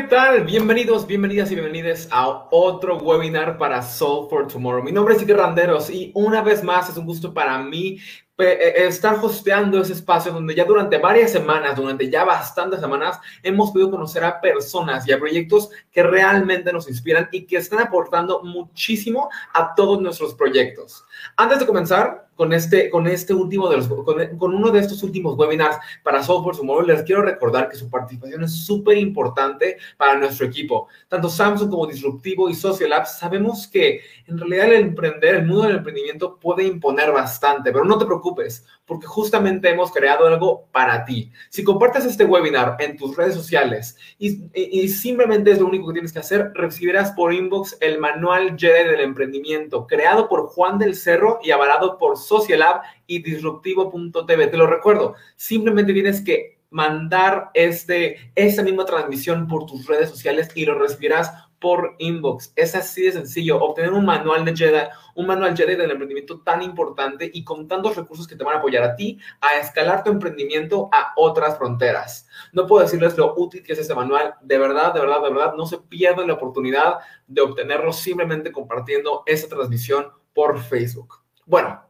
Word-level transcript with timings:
¿qué 0.00 0.04
tal? 0.04 0.44
Bienvenidos, 0.44 1.08
bienvenidas 1.08 1.50
y 1.50 1.56
bienvenidas 1.56 2.06
a 2.12 2.46
otro 2.52 2.98
webinar 2.98 3.58
para 3.58 3.82
Soul 3.82 4.28
for 4.30 4.46
Tomorrow. 4.46 4.84
Mi 4.84 4.92
nombre 4.92 5.16
es 5.16 5.20
Iker 5.22 5.36
Randeros 5.36 5.90
y 5.90 6.12
una 6.14 6.40
vez 6.40 6.62
más 6.62 6.88
es 6.88 6.96
un 6.96 7.04
gusto 7.04 7.34
para 7.34 7.58
mí 7.64 7.98
estar 8.38 9.18
hosteando 9.20 9.80
ese 9.80 9.94
espacio 9.94 10.32
donde 10.32 10.54
ya 10.54 10.64
durante 10.64 10.98
varias 10.98 11.32
semanas, 11.32 11.74
durante 11.74 12.08
ya 12.08 12.24
bastantes 12.24 12.80
semanas, 12.80 13.18
hemos 13.42 13.72
podido 13.72 13.90
conocer 13.90 14.22
a 14.22 14.40
personas 14.40 15.06
y 15.08 15.12
a 15.12 15.18
proyectos 15.18 15.70
que 15.90 16.04
realmente 16.04 16.72
nos 16.72 16.88
inspiran 16.88 17.28
y 17.32 17.46
que 17.46 17.56
están 17.56 17.80
aportando 17.80 18.42
muchísimo 18.44 19.28
a 19.52 19.74
todos 19.74 20.00
nuestros 20.00 20.34
proyectos. 20.34 21.04
Antes 21.36 21.58
de 21.58 21.66
comenzar, 21.66 22.28
con 22.38 22.52
este, 22.52 22.88
con 22.88 23.08
este 23.08 23.34
último 23.34 23.68
de 23.68 23.78
los, 23.78 23.88
con, 23.88 24.54
uno 24.54 24.70
de 24.70 24.78
estos 24.78 25.02
últimos 25.02 25.36
webinars 25.36 25.76
para 26.04 26.22
Software 26.22 26.56
Tomorrow, 26.56 26.86
les 26.86 27.02
quiero 27.02 27.22
recordar 27.22 27.68
que 27.68 27.76
su 27.76 27.90
participación 27.90 28.44
es 28.44 28.64
súper 28.64 28.96
importante 28.96 29.76
para 29.96 30.16
nuestro 30.16 30.46
equipo. 30.46 30.86
Tanto 31.08 31.28
Samsung 31.28 31.68
como 31.68 31.88
Disruptivo 31.88 32.48
y 32.48 32.54
Social 32.54 32.90
Labs 32.90 33.18
sabemos 33.18 33.66
que 33.66 34.02
en 34.28 34.38
realidad 34.38 34.66
el 34.66 34.82
emprender, 34.88 35.36
el 35.36 35.46
mundo 35.46 35.62
del 35.62 35.76
emprendimiento 35.76 36.38
puede 36.38 36.64
imponer 36.64 37.10
bastante, 37.12 37.72
pero 37.72 37.84
no 37.84 37.96
te 37.96 38.04
preocupes, 38.04 38.66
porque 38.84 39.06
justamente 39.06 39.70
hemos 39.70 39.90
creado 39.90 40.26
algo 40.26 40.66
para 40.70 41.04
ti. 41.04 41.32
Si 41.48 41.64
compartes 41.64 42.04
este 42.04 42.24
webinar 42.24 42.76
en 42.78 42.96
tus 42.96 43.16
redes 43.16 43.34
sociales 43.34 43.96
y, 44.18 44.88
simplemente 44.88 45.50
es 45.50 45.60
lo 45.60 45.66
único 45.66 45.88
que 45.88 45.94
tienes 45.94 46.12
que 46.12 46.18
hacer, 46.18 46.52
recibirás 46.54 47.12
por 47.12 47.32
inbox 47.32 47.78
el 47.80 47.98
manual 47.98 48.56
Jedi 48.58 48.90
del 48.90 49.00
emprendimiento, 49.00 49.86
creado 49.86 50.28
por 50.28 50.48
Juan 50.48 50.78
del 50.78 50.94
Cerro 50.94 51.38
y 51.42 51.50
avalado 51.50 51.98
por 51.98 52.18
Social 52.18 52.60
Lab 52.60 52.82
y 53.06 53.22
disruptivo.tv. 53.22 54.46
Te 54.46 54.56
lo 54.56 54.66
recuerdo, 54.66 55.14
simplemente 55.36 55.92
tienes 55.94 56.20
que 56.20 56.58
mandar 56.70 57.50
este, 57.54 58.30
esta 58.34 58.62
misma 58.62 58.84
transmisión 58.84 59.48
por 59.48 59.64
tus 59.64 59.86
redes 59.86 60.10
sociales 60.10 60.50
y 60.54 60.66
lo 60.66 60.78
recibirás 60.78 61.32
por 61.58 61.96
inbox. 61.98 62.52
Es 62.56 62.74
así 62.74 63.02
de 63.02 63.12
sencillo. 63.12 63.60
Obtener 63.62 63.92
un 63.92 64.04
manual 64.04 64.44
de 64.44 64.56
Jedi, 64.56 64.88
un 65.14 65.26
manual 65.26 65.56
Jedi 65.56 65.76
del 65.76 65.90
emprendimiento 65.90 66.40
tan 66.40 66.62
importante 66.62 67.30
y 67.32 67.44
con 67.44 67.66
tantos 67.66 67.96
recursos 67.96 68.26
que 68.26 68.36
te 68.36 68.44
van 68.44 68.56
a 68.56 68.58
apoyar 68.58 68.84
a 68.84 68.96
ti 68.96 69.18
a 69.40 69.58
escalar 69.58 70.04
tu 70.04 70.10
emprendimiento 70.10 70.88
a 70.92 71.12
otras 71.16 71.58
fronteras. 71.58 72.28
No 72.52 72.66
puedo 72.66 72.82
decirles 72.82 73.16
lo 73.16 73.34
útil 73.36 73.62
que 73.62 73.72
es 73.72 73.78
este 73.78 73.94
manual. 73.94 74.34
De 74.42 74.58
verdad, 74.58 74.94
de 74.94 75.00
verdad, 75.00 75.22
de 75.22 75.30
verdad, 75.30 75.54
no 75.56 75.66
se 75.66 75.78
pierdan 75.78 76.28
la 76.28 76.34
oportunidad 76.34 76.98
de 77.26 77.40
obtenerlo 77.40 77.92
simplemente 77.92 78.52
compartiendo 78.52 79.22
esta 79.26 79.48
transmisión 79.48 80.08
por 80.32 80.60
Facebook. 80.60 81.16
Bueno, 81.46 81.87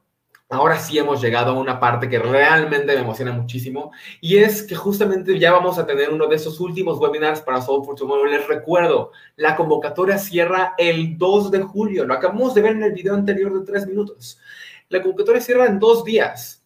Ahora 0.50 0.78
sí 0.78 0.97
hemos 0.97 1.20
llegado 1.20 1.50
a 1.50 1.60
una 1.60 1.78
parte 1.78 2.09
que 2.09 2.19
realmente 2.19 2.94
me 2.94 3.03
emociona 3.03 3.32
muchísimo 3.32 3.92
y 4.19 4.38
es 4.38 4.62
que 4.62 4.75
justamente 4.75 5.38
ya 5.38 5.52
vamos 5.52 5.78
a 5.78 5.87
tener 5.87 6.11
uno 6.11 6.26
de 6.26 6.37
esos 6.37 6.58
últimos 6.58 6.99
webinars 6.99 7.43
para 7.43 7.61
Soul 7.61 7.84
for 7.84 7.94
Tomorrow. 7.94 8.25
Les 8.25 8.49
recuerdo, 8.49 9.12
la 9.37 9.55
convocatoria 9.56 10.17
cierra 10.17 10.75
el 10.78 11.19
2 11.19 11.50
de 11.50 11.61
julio. 11.61 12.06
Lo 12.06 12.14
acabamos 12.14 12.55
de 12.55 12.62
ver 12.62 12.73
en 12.73 12.82
el 12.82 12.93
video 12.93 13.12
anterior 13.12 13.61
de 13.61 13.67
tres 13.67 13.87
minutos. 13.87 14.40
La 14.88 15.02
convocatoria 15.02 15.43
cierra 15.43 15.67
en 15.67 15.78
dos 15.78 16.02
días. 16.02 16.57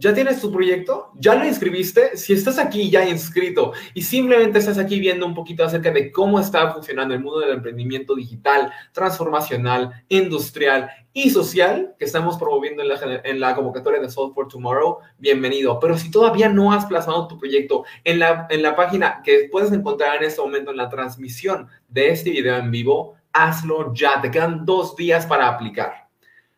¿Ya 0.00 0.14
tienes 0.14 0.40
tu 0.40 0.50
proyecto? 0.50 1.10
¿Ya 1.16 1.34
lo 1.34 1.44
inscribiste? 1.44 2.16
Si 2.16 2.32
estás 2.32 2.58
aquí 2.58 2.88
ya 2.88 3.06
inscrito 3.06 3.74
y 3.92 4.00
simplemente 4.00 4.58
estás 4.58 4.78
aquí 4.78 4.98
viendo 4.98 5.26
un 5.26 5.34
poquito 5.34 5.62
acerca 5.62 5.90
de 5.90 6.10
cómo 6.10 6.40
está 6.40 6.72
funcionando 6.72 7.12
el 7.12 7.20
mundo 7.20 7.40
del 7.40 7.50
emprendimiento 7.50 8.14
digital, 8.14 8.72
transformacional, 8.92 9.92
industrial 10.08 10.90
y 11.12 11.28
social 11.28 11.96
que 11.98 12.06
estamos 12.06 12.38
promoviendo 12.38 12.82
en 12.82 13.40
la, 13.40 13.54
convocatoria 13.54 14.00
de 14.00 14.08
Software 14.08 14.48
Tomorrow, 14.48 15.00
bienvenido. 15.18 15.78
Pero 15.78 15.98
si 15.98 16.10
todavía 16.10 16.48
no 16.48 16.72
has 16.72 16.86
plasmado 16.86 17.28
tu 17.28 17.38
proyecto 17.38 17.84
en 18.02 18.20
la, 18.20 18.46
en 18.48 18.62
la 18.62 18.74
página 18.74 19.20
que 19.22 19.50
puedes 19.52 19.70
encontrar 19.70 20.16
en 20.16 20.24
este 20.24 20.40
momento 20.40 20.70
en 20.70 20.78
la 20.78 20.88
transmisión 20.88 21.68
de 21.88 22.08
este 22.08 22.30
video 22.30 22.56
en 22.56 22.70
vivo, 22.70 23.16
hazlo 23.34 23.92
ya. 23.92 24.18
Te 24.22 24.30
quedan 24.30 24.64
dos 24.64 24.96
días 24.96 25.26
para 25.26 25.46
aplicar. 25.46 26.08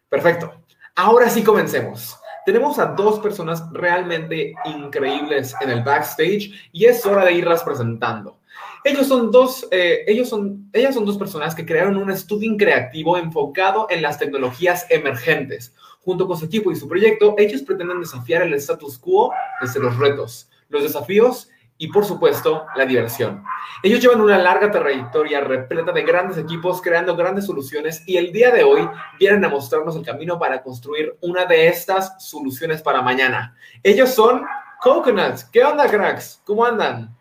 Perfecto. 0.09 0.63
Ahora 0.95 1.29
sí 1.29 1.43
comencemos. 1.43 2.22
Tenemos 2.45 2.79
a 2.79 2.87
dos 2.87 3.21
personas 3.21 3.65
realmente 3.73 4.55
increíbles 4.65 5.55
en 5.61 5.71
el 5.71 5.83
backstage 5.83 6.53
y 6.73 6.87
es 6.87 7.05
hora 7.07 7.25
de 7.25 7.35
irlas 7.35 7.63
presentando. 7.63 8.39
Ellos 8.85 9.07
son 9.07 9.31
dos, 9.31 9.69
eh, 9.71 10.05
ellos 10.09 10.29
son, 10.29 10.69
ellas 10.73 10.95
son 10.95 11.07
dos 11.07 11.17
personas 11.17 11.55
que 11.55 11.65
crearon 11.65 11.97
un 11.97 12.11
estudio 12.11 12.57
creativo 12.57 13.17
enfocado 13.17 13.87
en 13.91 14.03
las 14.03 14.19
tecnologías 14.19 14.87
emergentes. 14.91 15.73
Junto 16.01 16.27
con 16.27 16.37
su 16.37 16.47
equipo 16.47 16.73
y 16.73 16.77
su 16.77 16.89
proyecto, 16.89 17.37
ellos 17.39 17.63
pretenden 17.63 18.01
desafiar 18.01 18.43
el 18.43 18.55
status 18.55 18.99
quo 18.99 19.33
desde 19.61 19.79
los 19.79 19.97
retos, 19.99 20.51
los 20.69 20.83
desafíos 20.83 21.49
y, 21.79 21.89
por 21.89 22.05
supuesto, 22.05 22.67
la 22.77 22.87
diversión. 22.87 23.45
Ellos 23.83 24.01
llevan 24.01 24.21
una 24.21 24.39
larga 24.39 24.71
trayectoria 24.71 25.41
repleta 25.41 25.93
de 25.93 26.03
grandes 26.03 26.39
equipos 26.39 26.81
creando 26.81 27.17
grandes 27.17 27.47
soluciones 27.47 28.05
y 28.07 28.17
el 28.17 28.33
día 28.33 28.51
de 28.51 28.63
hoy 28.63 28.89
vienen 29.19 29.45
a 29.45 29.49
mostrarnos 29.49 29.97
el 29.97 30.05
camino 30.05 30.39
para 30.39 30.63
construir 30.63 31.17
una 31.21 31.45
de 31.45 31.69
estas 31.69 32.23
soluciones 32.25 32.83
para 32.83 33.03
mañana. 33.03 33.57
Ellos 33.83 34.11
son 34.11 34.45
Coconuts. 34.81 35.45
¿Qué 35.45 35.65
onda, 35.65 35.89
cracks? 35.89 36.41
¿Cómo 36.45 36.65
andan? 36.65 37.17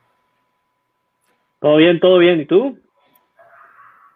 Todo 1.59 1.77
bien, 1.77 1.99
todo 1.99 2.17
bien. 2.17 2.41
¿Y 2.41 2.45
tú? 2.45 2.77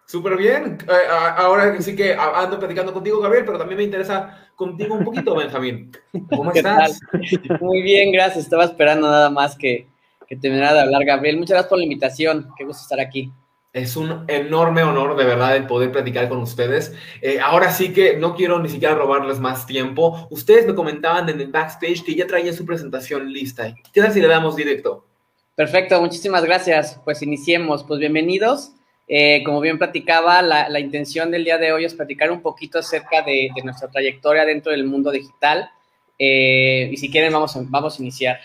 Súper 0.06 0.38
bien. 0.38 0.78
Eh, 0.88 1.08
ahora 1.38 1.80
sí 1.82 1.96
que 1.96 2.14
ando 2.14 2.60
platicando 2.60 2.94
contigo, 2.94 3.20
Gabriel, 3.20 3.46
pero 3.46 3.58
también 3.58 3.78
me 3.78 3.84
interesa 3.84 4.50
contigo 4.56 4.96
un 4.96 5.04
poquito, 5.04 5.36
Benjamín. 5.36 5.92
¿Cómo 6.30 6.52
estás? 6.52 7.00
Muy 7.60 7.82
bien, 7.82 8.12
gracias. 8.12 8.46
Estaba 8.46 8.66
esperando 8.66 9.08
nada 9.08 9.30
más 9.30 9.58
que, 9.58 9.88
que 10.28 10.36
terminara 10.36 10.74
de 10.74 10.82
hablar, 10.82 11.06
Gabriel. 11.06 11.38
Muchas 11.38 11.56
gracias 11.56 11.70
por 11.70 11.78
la 11.78 11.84
invitación. 11.84 12.50
Qué 12.58 12.64
gusto 12.64 12.84
estar 12.84 13.00
aquí. 13.00 13.32
Es 13.74 13.98
un 13.98 14.24
enorme 14.30 14.84
honor, 14.84 15.18
de 15.18 15.26
verdad, 15.26 15.58
el 15.58 15.68
poder 15.68 15.92
platicar 15.92 16.30
con 16.30 16.38
ustedes. 16.38 16.94
Eh, 17.22 17.40
ahora 17.42 17.72
sí 17.72 17.92
que 17.92 18.16
no 18.16 18.34
quiero 18.34 18.60
ni 18.60 18.70
siquiera 18.70 18.96
robarles 18.96 19.40
más 19.40 19.68
tiempo. 19.68 20.28
Ustedes 20.30 20.66
me 20.66 20.74
comentaban 20.74 21.28
en 21.28 21.42
el 21.42 21.48
backstage 21.48 22.04
que 22.06 22.16
ya 22.16 22.26
traían 22.26 22.56
su 22.56 22.66
presentación 22.66 23.32
lista. 23.34 23.76
¿Qué 23.92 24.02
tal 24.02 24.14
si 24.14 24.22
le 24.22 24.30
damos 24.30 24.56
directo? 24.56 25.06
Perfecto, 25.56 26.00
muchísimas 26.00 26.46
gracias. 26.46 27.02
Pues 27.04 27.22
iniciemos. 27.22 27.84
Pues 27.84 28.00
bienvenidos. 28.00 28.72
Eh, 29.08 29.44
como 29.44 29.60
bien 29.60 29.78
platicaba, 29.78 30.42
la, 30.42 30.80
intención 30.80 31.30
del 31.30 31.44
día 31.44 31.58
de 31.58 31.74
hoy 31.74 31.86
es 31.86 31.94
platicar 31.94 32.32
un 32.32 32.42
poquito 32.42 32.80
acerca 32.80 33.22
de, 33.22 33.50
nuestra 33.64 33.90
trayectoria 33.90 34.46
dentro 34.46 34.72
del 34.72 34.86
mundo 34.86 35.12
digital. 35.12 35.70
Eh, 36.18 36.90
y 36.94 36.96
si 36.96 37.12
quieren, 37.12 37.34
vamos 37.34 37.56
a, 37.58 37.62
vamos 37.66 38.00
a 38.00 38.02
iniciar. 38.02 38.40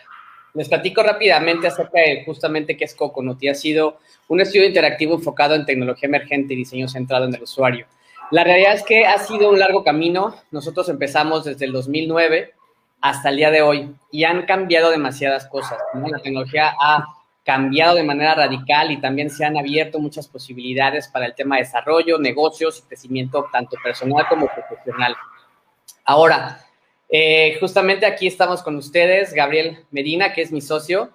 Les 0.54 0.68
platico 0.68 1.02
rápidamente 1.02 1.68
acerca 1.68 2.00
de 2.00 2.24
justamente 2.24 2.76
qué 2.76 2.84
es 2.84 2.94
Coconut 2.94 3.42
y 3.42 3.48
ha 3.48 3.54
sido 3.54 3.98
un 4.28 4.40
estudio 4.40 4.66
interactivo 4.66 5.14
enfocado 5.14 5.54
en 5.54 5.64
tecnología 5.64 6.08
emergente 6.08 6.54
y 6.54 6.56
diseño 6.56 6.88
centrado 6.88 7.26
en 7.26 7.34
el 7.34 7.42
usuario. 7.42 7.86
La 8.30 8.44
realidad 8.44 8.74
es 8.74 8.82
que 8.82 9.06
ha 9.06 9.18
sido 9.18 9.50
un 9.50 9.58
largo 9.58 9.82
camino. 9.82 10.36
Nosotros 10.50 10.88
empezamos 10.88 11.44
desde 11.44 11.64
el 11.64 11.72
2009 11.72 12.54
hasta 13.00 13.30
el 13.30 13.36
día 13.36 13.50
de 13.50 13.62
hoy 13.62 13.94
y 14.10 14.24
han 14.24 14.46
cambiado 14.46 14.90
demasiadas 14.90 15.46
cosas. 15.46 15.78
La 15.94 16.18
tecnología 16.18 16.74
ha 16.80 17.06
cambiado 17.44 17.96
de 17.96 18.04
manera 18.04 18.34
radical 18.34 18.90
y 18.90 19.00
también 19.00 19.30
se 19.30 19.44
han 19.44 19.56
abierto 19.56 19.98
muchas 19.98 20.28
posibilidades 20.28 21.08
para 21.08 21.26
el 21.26 21.34
tema 21.34 21.56
de 21.56 21.62
desarrollo, 21.62 22.18
negocios 22.18 22.78
y 22.78 22.88
crecimiento 22.88 23.48
tanto 23.50 23.76
personal 23.82 24.26
como 24.28 24.46
profesional. 24.46 25.16
Ahora, 26.04 26.60
eh, 27.12 27.56
justamente 27.60 28.06
aquí 28.06 28.26
estamos 28.26 28.62
con 28.62 28.76
ustedes, 28.76 29.32
Gabriel 29.34 29.84
Medina, 29.90 30.32
que 30.32 30.42
es 30.42 30.52
mi 30.52 30.60
socio, 30.60 31.10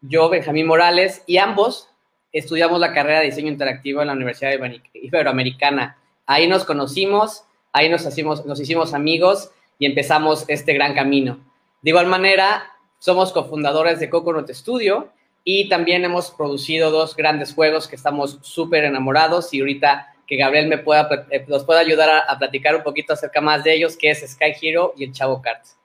yo, 0.00 0.28
Benjamín 0.28 0.66
Morales, 0.66 1.22
y 1.26 1.38
ambos 1.38 1.88
estudiamos 2.32 2.80
la 2.80 2.92
carrera 2.92 3.20
de 3.20 3.26
diseño 3.26 3.48
interactivo 3.48 4.00
en 4.00 4.08
la 4.08 4.12
Universidad 4.12 4.52
Iberoamericana. 4.94 5.98
Ahí 6.26 6.46
nos 6.48 6.64
conocimos, 6.64 7.44
ahí 7.72 7.88
nos, 7.88 8.06
hicimos, 8.06 8.44
nos 8.46 8.60
hicimos 8.60 8.94
amigos 8.94 9.50
y 9.78 9.86
empezamos 9.86 10.44
este 10.48 10.74
gran 10.74 10.94
camino. 10.94 11.38
De 11.82 11.90
igual 11.90 12.06
manera, 12.06 12.64
somos 12.98 13.32
cofundadores 13.32 14.00
de 14.00 14.10
Coconut 14.10 14.50
Studio 14.50 15.08
y 15.44 15.68
también 15.68 16.04
hemos 16.04 16.30
producido 16.30 16.90
dos 16.90 17.14
grandes 17.14 17.54
juegos 17.54 17.88
que 17.88 17.96
estamos 17.96 18.38
súper 18.42 18.84
enamorados 18.84 19.52
y 19.54 19.60
ahorita 19.60 20.14
que 20.26 20.36
Gabriel 20.36 20.68
me 20.68 20.78
pueda, 20.78 21.08
eh, 21.30 21.44
nos 21.48 21.64
pueda 21.64 21.80
ayudar 21.80 22.24
a, 22.28 22.38
platicar 22.38 22.74
un 22.74 22.82
poquito 22.82 23.12
acerca 23.12 23.40
más 23.40 23.62
de 23.64 23.74
ellos, 23.74 23.96
que 23.96 24.10
es 24.10 24.20
Sky 24.28 24.52
Hero 24.60 24.92
y 24.96 25.04
el 25.04 25.12
Chavo 25.12 25.40
Cards. 25.40 25.78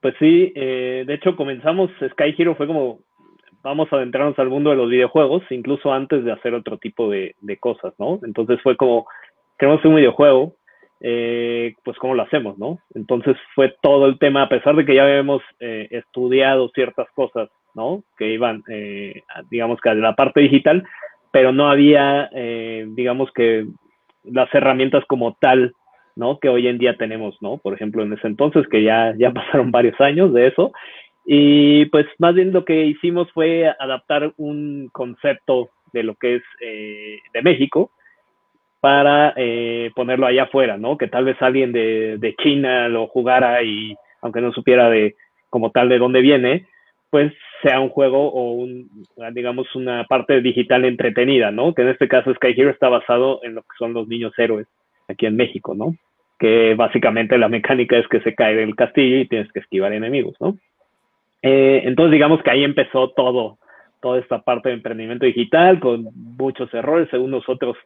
Pues 0.00 0.14
sí, 0.18 0.52
eh, 0.54 1.04
de 1.06 1.14
hecho 1.14 1.34
comenzamos, 1.34 1.90
Sky 1.96 2.34
Hero 2.36 2.54
fue 2.56 2.66
como, 2.66 2.98
vamos 3.62 3.90
a 3.90 3.96
adentrarnos 3.96 4.38
al 4.38 4.50
mundo 4.50 4.70
de 4.70 4.76
los 4.76 4.90
videojuegos, 4.90 5.42
incluso 5.48 5.92
antes 5.92 6.24
de 6.24 6.32
hacer 6.32 6.52
otro 6.52 6.76
tipo 6.76 7.08
de, 7.08 7.34
cosas, 7.58 7.94
¿no? 7.98 8.20
Entonces 8.22 8.60
fue 8.62 8.76
como, 8.76 9.06
queremos 9.58 9.82
un 9.86 9.96
videojuego, 9.96 10.56
eh, 11.00 11.74
pues 11.84 11.96
cómo 11.98 12.14
lo 12.14 12.22
hacemos, 12.22 12.58
¿no? 12.58 12.80
Entonces 12.94 13.36
fue 13.54 13.74
todo 13.80 14.06
el 14.06 14.18
tema, 14.18 14.42
a 14.42 14.48
pesar 14.50 14.76
de 14.76 14.84
que 14.84 14.94
ya 14.94 15.04
habíamos 15.04 15.42
eh, 15.60 15.88
estudiado 15.90 16.68
ciertas 16.74 17.08
cosas, 17.14 17.48
¿no? 17.74 18.04
Que 18.18 18.28
iban, 18.28 18.62
digamos 19.50 19.80
que 19.80 19.88
a 19.88 19.94
la 19.94 20.14
parte 20.14 20.40
digital, 20.40 20.84
pero 21.34 21.52
no 21.52 21.68
había, 21.68 22.30
digamos 22.86 23.28
que 23.32 23.66
las 24.22 24.54
herramientas 24.54 25.04
como 25.08 25.36
tal, 25.40 25.72
¿no? 26.14 26.38
Que 26.38 26.48
hoy 26.48 26.68
en 26.68 26.78
día 26.78 26.96
tenemos, 26.96 27.36
¿no? 27.40 27.58
Por 27.58 27.74
ejemplo, 27.74 28.04
en 28.04 28.12
ese 28.12 28.28
entonces, 28.28 28.68
que 28.68 28.84
ya, 28.84 29.12
ya 29.18 29.30
pasaron 29.34 29.72
varios 29.72 30.00
años 30.00 30.32
de 30.32 30.46
eso, 30.46 30.70
y 31.26 31.86
pues 31.86 32.06
más 32.18 32.36
bien 32.36 32.52
lo 32.52 32.64
que 32.64 32.84
hicimos 32.84 33.32
fue 33.32 33.66
adaptar 33.80 34.32
un 34.36 34.90
concepto 34.92 35.70
de 35.92 36.04
lo 36.04 36.14
que 36.14 36.36
es 36.36 36.42
de 36.60 37.42
México, 37.42 37.90
para 38.78 39.32
eh, 39.36 39.90
ponerlo 39.96 40.26
allá 40.26 40.44
afuera, 40.44 40.76
¿no? 40.76 40.96
Que 40.96 41.08
tal 41.08 41.24
vez 41.24 41.40
alguien 41.42 41.72
de, 41.72 42.16
de, 42.18 42.36
China 42.36 42.86
lo 42.88 43.08
jugara 43.08 43.60
y 43.64 43.96
aunque 44.20 44.40
no 44.40 44.52
supiera 44.52 44.88
de 44.88 45.16
como 45.50 45.72
tal 45.72 45.88
de 45.88 45.98
dónde 45.98 46.20
viene, 46.20 46.68
pues 47.10 47.32
sea 47.64 47.80
un 47.80 47.88
juego 47.88 48.28
o 48.30 48.52
un, 48.52 48.90
digamos, 49.32 49.74
una 49.74 50.04
parte 50.04 50.42
digital 50.42 50.84
entretenida, 50.84 51.50
¿no? 51.50 51.74
Que 51.74 51.82
en 51.82 51.88
este 51.88 52.08
caso 52.08 52.34
Sky 52.34 52.54
Hero 52.56 52.70
está 52.70 52.90
basado 52.90 53.40
en 53.42 53.54
lo 53.54 53.62
que 53.62 53.76
son 53.78 53.94
los 53.94 54.06
niños 54.06 54.32
héroes 54.38 54.66
aquí 55.08 55.24
en 55.24 55.36
México, 55.36 55.74
¿no? 55.74 55.96
Que 56.38 56.74
básicamente 56.74 57.38
la 57.38 57.48
mecánica 57.48 57.96
es 57.96 58.06
que 58.08 58.20
se 58.20 58.34
cae 58.34 58.54
del 58.54 58.76
castillo 58.76 59.18
y 59.18 59.28
tienes 59.28 59.50
que 59.50 59.60
esquivar 59.60 59.94
enemigos, 59.94 60.36
¿no? 60.40 60.58
Eh, 61.42 61.82
entonces 61.84 62.12
digamos 62.12 62.42
que 62.42 62.50
ahí 62.50 62.64
empezó 62.64 63.10
todo, 63.10 63.58
toda 64.02 64.18
esta 64.18 64.42
parte 64.42 64.68
de 64.68 64.76
emprendimiento 64.76 65.24
digital 65.24 65.80
con 65.80 66.08
muchos 66.14 66.72
errores, 66.74 67.08
según 67.10 67.30
nosotros 67.30 67.76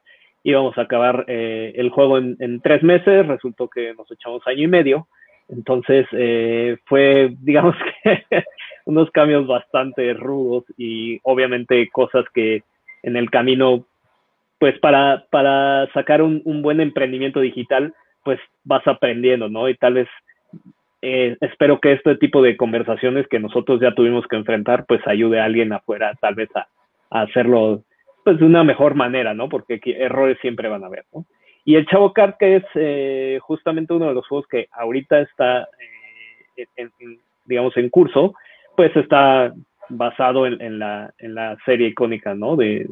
íbamos 0.43 0.77
a 0.77 0.83
acabar 0.83 1.25
eh, 1.29 1.73
el 1.77 1.91
juego 1.91 2.19
en, 2.19 2.61
tres 2.63 2.83
meses, 2.83 3.27
resultó 3.27 3.69
que 3.69 3.95
nos 3.95 4.11
echamos 4.11 4.45
año 4.47 4.65
y 4.65 4.69
medio, 4.69 5.09
entonces 5.49 6.07
eh, 6.13 6.77
fue, 6.85 7.35
digamos 7.41 7.75
que, 8.03 8.45
unos 8.85 9.11
cambios 9.11 9.47
bastante 9.47 10.15
rudos 10.15 10.65
y 10.77 11.21
obviamente 11.23 11.89
cosas 11.91 12.25
que 12.33 12.63
en 13.03 13.17
el 13.17 13.31
camino, 13.31 13.85
pues 14.59 14.79
para, 14.81 15.27
para 15.31 15.91
sacar 15.93 16.23
un, 16.23 16.43
buen 16.63 16.81
emprendimiento 16.81 17.41
digital, 17.41 17.95
pues 18.25 18.41
vas 18.65 18.87
aprendiendo, 18.87 19.49
¿no? 19.49 19.69
Y 19.69 19.75
tal 19.77 19.95
vez 19.95 20.09
eh, 21.03 21.37
espero 21.41 21.81
que 21.81 21.93
este 21.93 22.17
tipo 22.17 22.43
de 22.43 22.57
conversaciones 22.57 23.29
que 23.29 23.39
nosotros 23.39 23.81
ya 23.81 23.95
tuvimos 23.95 24.27
que 24.27 24.37
enfrentar, 24.37 24.85
pues 24.87 25.07
ayude 25.07 25.41
a 25.41 25.45
alguien 25.45 25.73
afuera 25.73 26.15
tal 26.21 26.35
vez 26.35 26.49
a, 26.57 26.67
a 27.11 27.23
hacerlo 27.23 27.83
pues 28.25 28.39
de 28.39 28.45
una 28.45 28.65
mejor 28.65 28.95
manera, 28.95 29.33
¿no? 29.33 29.49
Porque 29.49 29.81
errores 29.85 30.39
siempre 30.41 30.69
van 30.69 30.85
a 30.85 30.89
haber, 30.89 31.05
¿no? 31.15 31.25
Y 31.69 31.77
el 31.77 31.85
Chavo 31.85 32.15
Kart, 32.15 32.39
que 32.39 32.57
es 32.57 32.65
eh, 32.77 33.39
justamente 33.43 33.93
uno 33.93 34.09
de 34.09 34.15
los 34.15 34.27
juegos 34.27 34.47
que 34.47 34.69
ahorita 34.73 35.21
está, 35.21 35.69
eh, 36.57 36.89
digamos, 37.45 37.77
en 37.77 37.91
curso, 37.91 38.33
pues 38.75 38.97
está 38.97 39.53
basado 39.91 40.47
en, 40.47 40.79
la, 40.79 41.13
en 41.19 41.35
la, 41.35 41.59
serie 41.67 41.89
icónica, 41.89 42.35
¿no? 42.35 42.57
De, 42.57 42.89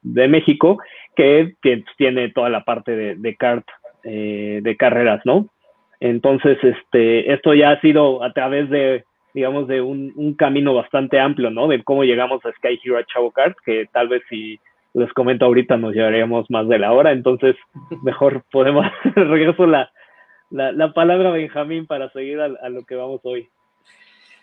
México, 0.00 0.78
que, 1.16 1.52
tiene 1.98 2.30
toda 2.30 2.48
la 2.48 2.64
parte 2.64 2.96
de, 2.96 3.16
de 3.16 3.36
kart, 3.36 3.66
eh, 4.04 4.60
de 4.62 4.76
carreras, 4.78 5.20
¿no? 5.26 5.50
Entonces, 6.00 6.56
este, 6.64 7.30
esto 7.30 7.52
ya 7.52 7.72
ha 7.72 7.80
sido 7.82 8.24
a 8.24 8.32
través 8.32 8.70
de 8.70 9.04
digamos, 9.34 9.68
de 9.68 9.82
un, 9.82 10.34
camino 10.38 10.72
bastante 10.72 11.20
amplio, 11.20 11.50
¿no? 11.50 11.68
De 11.68 11.84
cómo 11.84 12.04
llegamos 12.04 12.42
a 12.46 12.52
Sky 12.52 12.80
Hero 12.82 12.96
a 12.96 13.04
Chavo 13.04 13.32
Kart, 13.32 13.58
que 13.66 13.86
tal 13.92 14.08
vez 14.08 14.22
si 14.30 14.58
les 14.94 15.12
comento 15.12 15.44
ahorita 15.44 15.76
nos 15.76 15.94
llevaríamos 15.94 16.50
más 16.50 16.68
de 16.68 16.78
la 16.78 16.92
hora, 16.92 17.12
entonces 17.12 17.56
mejor 18.02 18.44
podemos, 18.50 18.86
regreso 19.14 19.66
la, 19.66 19.90
la, 20.50 20.92
palabra 20.92 21.30
a 21.30 21.32
Benjamín 21.32 21.86
para 21.86 22.10
seguir 22.10 22.40
a, 22.40 22.68
lo 22.68 22.84
que 22.84 22.94
vamos 22.94 23.20
hoy. 23.24 23.48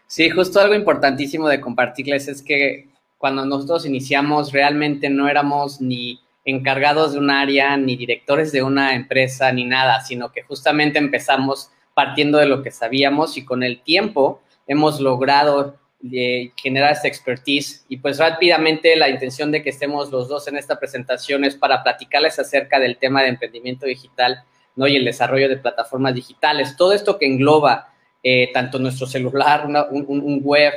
Sí, 0.07 0.29
justo 0.29 0.59
algo 0.59 0.75
importantísimo 0.75 1.47
de 1.47 1.59
compartirles 1.59 2.27
es 2.27 2.43
que 2.43 2.89
cuando 3.17 3.45
nosotros 3.45 3.85
iniciamos 3.85 4.51
realmente 4.51 5.09
no 5.09 5.27
éramos 5.27 5.81
ni 5.81 6.19
encargados 6.43 7.13
de 7.13 7.19
un 7.19 7.31
área, 7.31 7.75
ni 7.75 7.95
directores 7.95 8.51
de 8.51 8.61
una 8.61 8.93
empresa, 8.93 9.51
ni 9.51 9.65
nada, 9.65 10.01
sino 10.01 10.31
que 10.31 10.43
justamente 10.43 10.99
empezamos 10.99 11.71
partiendo 11.95 12.37
de 12.37 12.45
lo 12.45 12.61
que 12.61 12.69
sabíamos 12.69 13.35
y 13.37 13.45
con 13.45 13.63
el 13.63 13.81
tiempo 13.81 14.41
hemos 14.67 14.99
logrado 14.99 15.75
eh, 16.11 16.51
generar 16.55 16.91
esta 16.91 17.07
expertise. 17.07 17.85
Y 17.89 17.97
pues 17.97 18.17
rápidamente 18.19 18.95
la 18.95 19.09
intención 19.09 19.51
de 19.51 19.63
que 19.63 19.69
estemos 19.69 20.11
los 20.11 20.27
dos 20.27 20.47
en 20.47 20.57
esta 20.57 20.79
presentación 20.79 21.43
es 21.45 21.55
para 21.55 21.83
platicarles 21.83 22.39
acerca 22.39 22.79
del 22.79 22.97
tema 22.97 23.21
de 23.21 23.29
emprendimiento 23.29 23.85
digital 23.85 24.43
¿no? 24.75 24.87
Y 24.87 24.95
el 24.95 25.05
desarrollo 25.05 25.49
de 25.49 25.57
plataformas 25.57 26.13
digitales. 26.13 26.75
Todo 26.75 26.93
esto 26.93 27.17
que 27.17 27.25
engloba 27.25 27.93
eh, 28.23 28.51
tanto 28.53 28.79
nuestro 28.79 29.07
celular, 29.07 29.67
un, 29.89 30.41
web, 30.43 30.73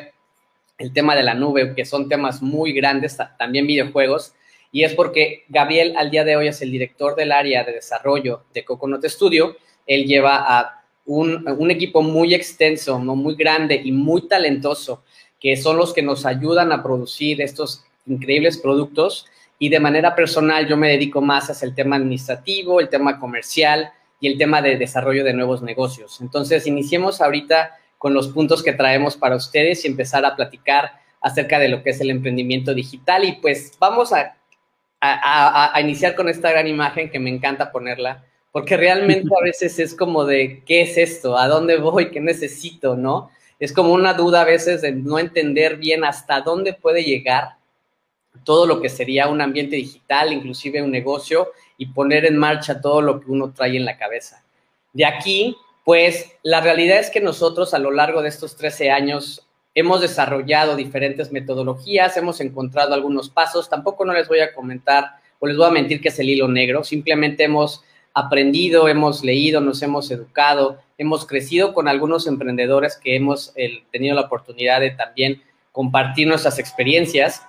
el 0.79 0.93
tema 0.93 1.17
de 1.17 1.23
la 1.23 1.35
nube, 1.35 1.75
que 1.75 1.85
son 1.85 2.09
temas 2.09 2.43
muy 2.43 2.73
grandes, 2.73 3.17
también 3.39 3.67
videojuegos, 3.67 4.35
y 4.71 4.85
es 4.85 4.95
porque 4.95 5.45
Gabriel 5.49 5.95
al 5.97 6.11
día 6.11 6.25
de 6.25 6.37
hoy 6.37 6.49
es 6.49 6.61
el 6.61 6.71
director 6.71 7.17
del 7.17 7.33
área 7.33 7.65
de 7.65 7.73
desarrollo 7.73 8.45
de 8.53 8.65
Coconut 8.65 9.05
Studio. 9.07 9.57
Él 9.87 10.05
lleva 10.05 10.37
a 10.37 10.85
un, 11.07 11.71
equipo 11.71 12.03
muy 12.03 12.35
extenso, 12.35 12.99
muy 12.99 13.35
grande 13.35 13.81
y 13.83 13.93
muy 13.93 14.29
talentoso, 14.29 15.05
que 15.41 15.57
son 15.57 15.77
los 15.77 15.93
que 15.93 16.03
nos 16.03 16.27
ayudan 16.27 16.73
a 16.73 16.83
producir 16.83 17.41
estos 17.41 17.85
increíbles 18.07 18.59
productos. 18.59 19.27
Y 19.59 19.69
de 19.69 19.81
manera 19.81 20.15
personal 20.15 20.69
yo 20.69 20.77
me 20.77 20.89
dedico 20.89 21.21
más 21.21 21.51
hacia 21.51 21.67
el 21.67 21.75
tema 21.75 21.97
administrativo, 21.97 22.81
el 22.81 22.89
tema 22.89 23.19
comercial 23.19 23.91
y 24.21 24.29
el 24.29 24.39
tema 24.39 24.63
de 24.63 24.77
desarrollo 24.77 25.25
de 25.25 25.35
nuevos 25.35 25.63
negocios. 25.63 26.21
Entonces, 26.21 26.67
iniciemos 26.67 27.21
ahorita 27.21 27.77
con 27.99 28.15
los 28.15 28.29
puntos 28.29 28.63
que 28.63 28.73
traemos 28.73 29.17
para 29.17 29.37
ustedes 29.37 29.85
y 29.85 29.89
empezar 29.89 30.25
a 30.25 30.37
platicar 30.37 30.93
acerca 31.21 31.59
de 31.59 31.69
lo 31.69 31.83
que 31.83 31.91
es 31.91 32.01
el 32.01 32.11
emprendimiento 32.11 32.75
digital. 32.75 33.25
Y 33.25 33.33
pues 33.33 33.73
vamos 33.81 34.13
a 34.13 34.39
a, 35.01 35.81
iniciar 35.81 36.15
con 36.15 36.29
esta 36.29 36.51
gran 36.51 36.67
imagen 36.67 37.11
que 37.11 37.19
me 37.19 37.31
encanta 37.31 37.71
ponerla, 37.71 38.25
porque 38.53 38.77
realmente 38.77 39.29
a 39.29 39.43
veces 39.45 39.79
es 39.79 39.95
como 39.95 40.25
de, 40.25 40.63
¿qué 40.67 40.83
es 40.83 40.97
esto? 40.97 41.39
¿A 41.39 41.49
dónde 41.49 41.77
voy? 41.77 42.11
¿Qué 42.11 42.21
necesito? 42.21 42.97
¿No? 42.97 43.31
Es 43.59 43.73
como 43.73 43.93
una 43.93 44.15
duda 44.15 44.43
a 44.43 44.45
veces 44.45 44.83
de 44.83 44.93
no 44.93 45.19
entender 45.19 45.77
bien 45.77 46.05
hasta 46.05 46.41
dónde 46.41 46.75
puede 46.75 47.03
llegar 47.03 47.57
todo 48.45 48.67
lo 48.67 48.81
que 48.81 48.89
sería 48.89 49.29
un 49.29 49.41
ambiente 49.41 49.77
digital, 49.77 50.33
inclusive 50.33 50.83
un 50.83 50.93
negocio, 50.93 51.49
y 51.77 51.87
poner 51.87 52.25
en 52.25 52.37
marcha 52.37 52.81
todo 52.81 53.03
lo 53.03 53.21
que 53.21 53.31
uno 53.31 53.53
trae 53.53 53.77
en 53.77 53.85
la 53.85 53.99
cabeza. 53.99 54.45
De 54.93 55.05
aquí, 55.05 55.57
pues 55.85 56.33
la 56.43 56.61
realidad 56.61 56.99
es 56.99 57.11
que 57.11 57.21
nosotros 57.21 57.75
a 57.75 57.79
lo 57.79 57.91
largo 57.91 58.23
de 58.23 58.29
estos 58.29 58.57
13 58.57 58.91
años 58.91 59.49
Hemos 59.79 60.01
desarrollado 60.01 60.75
diferentes 60.75 61.31
metodologías, 61.31 62.17
hemos 62.17 62.41
encontrado 62.41 62.95
algunos 62.95 63.31
pasos. 63.31 63.69
Tampoco 63.69 64.05
no 64.05 64.13
les 64.13 64.27
voy 64.27 64.41
a 64.41 64.53
comentar 64.53 65.21
o 65.39 65.47
les 65.47 65.57
voy 65.57 65.67
a 65.69 65.71
mentir 65.71 66.01
que 66.01 66.09
es 66.09 66.19
el 66.19 66.29
hilo 66.29 66.49
negro. 66.49 66.83
Simplemente 66.83 67.45
hemos 67.45 67.85
aprendido, 68.19 68.89
hemos 68.89 69.23
leído, 69.23 69.61
nos 69.61 69.83
hemos 69.83 70.11
educado, 70.11 70.79
hemos 70.97 71.27
crecido 71.27 71.73
con 71.73 71.89
algunos 71.89 72.27
emprendedores 72.27 72.97
que 72.97 73.17
hemos 73.17 73.55
tenido 73.93 74.15
la 74.15 74.23
oportunidad 74.23 74.81
de 74.81 74.91
también 74.91 75.43
compartir 75.73 76.27
nuestras 76.27 76.59
experiencias. 76.59 77.43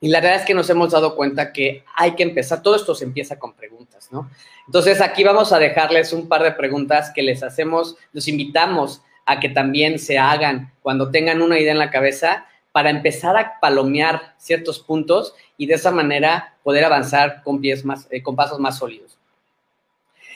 Y 0.00 0.08
la 0.08 0.20
verdad 0.20 0.40
es 0.40 0.44
que 0.44 0.54
nos 0.54 0.68
hemos 0.68 0.90
dado 0.90 1.14
cuenta 1.14 1.52
que 1.52 1.84
hay 1.94 2.16
que 2.16 2.24
empezar, 2.24 2.62
todo 2.62 2.74
esto 2.74 2.94
se 2.94 3.04
empieza 3.04 3.38
con 3.38 3.54
preguntas, 3.54 4.08
¿no? 4.10 4.28
Entonces 4.66 5.00
aquí 5.00 5.22
vamos 5.22 5.52
a 5.52 5.60
dejarles 5.60 6.12
un 6.12 6.28
par 6.28 6.42
de 6.42 6.52
preguntas 6.52 7.12
que 7.14 7.22
les 7.22 7.44
hacemos, 7.44 7.96
los 8.12 8.26
invitamos 8.26 9.02
a 9.26 9.38
que 9.38 9.48
también 9.48 10.00
se 10.00 10.18
hagan 10.18 10.72
cuando 10.82 11.10
tengan 11.10 11.40
una 11.40 11.60
idea 11.60 11.72
en 11.72 11.78
la 11.78 11.90
cabeza 11.90 12.46
para 12.72 12.90
empezar 12.90 13.36
a 13.36 13.60
palomear 13.60 14.34
ciertos 14.38 14.80
puntos 14.80 15.34
y 15.56 15.66
de 15.66 15.74
esa 15.74 15.92
manera 15.92 16.56
poder 16.64 16.84
avanzar 16.84 17.42
con, 17.44 17.60
pies 17.60 17.84
más, 17.84 18.08
eh, 18.10 18.22
con 18.22 18.34
pasos 18.34 18.58
más 18.58 18.78
sólidos. 18.78 19.18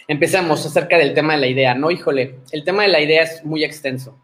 Empecemos 0.09 0.65
acerca 0.65 0.99
del 0.99 1.15
tema 1.15 1.35
de 1.35 1.41
la 1.41 1.47
idea, 1.49 1.75
¿no? 1.75 1.91
Híjole, 1.91 2.37
el 2.53 2.65
tema 2.65 2.83
de 2.83 2.89
la 2.89 3.01
idea 3.01 3.23
es 3.23 3.45
muy 3.45 3.65
extenso. 3.65 4.19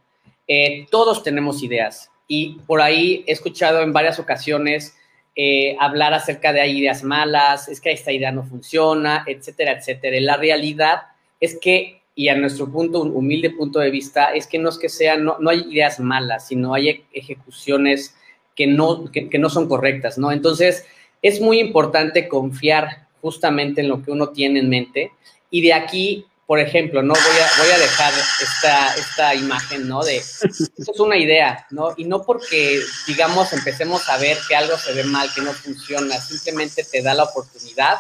Eh, 0.47 0.87
todos 0.91 1.23
tenemos 1.23 1.63
ideas 1.63 2.11
y 2.29 2.61
por 2.67 2.81
ahí 2.81 3.25
he 3.27 3.33
escuchado 3.33 3.83
en 3.83 3.93
varias 3.93 4.19
ocasiones 4.19 4.97
eh, 5.35 5.77
hablar 5.81 6.13
acerca 6.15 6.53
de 6.53 6.61
hay 6.61 6.79
ideas 6.79 7.03
malas, 7.03 7.69
es 7.69 7.81
que 7.81 7.91
esta 7.91 8.13
idea 8.13 8.33
no 8.33 8.45
funciona, 8.45 9.25
etcétera, 9.27 9.73
etcétera. 9.73 10.21
La 10.21 10.37
realidad 10.37 11.03
es 11.41 11.59
que 11.59 12.03
y 12.15 12.29
a 12.29 12.37
nuestro 12.37 12.71
punto, 12.71 13.01
un 13.01 13.17
humilde 13.17 13.51
punto 13.51 13.79
de 13.79 13.91
vista, 13.91 14.35
es 14.35 14.47
que 14.47 14.59
no 14.59 14.69
es 14.69 14.79
que 14.79 14.89
sean, 14.89 15.25
no, 15.25 15.37
no 15.41 15.51
hay 15.51 15.61
ideas 15.71 15.99
malas, 15.99 16.47
sino 16.47 16.75
hay 16.75 17.05
ejecuciones 17.13 18.15
que 18.55 18.67
no, 18.67 19.11
que, 19.11 19.39
no 19.39 19.49
son 19.49 19.69
correctas, 19.69 20.19
¿no? 20.19 20.31
Entonces, 20.31 20.87
es 21.23 21.41
muy 21.41 21.59
importante 21.59 22.29
confiar 22.29 23.07
justamente 23.23 23.81
en 23.81 23.89
lo 23.89 24.03
que 24.03 24.11
uno 24.11 24.29
tiene 24.29 24.61
en 24.61 24.69
mente 24.69 25.13
y 25.53 25.61
de 25.61 25.75
aquí, 25.75 26.27
por 26.47 26.59
ejemplo, 26.59 27.03
¿no? 27.03 27.13
Voy 27.13 27.23
a, 27.23 27.63
voy 27.63 27.71
a 27.71 27.79
dejar 27.79 28.13
esta, 28.41 28.95
esta 28.97 29.35
imagen, 29.35 29.87
¿no? 29.87 30.03
De, 30.03 30.17
esto 30.17 30.47
es 30.93 30.99
una 30.99 31.19
idea, 31.19 31.67
¿no? 31.71 31.93
Y 31.97 32.07
no 32.07 32.25
porque, 32.25 32.81
digamos, 33.07 33.53
empecemos 33.53 34.09
a 34.09 34.17
ver 34.17 34.39
que 34.49 34.57
algo 34.57 34.77
se 34.79 34.95
ve 34.95 35.05
mal, 35.05 35.31
que 35.35 35.43
no 35.43 35.53
funciona, 35.53 36.19
simplemente 36.21 36.85
te 36.85 37.03
da 37.03 37.15
la 37.15 37.25
oportunidad 37.25 37.99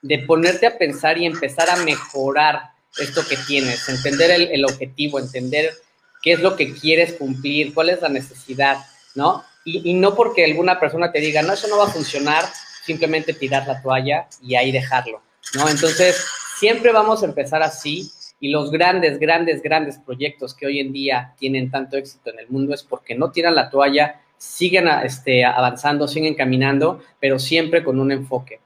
de 0.00 0.20
ponerte 0.20 0.66
a 0.66 0.78
pensar 0.78 1.18
y 1.18 1.26
empezar 1.26 1.68
a 1.68 1.76
mejorar 1.76 2.70
esto 2.98 3.26
que 3.28 3.36
tienes, 3.36 3.86
entender 3.90 4.30
el, 4.30 4.64
objetivo, 4.64 5.18
entender 5.18 5.74
qué 6.22 6.32
es 6.32 6.40
lo 6.40 6.56
que 6.56 6.72
quieres 6.72 7.12
cumplir, 7.12 7.74
cuál 7.74 7.90
es 7.90 8.00
la 8.00 8.08
necesidad, 8.08 8.78
¿no? 9.14 9.44
Y, 9.64 9.92
no 9.94 10.14
porque 10.14 10.44
alguna 10.44 10.80
persona 10.80 11.12
te 11.12 11.20
diga, 11.20 11.42
no, 11.42 11.52
eso 11.52 11.66
no 11.68 11.76
va 11.76 11.84
a 11.84 11.92
funcionar, 11.92 12.44
simplemente 12.84 13.34
tirar 13.34 13.66
la 13.66 13.82
toalla 13.82 14.28
y 14.40 14.54
ahí 14.54 14.72
dejarlo, 14.72 15.20
¿no? 15.54 15.68
Entonces, 15.68 16.24
siempre 16.56 16.90
vamos 16.92 17.22
a 17.22 17.26
empezar 17.26 17.62
así 17.62 18.10
y 18.40 18.48
los 18.48 18.70
grandes, 18.70 19.18
grandes, 19.18 19.62
grandes 19.62 19.98
proyectos 19.98 20.54
que 20.54 20.66
hoy 20.66 20.80
en 20.80 20.92
día 20.92 21.34
tienen 21.38 21.70
tanto 21.70 21.96
éxito 21.96 22.30
en 22.30 22.38
el 22.38 22.48
mundo 22.48 22.74
es 22.74 22.82
porque 22.82 23.14
no 23.14 23.30
tiran 23.30 23.54
la 23.54 23.70
toalla, 23.70 24.20
siguen 24.38 24.88
este, 24.88 25.44
avanzando, 25.44 26.08
siguen 26.08 26.34
caminando, 26.34 27.02
pero 27.20 27.38
siempre 27.38 27.84
con 27.84 27.98
un 28.00 28.12
enfoque. 28.12 28.60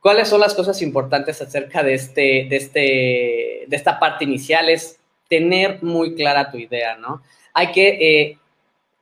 ¿Cuáles 0.00 0.28
son 0.28 0.40
las 0.40 0.54
cosas 0.54 0.80
importantes 0.80 1.40
acerca 1.42 1.82
de, 1.82 1.94
este, 1.94 2.46
de, 2.48 2.56
este, 2.56 3.64
de 3.66 3.76
esta 3.76 3.98
parte 3.98 4.24
inicial? 4.24 4.68
Es 4.68 4.98
tener 5.28 5.82
muy 5.82 6.14
clara 6.14 6.50
tu 6.50 6.56
idea, 6.56 6.96
¿no? 6.96 7.22
Hay 7.52 7.72
que 7.72 7.88
eh, 7.88 8.38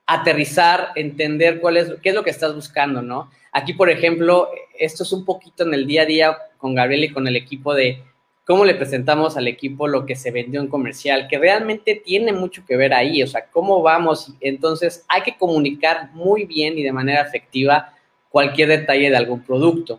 aterrizar, 0.06 0.88
entender 0.94 1.60
cuál 1.60 1.76
es, 1.76 1.94
qué 2.02 2.08
es 2.08 2.14
lo 2.14 2.24
que 2.24 2.30
estás 2.30 2.54
buscando, 2.54 3.02
¿no? 3.02 3.30
Aquí, 3.52 3.74
por 3.74 3.90
ejemplo, 3.90 4.48
esto 4.78 5.02
es 5.02 5.12
un 5.12 5.24
poquito 5.24 5.64
en 5.64 5.74
el 5.74 5.86
día 5.86 6.02
a 6.02 6.06
día 6.06 6.38
con 6.56 6.74
Gabriel 6.74 7.04
y 7.04 7.12
con 7.12 7.28
el 7.28 7.36
equipo 7.36 7.74
de 7.74 8.02
cómo 8.46 8.64
le 8.64 8.76
presentamos 8.76 9.36
al 9.36 9.48
equipo 9.48 9.88
lo 9.88 10.06
que 10.06 10.14
se 10.14 10.30
vendió 10.30 10.60
en 10.60 10.68
comercial, 10.68 11.26
que 11.28 11.38
realmente 11.38 11.96
tiene 11.96 12.32
mucho 12.32 12.64
que 12.64 12.76
ver 12.76 12.94
ahí, 12.94 13.22
o 13.22 13.26
sea, 13.26 13.46
cómo 13.50 13.82
vamos. 13.82 14.32
Entonces, 14.40 15.04
hay 15.08 15.22
que 15.22 15.36
comunicar 15.36 16.10
muy 16.12 16.44
bien 16.44 16.78
y 16.78 16.84
de 16.84 16.92
manera 16.92 17.22
efectiva 17.22 17.92
cualquier 18.30 18.68
detalle 18.68 19.10
de 19.10 19.16
algún 19.16 19.42
producto. 19.42 19.98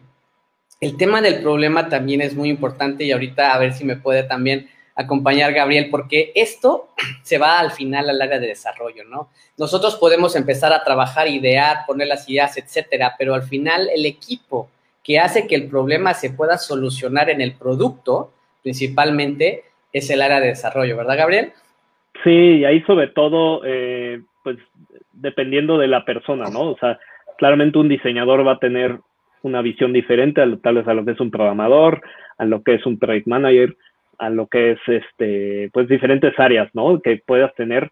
El 0.79 0.95
tema 0.95 1.21
del 1.21 1.41
problema 1.41 1.89
también 1.89 2.21
es 2.21 2.35
muy 2.35 2.49
importante 2.49 3.03
y 3.03 3.11
ahorita 3.11 3.53
a 3.53 3.57
ver 3.59 3.73
si 3.73 3.83
me 3.83 3.97
puede 3.97 4.23
también 4.23 4.69
acompañar 4.95 5.53
Gabriel, 5.53 5.89
porque 5.89 6.31
esto 6.33 6.89
se 7.23 7.37
va 7.37 7.59
al 7.59 7.71
final 7.71 8.09
al 8.09 8.21
área 8.21 8.39
de 8.39 8.47
desarrollo, 8.47 9.03
¿no? 9.03 9.29
Nosotros 9.57 9.95
podemos 9.95 10.37
empezar 10.37 10.71
a 10.71 10.83
trabajar, 10.85 11.27
idear, 11.27 11.85
poner 11.85 12.07
las 12.07 12.29
ideas, 12.29 12.55
etcétera, 12.55 13.15
pero 13.17 13.33
al 13.33 13.43
final 13.43 13.89
el 13.93 14.05
equipo 14.05 14.69
que 15.03 15.19
hace 15.19 15.47
que 15.47 15.55
el 15.55 15.67
problema 15.67 16.13
se 16.13 16.29
pueda 16.29 16.57
solucionar 16.57 17.29
en 17.29 17.41
el 17.41 17.53
producto, 17.53 18.31
principalmente, 18.67 19.63
es 19.93 20.09
el 20.09 20.21
área 20.21 20.41
de 20.41 20.47
desarrollo, 20.47 20.97
¿verdad, 20.97 21.17
Gabriel? 21.17 21.53
Sí, 22.21 22.57
y 22.59 22.65
ahí 22.65 22.81
sobre 22.81 23.07
todo, 23.07 23.61
eh, 23.63 24.19
pues 24.43 24.57
dependiendo 25.13 25.77
de 25.77 25.87
la 25.87 26.03
persona, 26.03 26.49
¿no? 26.49 26.71
O 26.71 26.77
sea, 26.77 26.99
claramente 27.37 27.77
un 27.77 27.87
diseñador 27.87 28.45
va 28.45 28.53
a 28.53 28.59
tener 28.59 28.99
una 29.41 29.61
visión 29.61 29.93
diferente 29.93 30.41
a, 30.41 30.57
tal 30.57 30.75
vez 30.75 30.87
a 30.89 30.93
lo 30.93 31.05
que 31.05 31.11
es 31.11 31.19
un 31.21 31.31
programador, 31.31 32.01
a 32.37 32.43
lo 32.43 32.61
que 32.61 32.73
es 32.73 32.85
un 32.85 32.99
project 32.99 33.27
manager, 33.27 33.77
a 34.17 34.29
lo 34.29 34.47
que 34.47 34.71
es 34.71 34.79
este, 34.87 35.69
pues 35.71 35.87
diferentes 35.87 36.37
áreas, 36.37 36.69
¿no? 36.73 36.99
Que 36.99 37.21
puedas 37.25 37.55
tener, 37.55 37.89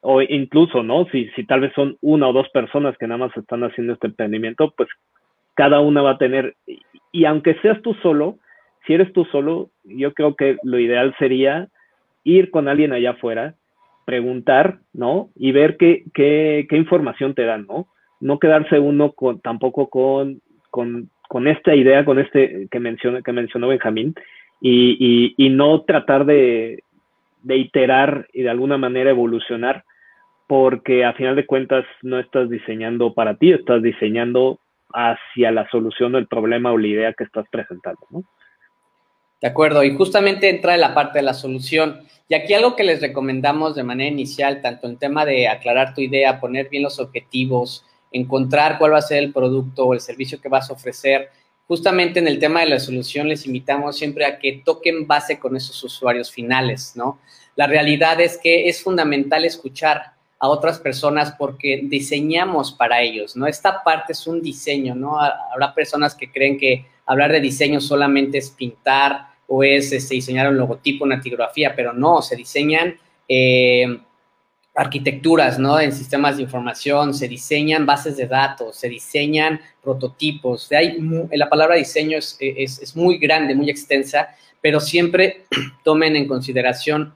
o 0.00 0.22
incluso, 0.22 0.84
¿no? 0.84 1.06
Si, 1.06 1.28
si 1.34 1.44
tal 1.44 1.62
vez 1.62 1.72
son 1.74 1.98
una 2.02 2.28
o 2.28 2.32
dos 2.32 2.48
personas 2.50 2.96
que 2.98 3.08
nada 3.08 3.18
más 3.18 3.36
están 3.36 3.64
haciendo 3.64 3.94
este 3.94 4.06
emprendimiento, 4.06 4.72
pues 4.76 4.88
cada 5.54 5.80
una 5.80 6.02
va 6.02 6.12
a 6.12 6.18
tener, 6.18 6.54
y 7.10 7.24
aunque 7.24 7.56
seas 7.62 7.82
tú 7.82 7.94
solo, 7.94 8.38
si 8.86 8.94
eres 8.94 9.12
tú 9.12 9.24
solo, 9.26 9.70
yo 9.84 10.12
creo 10.14 10.36
que 10.36 10.58
lo 10.62 10.78
ideal 10.78 11.14
sería 11.18 11.68
ir 12.22 12.50
con 12.50 12.68
alguien 12.68 12.92
allá 12.92 13.10
afuera, 13.10 13.54
preguntar, 14.04 14.78
¿no? 14.92 15.30
Y 15.36 15.52
ver 15.52 15.76
qué, 15.76 16.66
información 16.70 17.34
te 17.34 17.44
dan, 17.44 17.66
¿no? 17.66 17.88
No 18.20 18.38
quedarse 18.38 18.78
uno 18.78 19.12
con, 19.12 19.40
tampoco 19.40 19.88
con 19.88 21.46
esta 21.46 21.74
idea, 21.74 22.04
con 22.04 22.18
este 22.18 22.68
que, 22.70 22.80
mencionó, 22.80 23.22
que 23.22 23.32
mencionó 23.32 23.68
Benjamín, 23.68 24.14
y, 24.60 25.48
no 25.50 25.82
tratar 25.82 26.24
de, 26.24 26.82
iterar 27.46 28.28
y 28.32 28.42
de 28.42 28.50
alguna 28.50 28.78
manera 28.78 29.10
evolucionar, 29.10 29.84
porque 30.46 31.04
a 31.04 31.12
final 31.14 31.36
de 31.36 31.46
cuentas 31.46 31.84
no 32.02 32.18
estás 32.18 32.48
diseñando 32.48 33.14
para 33.14 33.36
ti, 33.36 33.52
estás 33.52 33.82
diseñando 33.82 34.58
hacia 34.92 35.50
la 35.50 35.68
solución 35.70 36.12
del 36.12 36.26
problema 36.26 36.72
o 36.72 36.78
la 36.78 36.86
idea 36.86 37.12
que 37.12 37.24
estás 37.24 37.46
presentando, 37.50 38.06
De 39.44 39.50
acuerdo, 39.50 39.84
y 39.84 39.94
justamente 39.94 40.48
entra 40.48 40.72
en 40.72 40.80
la 40.80 40.94
parte 40.94 41.18
de 41.18 41.22
la 41.22 41.34
solución. 41.34 42.00
Y 42.30 42.34
aquí 42.34 42.54
algo 42.54 42.74
que 42.74 42.82
les 42.82 43.02
recomendamos 43.02 43.74
de 43.74 43.82
manera 43.82 44.10
inicial, 44.10 44.62
tanto 44.62 44.86
en 44.86 44.96
tema 44.96 45.26
de 45.26 45.48
aclarar 45.48 45.92
tu 45.92 46.00
idea, 46.00 46.40
poner 46.40 46.70
bien 46.70 46.82
los 46.82 46.98
objetivos, 46.98 47.84
encontrar 48.10 48.78
cuál 48.78 48.94
va 48.94 48.98
a 49.00 49.02
ser 49.02 49.18
el 49.18 49.34
producto 49.34 49.84
o 49.84 49.92
el 49.92 50.00
servicio 50.00 50.40
que 50.40 50.48
vas 50.48 50.70
a 50.70 50.72
ofrecer, 50.72 51.28
justamente 51.68 52.20
en 52.20 52.26
el 52.26 52.38
tema 52.38 52.60
de 52.60 52.70
la 52.70 52.80
solución 52.80 53.28
les 53.28 53.44
invitamos 53.44 53.98
siempre 53.98 54.24
a 54.24 54.38
que 54.38 54.62
toquen 54.64 55.06
base 55.06 55.38
con 55.38 55.54
esos 55.54 55.84
usuarios 55.84 56.30
finales, 56.30 56.94
¿no? 56.96 57.18
La 57.54 57.66
realidad 57.66 58.22
es 58.22 58.38
que 58.38 58.70
es 58.70 58.82
fundamental 58.82 59.44
escuchar 59.44 60.14
a 60.38 60.48
otras 60.48 60.78
personas 60.78 61.34
porque 61.38 61.82
diseñamos 61.84 62.72
para 62.72 63.02
ellos, 63.02 63.36
¿no? 63.36 63.46
Esta 63.46 63.84
parte 63.84 64.14
es 64.14 64.26
un 64.26 64.40
diseño, 64.40 64.94
¿no? 64.94 65.20
Habrá 65.20 65.74
personas 65.74 66.14
que 66.14 66.32
creen 66.32 66.56
que 66.56 66.86
hablar 67.04 67.30
de 67.30 67.42
diseño 67.42 67.82
solamente 67.82 68.38
es 68.38 68.48
pintar 68.48 69.33
o 69.46 69.62
es 69.62 69.92
este, 69.92 70.14
diseñar 70.14 70.48
un 70.48 70.56
logotipo, 70.56 71.04
una 71.04 71.20
tipografía, 71.20 71.74
pero 71.74 71.92
no, 71.92 72.22
se 72.22 72.36
diseñan 72.36 72.96
eh, 73.28 73.98
arquitecturas, 74.74 75.58
¿no? 75.58 75.78
En 75.78 75.92
sistemas 75.92 76.36
de 76.36 76.42
información, 76.42 77.14
se 77.14 77.28
diseñan 77.28 77.86
bases 77.86 78.16
de 78.16 78.26
datos, 78.26 78.76
se 78.76 78.88
diseñan 78.88 79.60
prototipos. 79.82 80.68
De 80.68 80.76
ahí, 80.76 80.98
la 81.32 81.48
palabra 81.48 81.76
diseño 81.76 82.18
es, 82.18 82.36
es 82.40 82.96
muy 82.96 83.18
grande, 83.18 83.54
muy 83.54 83.70
extensa, 83.70 84.28
pero 84.60 84.80
siempre 84.80 85.44
tomen 85.84 86.16
en 86.16 86.26
consideración 86.26 87.14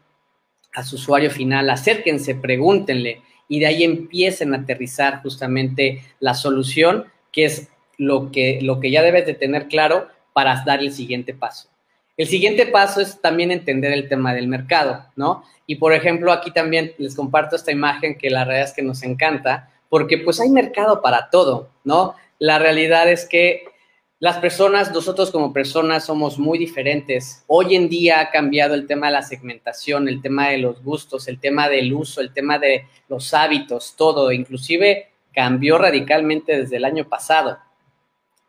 a 0.74 0.84
su 0.84 0.96
usuario 0.96 1.30
final, 1.30 1.70
acérquense, 1.70 2.34
pregúntenle 2.34 3.22
y 3.48 3.60
de 3.60 3.66
ahí 3.66 3.82
empiecen 3.82 4.54
a 4.54 4.58
aterrizar 4.58 5.22
justamente 5.22 6.04
la 6.20 6.34
solución, 6.34 7.06
que 7.32 7.46
es 7.46 7.68
lo 7.96 8.30
que, 8.30 8.60
lo 8.62 8.78
que 8.78 8.90
ya 8.90 9.02
debes 9.02 9.26
de 9.26 9.34
tener 9.34 9.68
claro 9.68 10.08
para 10.32 10.62
dar 10.64 10.80
el 10.80 10.92
siguiente 10.92 11.34
paso. 11.34 11.68
El 12.18 12.26
siguiente 12.26 12.66
paso 12.66 13.00
es 13.00 13.20
también 13.20 13.52
entender 13.52 13.92
el 13.92 14.08
tema 14.08 14.34
del 14.34 14.48
mercado, 14.48 15.06
¿no? 15.14 15.44
Y 15.68 15.76
por 15.76 15.92
ejemplo, 15.92 16.32
aquí 16.32 16.50
también 16.50 16.92
les 16.98 17.14
comparto 17.14 17.54
esta 17.54 17.70
imagen 17.70 18.18
que 18.18 18.28
la 18.28 18.44
realidad 18.44 18.68
es 18.68 18.74
que 18.74 18.82
nos 18.82 19.04
encanta, 19.04 19.70
porque 19.88 20.18
pues 20.18 20.40
hay 20.40 20.50
mercado 20.50 21.00
para 21.00 21.30
todo, 21.30 21.70
¿no? 21.84 22.16
La 22.40 22.58
realidad 22.58 23.08
es 23.08 23.24
que 23.24 23.62
las 24.18 24.38
personas, 24.38 24.92
nosotros 24.92 25.30
como 25.30 25.52
personas 25.52 26.06
somos 26.06 26.40
muy 26.40 26.58
diferentes. 26.58 27.44
Hoy 27.46 27.76
en 27.76 27.88
día 27.88 28.18
ha 28.18 28.30
cambiado 28.32 28.74
el 28.74 28.88
tema 28.88 29.06
de 29.06 29.12
la 29.12 29.22
segmentación, 29.22 30.08
el 30.08 30.20
tema 30.20 30.48
de 30.48 30.58
los 30.58 30.82
gustos, 30.82 31.28
el 31.28 31.38
tema 31.38 31.68
del 31.68 31.92
uso, 31.92 32.20
el 32.20 32.32
tema 32.32 32.58
de 32.58 32.86
los 33.08 33.32
hábitos, 33.32 33.94
todo. 33.96 34.32
Inclusive 34.32 35.10
cambió 35.32 35.78
radicalmente 35.78 36.58
desde 36.58 36.78
el 36.78 36.84
año 36.84 37.08
pasado. 37.08 37.58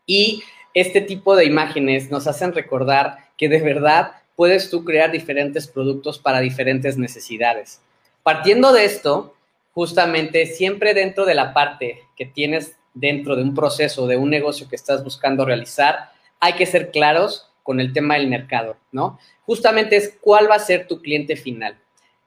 Y 0.07 0.41
este 0.73 1.01
tipo 1.01 1.35
de 1.35 1.45
imágenes 1.45 2.09
nos 2.09 2.25
hacen 2.25 2.51
recordar 2.51 3.28
que 3.39 3.49
de 3.49 3.61
verdad 3.61 4.11
puedes 4.35 4.69
tú 4.69 4.85
crear 4.85 5.11
diferentes 5.11 5.67
productos 5.67 6.19
para 6.19 6.41
diferentes 6.41 6.97
necesidades. 6.97 7.81
Partiendo 8.21 8.73
de 8.73 8.85
esto, 8.85 9.33
justamente 9.73 10.45
siempre 10.45 10.93
dentro 10.93 11.25
de 11.25 11.35
la 11.35 11.53
parte 11.53 12.03
que 12.15 12.25
tienes 12.25 12.75
dentro 12.93 13.35
de 13.37 13.43
un 13.43 13.55
proceso, 13.55 14.07
de 14.07 14.17
un 14.17 14.29
negocio 14.29 14.67
que 14.67 14.75
estás 14.75 15.03
buscando 15.03 15.45
realizar, 15.45 16.11
hay 16.41 16.53
que 16.53 16.65
ser 16.65 16.91
claros 16.91 17.49
con 17.63 17.79
el 17.79 17.93
tema 17.93 18.15
del 18.15 18.27
mercado, 18.27 18.75
¿no? 18.91 19.19
Justamente 19.45 19.95
es 19.95 20.17
cuál 20.19 20.51
va 20.51 20.55
a 20.55 20.59
ser 20.59 20.85
tu 20.85 21.01
cliente 21.01 21.35
final. 21.35 21.77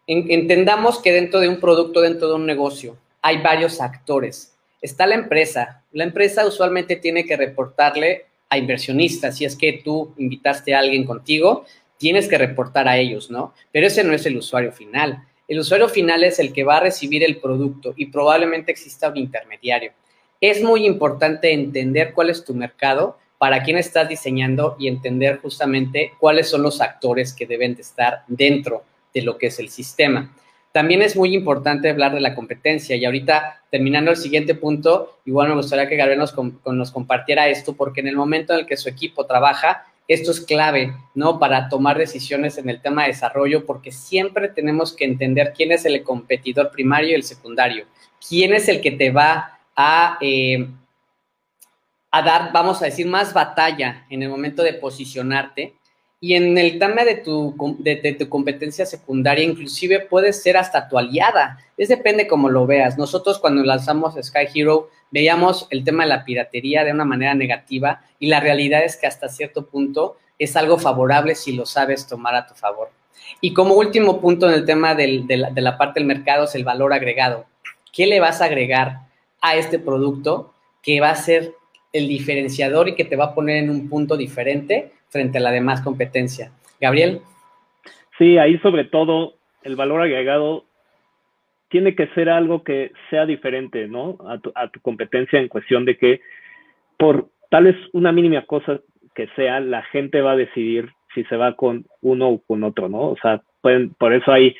entendamos 0.06 0.98
que 0.98 1.12
dentro 1.12 1.40
de 1.40 1.48
un 1.48 1.60
producto, 1.60 2.00
dentro 2.00 2.28
de 2.28 2.34
un 2.34 2.46
negocio, 2.46 2.96
hay 3.20 3.42
varios 3.42 3.80
actores. 3.80 4.56
Está 4.80 5.06
la 5.06 5.14
empresa. 5.14 5.84
La 5.92 6.04
empresa 6.04 6.46
usualmente 6.46 6.96
tiene 6.96 7.24
que 7.24 7.36
reportarle 7.36 8.26
a 8.52 8.58
inversionistas. 8.58 9.36
Si 9.36 9.44
es 9.44 9.56
que 9.56 9.80
tú 9.84 10.14
invitaste 10.18 10.74
a 10.74 10.80
alguien 10.80 11.04
contigo, 11.04 11.64
tienes 11.98 12.28
que 12.28 12.38
reportar 12.38 12.88
a 12.88 12.98
ellos, 12.98 13.30
¿no? 13.30 13.54
Pero 13.70 13.86
ese 13.86 14.04
no 14.04 14.12
es 14.12 14.26
el 14.26 14.36
usuario 14.36 14.72
final. 14.72 15.24
El 15.48 15.58
usuario 15.58 15.88
final 15.88 16.24
es 16.24 16.38
el 16.38 16.52
que 16.52 16.64
va 16.64 16.78
a 16.78 16.80
recibir 16.80 17.22
el 17.24 17.38
producto 17.38 17.94
y 17.96 18.06
probablemente 18.06 18.72
exista 18.72 19.08
un 19.08 19.16
intermediario 19.16 19.92
es 20.42 20.60
muy 20.60 20.84
importante 20.84 21.52
entender 21.52 22.12
cuál 22.12 22.28
es 22.28 22.44
tu 22.44 22.52
mercado, 22.52 23.16
para 23.38 23.62
quién 23.62 23.78
estás 23.78 24.08
diseñando 24.08 24.76
y 24.78 24.88
entender 24.88 25.38
justamente 25.38 26.12
cuáles 26.18 26.50
son 26.50 26.62
los 26.62 26.80
actores 26.80 27.32
que 27.32 27.46
deben 27.46 27.76
de 27.76 27.82
estar 27.82 28.24
dentro 28.26 28.82
de 29.14 29.22
lo 29.22 29.38
que 29.38 29.46
es 29.46 29.58
el 29.60 29.68
sistema. 29.68 30.34
También 30.72 31.02
es 31.02 31.16
muy 31.16 31.34
importante 31.34 31.90
hablar 31.90 32.14
de 32.14 32.20
la 32.20 32.34
competencia 32.34 32.96
y 32.96 33.04
ahorita 33.04 33.62
terminando 33.70 34.10
el 34.10 34.16
siguiente 34.16 34.54
punto, 34.54 35.18
igual 35.26 35.50
me 35.50 35.54
gustaría 35.54 35.86
que 35.86 35.96
Gabriel 35.96 36.18
nos, 36.18 36.90
compartiera 36.90 37.48
esto 37.48 37.74
porque 37.74 38.00
en 38.00 38.08
el 38.08 38.16
momento 38.16 38.54
en 38.54 38.60
el 38.60 38.66
que 38.66 38.78
su 38.78 38.88
equipo 38.88 39.26
trabaja, 39.26 39.86
esto 40.08 40.30
es 40.30 40.40
clave, 40.40 40.94
¿no? 41.14 41.38
Para 41.38 41.68
tomar 41.68 41.98
decisiones 41.98 42.56
en 42.56 42.70
el 42.70 42.80
tema 42.80 43.02
de 43.02 43.08
desarrollo, 43.08 43.66
porque 43.66 43.92
siempre 43.92 44.48
tenemos 44.48 44.94
que 44.94 45.04
entender 45.04 45.52
quién 45.54 45.72
es 45.72 45.84
el 45.84 46.02
competidor 46.02 46.70
primario 46.70 47.10
y 47.10 47.14
el 47.14 47.22
secundario, 47.22 47.84
quién 48.26 48.54
es 48.54 48.68
el 48.68 48.80
que 48.80 48.92
te 48.92 49.10
va 49.10 49.58
a, 49.76 50.16
eh, 50.22 50.68
a 52.10 52.22
dar, 52.22 52.50
vamos 52.52 52.80
a 52.80 52.86
decir, 52.86 53.06
más 53.06 53.34
batalla 53.34 54.06
en 54.08 54.22
el 54.22 54.30
momento 54.30 54.62
de 54.62 54.74
posicionarte. 54.74 55.74
Y 56.24 56.36
en 56.36 56.56
el 56.56 56.78
tema 56.78 57.04
de 57.04 57.16
tu, 57.16 57.52
de, 57.80 58.16
tu 58.16 58.28
competencia 58.28 58.86
secundaria, 58.86 59.44
inclusive 59.44 59.98
puede 59.98 60.32
ser 60.32 60.56
hasta 60.56 60.88
tu 60.88 60.96
aliada. 60.96 61.58
Es 61.76 61.88
depende 61.88 62.28
cómo 62.28 62.48
lo 62.48 62.64
veas. 62.64 62.96
Nosotros 62.96 63.40
cuando 63.40 63.64
lanzamos 63.64 64.14
Sky 64.22 64.46
Hero 64.54 64.88
veíamos 65.10 65.66
el 65.70 65.82
tema 65.82 66.04
de 66.04 66.10
la 66.10 66.24
piratería 66.24 66.84
de 66.84 66.92
una 66.92 67.04
manera 67.04 67.34
negativa 67.34 68.02
y 68.20 68.28
la 68.28 68.38
realidad 68.38 68.84
es 68.84 68.96
que 68.96 69.08
hasta 69.08 69.28
cierto 69.28 69.66
punto 69.66 70.16
es 70.38 70.54
algo 70.54 70.78
favorable 70.78 71.34
si 71.34 71.54
lo 71.54 71.66
sabes 71.66 72.06
tomar 72.06 72.36
a 72.36 72.46
tu 72.46 72.54
favor. 72.54 72.90
Y 73.40 73.52
como 73.52 73.74
último 73.74 74.20
punto 74.20 74.46
en 74.46 74.54
el 74.54 74.64
tema 74.64 74.94
de, 74.94 75.24
la, 75.28 75.50
de 75.50 75.60
la 75.60 75.76
parte 75.76 75.98
del 75.98 76.06
mercado 76.06 76.44
es 76.44 76.54
el 76.54 76.62
valor 76.62 76.92
agregado. 76.92 77.46
¿Qué 77.92 78.06
le 78.06 78.20
vas 78.20 78.40
a 78.40 78.44
agregar 78.44 79.00
a 79.40 79.56
este 79.56 79.80
producto 79.80 80.54
que 80.82 81.00
va 81.00 81.10
a 81.10 81.16
ser 81.16 81.56
el 81.92 82.08
diferenciador 82.08 82.88
y 82.88 82.94
que 82.94 83.04
te 83.04 83.16
va 83.16 83.26
a 83.26 83.34
poner 83.34 83.62
en 83.62 83.70
un 83.70 83.88
punto 83.88 84.16
diferente 84.16 84.92
frente 85.10 85.38
a 85.38 85.42
la 85.42 85.50
demás 85.50 85.82
competencia. 85.82 86.52
Gabriel. 86.80 87.20
Sí, 88.18 88.38
ahí 88.38 88.58
sobre 88.58 88.84
todo 88.84 89.34
el 89.62 89.76
valor 89.76 90.00
agregado 90.00 90.64
tiene 91.68 91.94
que 91.94 92.08
ser 92.08 92.28
algo 92.28 92.64
que 92.64 92.92
sea 93.08 93.24
diferente, 93.26 93.88
¿no? 93.88 94.18
A 94.28 94.38
tu, 94.38 94.52
a 94.54 94.68
tu 94.68 94.80
competencia 94.80 95.38
en 95.38 95.48
cuestión 95.48 95.84
de 95.84 95.96
que 95.96 96.20
por 96.98 97.28
tal 97.50 97.64
vez 97.64 97.76
una 97.92 98.12
mínima 98.12 98.42
cosa 98.46 98.80
que 99.14 99.28
sea, 99.36 99.60
la 99.60 99.82
gente 99.84 100.20
va 100.20 100.32
a 100.32 100.36
decidir 100.36 100.90
si 101.14 101.24
se 101.24 101.36
va 101.36 101.56
con 101.56 101.86
uno 102.00 102.28
o 102.28 102.42
con 102.42 102.64
otro, 102.64 102.88
¿no? 102.88 103.10
O 103.10 103.16
sea, 103.20 103.42
pueden, 103.60 103.94
por 103.94 104.14
eso 104.14 104.32
hay, 104.32 104.54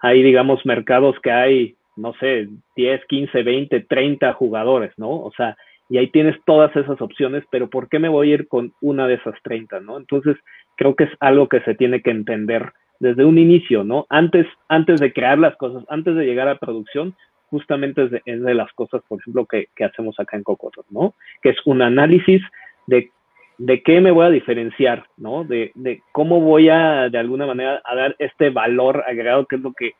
hay, 0.00 0.22
digamos, 0.22 0.64
mercados 0.66 1.16
que 1.22 1.30
hay 1.30 1.76
no 1.96 2.14
sé, 2.14 2.48
10, 2.76 3.04
15, 3.06 3.42
20, 3.42 3.80
30 3.80 4.32
jugadores, 4.34 4.92
¿no? 4.96 5.10
O 5.10 5.32
sea, 5.36 5.56
y 5.92 5.98
ahí 5.98 6.06
tienes 6.06 6.36
todas 6.46 6.74
esas 6.74 6.98
opciones, 7.02 7.44
pero 7.50 7.68
¿por 7.68 7.90
qué 7.90 7.98
me 7.98 8.08
voy 8.08 8.30
a 8.30 8.34
ir 8.36 8.48
con 8.48 8.72
una 8.80 9.06
de 9.06 9.16
esas 9.16 9.34
30, 9.42 9.80
¿no? 9.80 9.98
Entonces, 9.98 10.38
creo 10.74 10.96
que 10.96 11.04
es 11.04 11.10
algo 11.20 11.50
que 11.50 11.60
se 11.60 11.74
tiene 11.74 12.00
que 12.00 12.10
entender 12.10 12.72
desde 12.98 13.26
un 13.26 13.36
inicio, 13.36 13.84
¿no? 13.84 14.06
Antes, 14.08 14.46
antes 14.68 15.00
de 15.00 15.12
crear 15.12 15.38
las 15.38 15.54
cosas, 15.56 15.84
antes 15.90 16.16
de 16.16 16.24
llegar 16.24 16.48
a 16.48 16.56
producción, 16.56 17.14
justamente 17.50 18.08
es 18.24 18.42
de, 18.42 18.54
las 18.54 18.72
cosas, 18.72 19.02
por 19.06 19.20
ejemplo, 19.20 19.44
que, 19.44 19.68
hacemos 19.84 20.18
acá 20.18 20.38
en 20.38 20.44
Cocoto, 20.44 20.82
¿no? 20.88 21.12
Que 21.42 21.50
es 21.50 21.58
un 21.66 21.82
análisis 21.82 22.40
de, 22.86 23.10
de 23.58 23.82
qué 23.82 24.00
me 24.00 24.12
voy 24.12 24.24
a 24.24 24.30
diferenciar, 24.30 25.04
¿no? 25.18 25.44
De, 25.44 25.72
de 25.74 26.00
cómo 26.12 26.40
voy 26.40 26.70
a, 26.70 27.10
de 27.10 27.18
alguna 27.18 27.44
manera, 27.44 27.82
a 27.84 27.94
dar 27.94 28.16
este 28.18 28.48
valor 28.48 29.04
agregado, 29.06 29.44
que 29.44 29.56
es 29.56 29.62
lo 29.62 29.74
que 29.74 29.92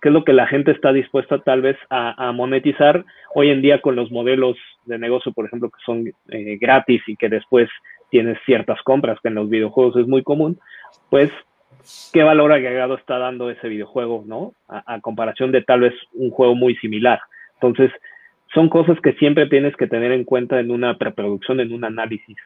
qué 0.00 0.08
es 0.08 0.12
lo 0.12 0.24
que 0.24 0.32
la 0.32 0.46
gente 0.46 0.70
está 0.70 0.92
dispuesta 0.92 1.38
tal 1.38 1.62
vez 1.62 1.76
a, 1.90 2.32
monetizar 2.32 3.04
hoy 3.34 3.50
en 3.50 3.62
día 3.62 3.80
con 3.80 3.96
los 3.96 4.10
modelos 4.10 4.56
de 4.86 4.98
negocio, 4.98 5.32
por 5.32 5.46
ejemplo, 5.46 5.70
que 5.70 5.80
son 5.84 6.06
eh, 6.28 6.58
gratis 6.60 7.02
y 7.06 7.16
que 7.16 7.28
después 7.28 7.68
tienes 8.10 8.38
ciertas 8.46 8.80
compras, 8.82 9.18
que 9.20 9.28
en 9.28 9.34
los 9.34 9.48
videojuegos 9.48 9.96
es 9.96 10.06
muy 10.06 10.22
común, 10.22 10.58
pues 11.10 11.30
qué 12.12 12.22
valor 12.22 12.52
agregado 12.52 12.94
está 12.94 13.18
dando 13.18 13.50
ese 13.50 13.68
videojuego, 13.68 14.24
¿no? 14.26 14.52
A, 14.68 15.00
comparación 15.00 15.52
de 15.52 15.62
tal 15.62 15.80
vez 15.80 15.94
un 16.12 16.30
juego 16.30 16.54
muy 16.54 16.76
similar. 16.76 17.20
Entonces, 17.54 17.90
son 18.54 18.68
cosas 18.68 18.98
que 19.00 19.12
siempre 19.14 19.46
tienes 19.46 19.76
que 19.76 19.86
tener 19.86 20.12
en 20.12 20.24
cuenta 20.24 20.60
en 20.60 20.70
una 20.70 20.96
preproducción, 20.96 21.60
en 21.60 21.72
un 21.72 21.84
análisis, 21.84 22.36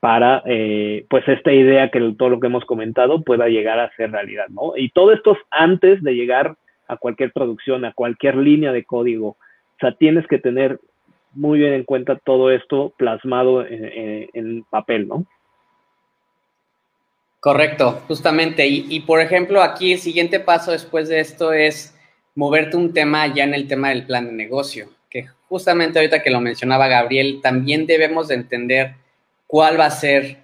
para, 0.00 0.42
eh, 0.46 1.04
pues, 1.10 1.26
esta 1.26 1.52
idea 1.52 1.90
que 1.90 2.00
todo 2.16 2.28
lo 2.28 2.40
que 2.40 2.46
hemos 2.46 2.64
comentado 2.64 3.22
pueda 3.22 3.48
llegar 3.48 3.80
a 3.80 3.90
ser 3.96 4.12
realidad, 4.12 4.46
¿no? 4.50 4.72
Y 4.76 4.90
todo 4.90 5.12
esto 5.12 5.32
es 5.32 5.38
antes 5.50 6.02
de 6.02 6.14
llegar 6.14 6.56
a 6.88 6.96
cualquier 6.96 7.32
producción, 7.32 7.84
a 7.84 7.92
cualquier 7.92 8.36
línea 8.36 8.72
de 8.72 8.84
código. 8.84 9.28
O 9.28 9.36
sea, 9.80 9.92
tienes 9.92 10.26
que 10.26 10.38
tener 10.38 10.80
muy 11.32 11.58
bien 11.58 11.74
en 11.74 11.84
cuenta 11.84 12.18
todo 12.18 12.50
esto 12.50 12.92
plasmado 12.96 13.64
en, 13.64 14.64
papel, 14.70 15.06
¿no? 15.06 15.26
Correcto, 17.40 18.02
justamente. 18.08 18.66
Y, 18.66 19.00
por 19.00 19.20
ejemplo, 19.20 19.62
aquí 19.62 19.92
el 19.92 19.98
siguiente 20.00 20.40
paso 20.40 20.72
después 20.72 21.08
de 21.08 21.20
esto 21.20 21.52
es 21.52 21.96
moverte 22.34 22.76
un 22.76 22.92
tema 22.92 23.26
ya 23.32 23.44
en 23.44 23.54
el 23.54 23.68
tema 23.68 23.90
del 23.90 24.06
plan 24.06 24.26
de 24.26 24.32
negocio, 24.32 24.88
que 25.08 25.26
justamente 25.48 25.98
ahorita 25.98 26.22
que 26.22 26.30
lo 26.30 26.40
mencionaba 26.40 26.88
Gabriel, 26.88 27.40
también 27.42 27.86
debemos 27.86 28.28
de 28.28 28.34
entender 28.34 28.94
cuál 29.46 29.78
va 29.78 29.86
a 29.86 29.90
ser, 29.90 30.38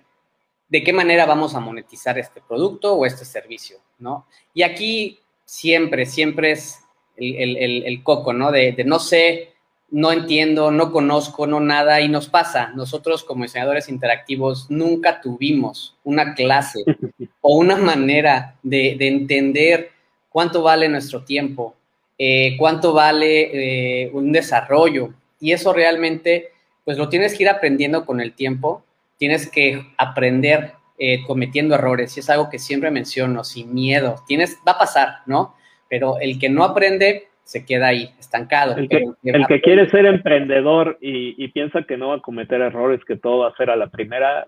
de 0.68 0.82
qué 0.82 0.92
manera 0.92 1.26
vamos 1.26 1.54
a 1.54 1.60
monetizar 1.60 2.18
este 2.18 2.40
producto 2.46 2.94
o 2.94 3.06
este 3.06 3.24
servicio, 3.24 3.78
¿no? 3.98 4.26
Y 4.54 4.62
aquí 4.62 5.18
siempre, 5.44 6.06
siempre 6.06 6.52
es 6.52 6.80
el, 7.16 8.02
coco, 8.02 8.32
¿no? 8.32 8.50
De, 8.50 8.74
no 8.84 8.98
sé, 8.98 9.50
no 9.90 10.12
entiendo, 10.12 10.70
no 10.70 10.90
conozco, 10.92 11.46
no 11.46 11.60
nada, 11.60 12.00
y 12.00 12.08
nos 12.08 12.28
pasa. 12.28 12.72
Nosotros 12.74 13.24
como 13.24 13.44
diseñadores 13.44 13.88
interactivos 13.88 14.70
nunca 14.70 15.20
tuvimos 15.20 15.96
una 16.04 16.34
clase 16.34 16.84
o 17.40 17.56
una 17.56 17.76
manera 17.76 18.56
de, 18.62 18.96
entender 19.00 19.90
cuánto 20.30 20.62
vale 20.62 20.88
nuestro 20.88 21.24
tiempo, 21.24 21.74
eh, 22.18 22.56
cuánto 22.58 22.92
vale 22.92 24.04
eh, 24.04 24.10
un 24.12 24.32
desarrollo. 24.32 25.10
Y 25.40 25.52
eso 25.52 25.72
realmente, 25.72 26.50
pues 26.84 26.98
lo 26.98 27.08
tienes 27.08 27.36
que 27.36 27.44
ir 27.44 27.48
aprendiendo 27.48 28.04
con 28.04 28.20
el 28.20 28.32
tiempo, 28.32 28.82
tienes 29.18 29.48
que 29.48 29.86
aprender 29.96 30.72
eh, 30.98 31.24
cometiendo 31.26 31.74
errores, 31.74 32.16
y 32.16 32.20
es 32.20 32.30
algo 32.30 32.48
que 32.50 32.58
siempre 32.58 32.90
menciono, 32.90 33.42
sin 33.42 33.74
miedo. 33.74 34.16
Tienes, 34.26 34.60
va 34.66 34.72
a 34.72 34.78
pasar, 34.78 35.08
¿no? 35.26 35.54
Pero 35.88 36.18
el 36.20 36.38
que 36.38 36.48
no 36.48 36.64
aprende 36.64 37.28
se 37.42 37.66
queda 37.66 37.88
ahí, 37.88 38.10
estancado. 38.18 38.76
El 38.76 38.88
que, 38.88 39.60
quiere 39.60 39.90
ser 39.90 40.06
emprendedor 40.06 40.98
y, 41.00 41.46
piensa 41.48 41.82
que 41.82 41.96
no 41.96 42.08
va 42.08 42.16
a 42.16 42.20
cometer 42.20 42.60
errores, 42.60 43.04
que 43.04 43.16
todo 43.16 43.40
va 43.40 43.48
a 43.48 43.56
ser 43.56 43.70
a 43.70 43.76
la 43.76 43.88
primera, 43.88 44.46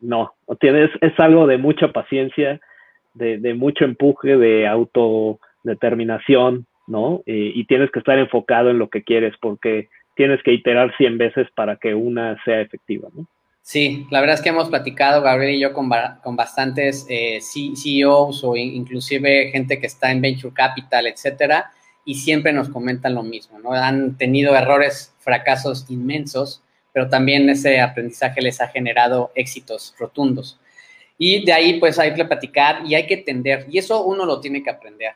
no. 0.00 0.34
Tienes, 0.60 0.90
es 1.00 1.18
algo 1.18 1.46
de 1.46 1.58
mucha 1.58 1.92
paciencia, 1.92 2.60
de, 3.14 3.54
mucho 3.54 3.84
empuje, 3.84 4.36
de 4.36 4.66
autodeterminación, 4.66 6.66
¿no? 6.86 7.22
Y, 7.26 7.64
tienes 7.64 7.90
que 7.90 7.98
estar 7.98 8.18
enfocado 8.18 8.70
en 8.70 8.78
lo 8.78 8.88
que 8.88 9.02
quieres 9.02 9.34
porque 9.40 9.88
tienes 10.16 10.42
que 10.42 10.52
iterar 10.52 10.96
100 10.96 11.18
veces 11.18 11.48
para 11.54 11.76
que 11.76 11.94
una 11.94 12.42
sea 12.44 12.60
efectiva, 12.60 13.08
¿no? 13.14 13.26
Sí, 13.68 14.06
la 14.10 14.20
verdad 14.20 14.36
es 14.36 14.40
que 14.40 14.48
hemos 14.48 14.70
platicado, 14.70 15.20
Gabriel 15.20 15.56
y 15.56 15.60
yo, 15.60 15.74
con, 15.74 15.90
con 16.22 16.36
bastantes 16.36 17.04
eh, 17.10 17.38
CEOs 17.42 18.42
o 18.42 18.56
inclusive 18.56 19.50
gente 19.50 19.78
que 19.78 19.86
está 19.86 20.10
en 20.10 20.22
Venture 20.22 20.54
Capital, 20.54 21.06
etcétera, 21.06 21.70
y 22.02 22.14
siempre 22.14 22.54
nos 22.54 22.70
comentan 22.70 23.14
lo 23.14 23.22
mismo, 23.22 23.58
¿no? 23.58 23.74
Han 23.74 24.16
tenido 24.16 24.56
errores, 24.56 25.14
fracasos 25.18 25.84
inmensos, 25.90 26.62
pero 26.94 27.10
también 27.10 27.50
ese 27.50 27.78
aprendizaje 27.82 28.40
les 28.40 28.58
ha 28.62 28.68
generado 28.68 29.32
éxitos 29.34 29.94
rotundos. 29.98 30.58
Y 31.18 31.44
de 31.44 31.52
ahí, 31.52 31.78
pues, 31.78 31.98
hay 31.98 32.14
que 32.14 32.24
platicar 32.24 32.86
y 32.86 32.94
hay 32.94 33.06
que 33.06 33.16
entender, 33.16 33.66
y 33.68 33.76
eso 33.76 34.02
uno 34.02 34.24
lo 34.24 34.40
tiene 34.40 34.62
que 34.62 34.70
aprender. 34.70 35.12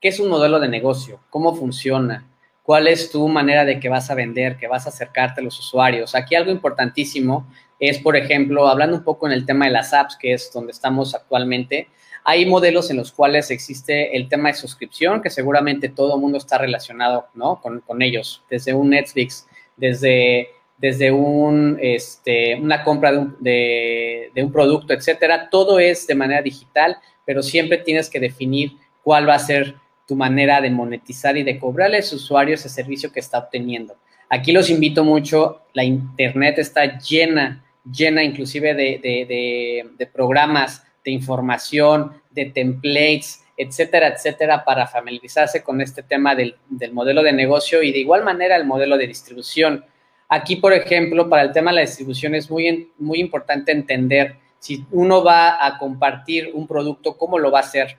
¿Qué 0.00 0.10
es 0.10 0.20
un 0.20 0.28
modelo 0.28 0.60
de 0.60 0.68
negocio? 0.68 1.18
¿Cómo 1.28 1.56
funciona? 1.56 2.24
¿Cuál 2.62 2.86
es 2.86 3.10
tu 3.10 3.26
manera 3.26 3.64
de 3.64 3.80
que 3.80 3.88
vas 3.88 4.10
a 4.10 4.14
vender, 4.14 4.56
que 4.56 4.68
vas 4.68 4.86
a 4.86 4.90
acercarte 4.90 5.40
a 5.40 5.44
los 5.44 5.58
usuarios? 5.58 6.14
Aquí 6.14 6.36
algo 6.36 6.52
importantísimo 6.52 7.48
es, 7.78 7.98
por 7.98 8.16
ejemplo, 8.16 8.68
hablando 8.68 8.96
un 8.96 9.04
poco 9.04 9.26
en 9.26 9.32
el 9.32 9.46
tema 9.46 9.66
de 9.66 9.72
las 9.72 9.92
apps, 9.92 10.16
que 10.16 10.32
es 10.32 10.50
donde 10.52 10.72
estamos 10.72 11.14
actualmente, 11.14 11.88
hay 12.28 12.44
modelos 12.44 12.90
en 12.90 12.96
los 12.96 13.12
cuales 13.12 13.52
existe 13.52 14.16
el 14.16 14.28
tema 14.28 14.48
de 14.48 14.54
suscripción, 14.54 15.22
que 15.22 15.30
seguramente 15.30 15.88
todo 15.88 16.16
el 16.16 16.20
mundo 16.20 16.38
está 16.38 16.58
relacionado 16.58 17.28
¿no? 17.34 17.60
con, 17.60 18.02
ellos, 18.02 18.42
desde 18.50 18.74
un 18.74 18.90
Netflix, 18.90 19.46
desde, 19.76 20.48
desde 20.76 21.12
un, 21.12 21.78
este, 21.80 22.56
una 22.56 22.82
compra 22.82 23.12
de 23.12 23.18
un, 23.18 23.36
de, 23.38 24.32
un 24.42 24.50
producto, 24.50 24.92
etcétera. 24.92 25.48
Todo 25.50 25.78
es 25.78 26.08
de 26.08 26.16
manera 26.16 26.42
digital, 26.42 26.96
pero 27.24 27.44
siempre 27.44 27.78
tienes 27.78 28.10
que 28.10 28.18
definir 28.18 28.72
cuál 29.04 29.28
va 29.28 29.34
a 29.34 29.38
ser 29.38 29.76
tu 30.04 30.16
manera 30.16 30.60
de 30.60 30.70
monetizar 30.70 31.36
y 31.36 31.44
de 31.44 31.60
cobrarle 31.60 31.98
a 31.98 32.00
ese 32.00 32.16
usuario 32.16 32.56
ese 32.56 32.68
servicio 32.68 33.12
que 33.12 33.20
está 33.20 33.38
obteniendo. 33.38 33.94
Aquí 34.28 34.50
los 34.50 34.68
invito 34.68 35.04
mucho, 35.04 35.62
la 35.74 35.84
internet 35.84 36.58
está 36.58 36.98
llena, 36.98 37.64
llena 37.92 38.22
inclusive 38.22 38.74
de, 38.74 38.98
de, 39.02 39.90
de 39.96 40.06
programas 40.06 40.86
de 41.04 41.12
información, 41.12 42.20
de 42.30 42.46
templates, 42.46 43.44
etcétera, 43.56 44.08
etcétera, 44.08 44.64
para 44.64 44.86
familiarizarse 44.86 45.62
con 45.62 45.80
este 45.80 46.02
tema 46.02 46.34
del, 46.34 46.56
modelo 46.92 47.22
de 47.22 47.32
negocio 47.32 47.82
y 47.82 47.92
de 47.92 48.00
igual 48.00 48.24
manera 48.24 48.56
el 48.56 48.66
modelo 48.66 48.98
de 48.98 49.06
distribución. 49.06 49.84
Aquí, 50.28 50.56
por 50.56 50.72
ejemplo, 50.72 51.28
para 51.28 51.42
el 51.42 51.52
tema 51.52 51.70
de 51.70 51.76
la 51.76 51.80
distribución 51.82 52.34
es 52.34 52.50
muy, 52.50 52.90
muy 52.98 53.20
importante 53.20 53.72
entender 53.72 54.36
si 54.58 54.84
uno 54.90 55.22
va 55.24 55.64
a 55.64 55.78
compartir 55.78 56.50
un 56.52 56.66
producto, 56.66 57.16
cómo 57.16 57.38
lo 57.38 57.50
va 57.50 57.60
a 57.60 57.62
hacer. 57.62 57.96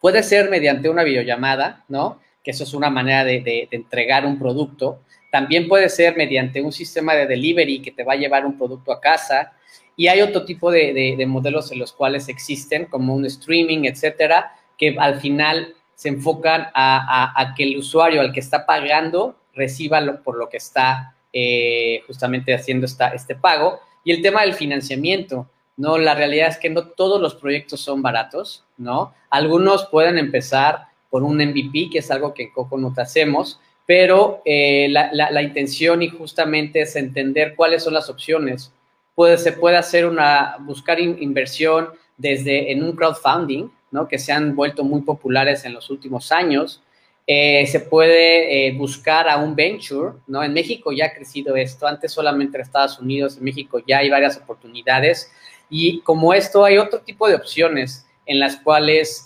Puede 0.00 0.22
ser 0.22 0.50
mediante 0.50 0.88
una 0.88 1.04
videollamada, 1.04 1.84
¿no? 1.88 2.20
Que 2.42 2.50
eso 2.50 2.64
es 2.64 2.74
una 2.74 2.90
manera 2.90 3.24
de 3.24 3.68
entregar 3.70 4.26
un 4.26 4.38
producto. 4.38 5.00
También 5.34 5.66
puede 5.66 5.88
ser 5.88 6.16
mediante 6.16 6.62
un 6.62 6.70
sistema 6.70 7.12
de 7.14 7.26
delivery 7.26 7.82
que 7.82 7.90
te 7.90 8.04
va 8.04 8.12
a 8.12 8.16
llevar 8.16 8.46
un 8.46 8.56
producto 8.56 8.92
a 8.92 9.00
casa. 9.00 9.52
Y 9.96 10.06
hay 10.06 10.20
otro 10.20 10.44
tipo 10.44 10.70
de, 10.70 11.24
modelos 11.26 11.72
en 11.72 11.80
los 11.80 11.92
cuales 11.92 12.28
existen, 12.28 12.84
como 12.84 13.12
un 13.16 13.26
streaming, 13.26 13.82
etcétera, 13.82 14.54
que 14.78 14.94
al 14.96 15.20
final 15.20 15.74
se 15.96 16.10
enfocan 16.10 16.68
a, 16.72 17.52
que 17.56 17.64
el 17.64 17.76
usuario 17.76 18.20
al 18.20 18.32
que 18.32 18.38
está 18.38 18.64
pagando 18.64 19.34
reciba 19.54 20.00
lo, 20.00 20.22
por 20.22 20.36
lo 20.36 20.48
que 20.48 20.58
está 20.58 21.16
eh, 21.32 22.02
justamente 22.06 22.54
haciendo 22.54 22.86
esta, 22.86 23.08
este 23.08 23.34
pago. 23.34 23.80
Y 24.04 24.12
el 24.12 24.22
tema 24.22 24.42
del 24.42 24.54
financiamiento, 24.54 25.50
¿no? 25.76 25.98
La 25.98 26.14
realidad 26.14 26.46
es 26.46 26.58
que 26.58 26.70
no 26.70 26.90
todos 26.90 27.20
los 27.20 27.34
proyectos 27.34 27.80
son 27.80 28.02
baratos, 28.02 28.62
¿no? 28.76 29.12
Algunos 29.30 29.86
pueden 29.86 30.16
empezar 30.16 30.82
por 31.10 31.24
un 31.24 31.38
MVP, 31.38 31.90
que 31.90 31.98
es 31.98 32.10
algo 32.12 32.32
que 32.34 32.44
en 32.44 32.52
Coconut 32.52 32.96
hacemos, 33.00 33.58
pero 33.86 34.42
eh, 34.44 34.88
la, 34.90 35.10
la 35.12 35.42
intención 35.42 36.02
y 36.02 36.08
justamente 36.08 36.82
es 36.82 36.96
entender 36.96 37.54
cuáles 37.54 37.82
son 37.82 37.94
las 37.94 38.08
opciones 38.08 38.72
puede, 39.14 39.38
se 39.38 39.52
puede 39.52 39.76
hacer 39.76 40.06
una, 40.06 40.56
buscar 40.60 41.00
inversión 41.00 41.88
desde 42.16 42.72
en 42.72 42.82
un 42.82 42.92
crowdfunding, 42.94 43.68
¿no? 43.90 44.08
Que 44.08 44.18
se 44.18 44.32
han 44.32 44.54
vuelto 44.54 44.84
muy 44.84 45.02
populares 45.02 45.64
en 45.64 45.72
los 45.72 45.90
últimos 45.90 46.32
años. 46.32 46.82
Eh, 47.26 47.66
se 47.66 47.80
puede 47.80 48.68
eh, 48.68 48.72
buscar 48.72 49.28
a 49.28 49.38
un 49.38 49.54
venture, 49.54 50.12
¿no? 50.26 50.42
En 50.42 50.52
México 50.52 50.92
ya 50.92 51.06
ha 51.06 51.14
crecido 51.14 51.56
esto, 51.56 51.86
antes 51.86 52.12
solamente 52.12 52.58
en 52.58 52.62
Estados 52.62 52.98
Unidos, 52.98 53.38
en 53.38 53.44
México 53.44 53.82
ya 53.86 53.98
hay 53.98 54.10
varias 54.10 54.36
oportunidades 54.36 55.32
y 55.70 56.00
como 56.00 56.34
esto 56.34 56.64
hay 56.64 56.76
otro 56.76 57.00
tipo 57.00 57.26
de 57.26 57.36
opciones 57.36 58.06
en 58.26 58.38
las 58.38 58.56
cuales 58.56 59.24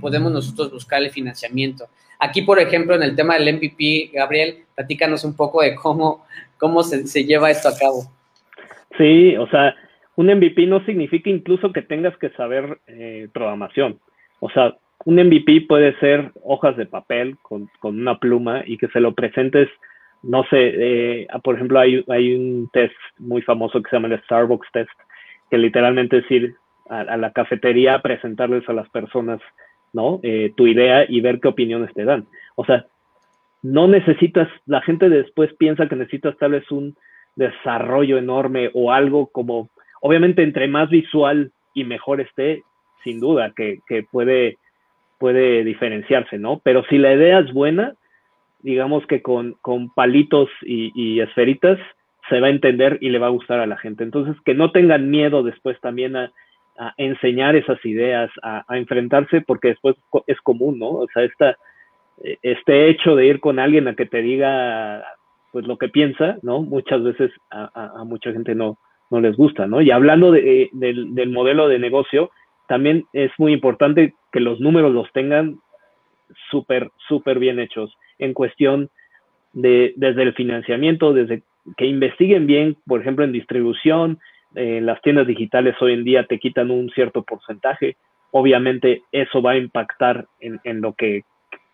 podemos 0.00 0.30
nosotros 0.30 0.70
buscar 0.70 1.02
el 1.02 1.10
financiamiento. 1.10 1.88
Aquí, 2.18 2.42
por 2.42 2.58
ejemplo, 2.58 2.94
en 2.94 3.02
el 3.02 3.14
tema 3.14 3.34
del 3.38 3.56
MVP, 3.56 4.10
Gabriel, 4.12 4.64
platícanos 4.74 5.24
un 5.24 5.36
poco 5.36 5.62
de 5.62 5.74
cómo, 5.74 6.24
cómo 6.56 6.82
se, 6.82 7.24
lleva 7.24 7.50
esto 7.50 7.68
a 7.68 7.76
cabo. 7.78 8.04
Sí, 8.96 9.36
o 9.36 9.46
sea, 9.48 9.74
un 10.16 10.26
MVP 10.26 10.66
no 10.66 10.84
significa 10.84 11.30
incluso 11.30 11.72
que 11.72 11.82
tengas 11.82 12.16
que 12.18 12.30
saber 12.30 12.80
eh, 12.88 13.28
programación. 13.32 14.00
O 14.40 14.50
sea, 14.50 14.76
un 15.04 15.16
MVP 15.16 15.66
puede 15.68 15.98
ser 16.00 16.32
hojas 16.42 16.76
de 16.76 16.86
papel 16.86 17.36
con, 17.42 17.70
una 17.82 18.18
pluma 18.18 18.62
y 18.66 18.78
que 18.78 18.88
se 18.88 19.00
lo 19.00 19.14
presentes, 19.14 19.68
no 20.22 20.42
sé, 20.50 20.58
eh, 20.60 21.26
por 21.44 21.54
ejemplo, 21.54 21.78
hay, 21.78 22.04
hay 22.08 22.34
un 22.34 22.68
test 22.72 22.94
muy 23.18 23.42
famoso 23.42 23.80
que 23.80 23.90
se 23.90 23.96
llama 23.96 24.08
el 24.08 24.20
Starbucks 24.24 24.68
Test, 24.72 24.90
que 25.50 25.58
literalmente 25.58 26.18
es 26.18 26.30
ir 26.30 26.54
a, 26.90 27.16
la 27.16 27.32
cafetería 27.32 27.94
a 27.94 28.02
presentarles 28.02 28.68
a 28.68 28.72
las 28.72 28.88
personas, 28.90 29.40
¿no? 29.92 30.20
Eh, 30.22 30.52
tu 30.56 30.66
idea 30.66 31.04
y 31.08 31.20
ver 31.20 31.40
qué 31.40 31.48
opiniones 31.48 31.92
te 31.94 32.04
dan. 32.04 32.26
O 32.56 32.64
sea, 32.64 32.86
no 33.62 33.88
necesitas, 33.88 34.48
la 34.66 34.80
gente 34.82 35.08
después 35.08 35.52
piensa 35.54 35.88
que 35.88 35.96
necesitas 35.96 36.36
tal 36.38 36.52
vez 36.52 36.70
un 36.70 36.96
desarrollo 37.36 38.18
enorme 38.18 38.70
o 38.74 38.92
algo 38.92 39.28
como, 39.28 39.68
obviamente 40.00 40.42
entre 40.42 40.68
más 40.68 40.90
visual 40.90 41.52
y 41.74 41.84
mejor 41.84 42.20
esté, 42.20 42.62
sin 43.04 43.20
duda 43.20 43.52
que, 43.56 43.80
puede, 44.10 44.58
puede 45.18 45.64
diferenciarse, 45.64 46.38
¿no? 46.38 46.60
Pero 46.64 46.84
si 46.88 46.98
la 46.98 47.14
idea 47.14 47.38
es 47.38 47.52
buena, 47.52 47.94
digamos 48.60 49.06
que 49.06 49.22
con, 49.22 49.54
con 49.60 49.92
palitos 49.94 50.48
y, 50.62 51.20
esferitas 51.20 51.78
se 52.28 52.40
va 52.40 52.48
a 52.48 52.50
entender 52.50 52.98
y 53.00 53.08
le 53.08 53.18
va 53.18 53.28
a 53.28 53.30
gustar 53.30 53.60
a 53.60 53.66
la 53.66 53.78
gente. 53.78 54.04
Entonces, 54.04 54.36
que 54.44 54.54
no 54.54 54.70
tengan 54.72 55.10
miedo 55.10 55.42
después 55.42 55.80
también 55.80 56.16
a, 56.16 56.32
enseñar 56.96 57.56
esas 57.56 57.84
ideas, 57.84 58.30
a, 58.42 58.64
a, 58.68 58.78
enfrentarse, 58.78 59.40
porque 59.40 59.68
después 59.68 59.96
es 60.26 60.40
común, 60.42 60.78
¿no? 60.78 60.90
O 60.90 61.06
sea, 61.12 61.24
esta, 61.24 61.56
este 62.42 62.88
hecho 62.88 63.16
de 63.16 63.26
ir 63.26 63.40
con 63.40 63.58
alguien 63.58 63.88
a 63.88 63.94
que 63.94 64.06
te 64.06 64.22
diga 64.22 65.04
pues 65.52 65.66
lo 65.66 65.78
que 65.78 65.88
piensa, 65.88 66.38
¿no? 66.42 66.60
Muchas 66.60 67.02
veces 67.02 67.30
a, 67.50 68.04
mucha 68.04 68.32
gente 68.32 68.54
no, 68.54 68.78
no 69.10 69.20
les 69.20 69.36
gusta, 69.36 69.66
¿no? 69.66 69.80
Y 69.80 69.90
hablando 69.90 70.30
de, 70.30 70.62
eh, 70.62 70.70
del, 70.72 71.30
modelo 71.30 71.68
de 71.68 71.78
negocio, 71.78 72.30
también 72.66 73.06
es 73.12 73.30
muy 73.38 73.52
importante 73.52 74.14
que 74.30 74.40
los 74.40 74.60
números 74.60 74.92
los 74.92 75.10
tengan 75.12 75.58
súper, 76.50 76.90
súper 77.08 77.38
bien 77.38 77.58
hechos 77.58 77.96
en 78.18 78.34
cuestión 78.34 78.90
de, 79.54 79.94
desde 79.96 80.22
el 80.22 80.34
financiamiento, 80.34 81.14
desde 81.14 81.42
que 81.76 81.86
investiguen 81.86 82.46
bien, 82.46 82.76
por 82.86 83.00
ejemplo, 83.00 83.24
en 83.24 83.32
distribución, 83.32 84.18
en 84.58 84.86
las 84.86 85.00
tiendas 85.02 85.26
digitales 85.26 85.74
hoy 85.80 85.94
en 85.94 86.04
día 86.04 86.24
te 86.24 86.38
quitan 86.38 86.70
un 86.70 86.90
cierto 86.90 87.22
porcentaje, 87.22 87.96
obviamente 88.30 89.02
eso 89.12 89.40
va 89.40 89.52
a 89.52 89.56
impactar 89.56 90.26
en, 90.40 90.60
en 90.64 90.80
lo 90.80 90.94
que 90.94 91.22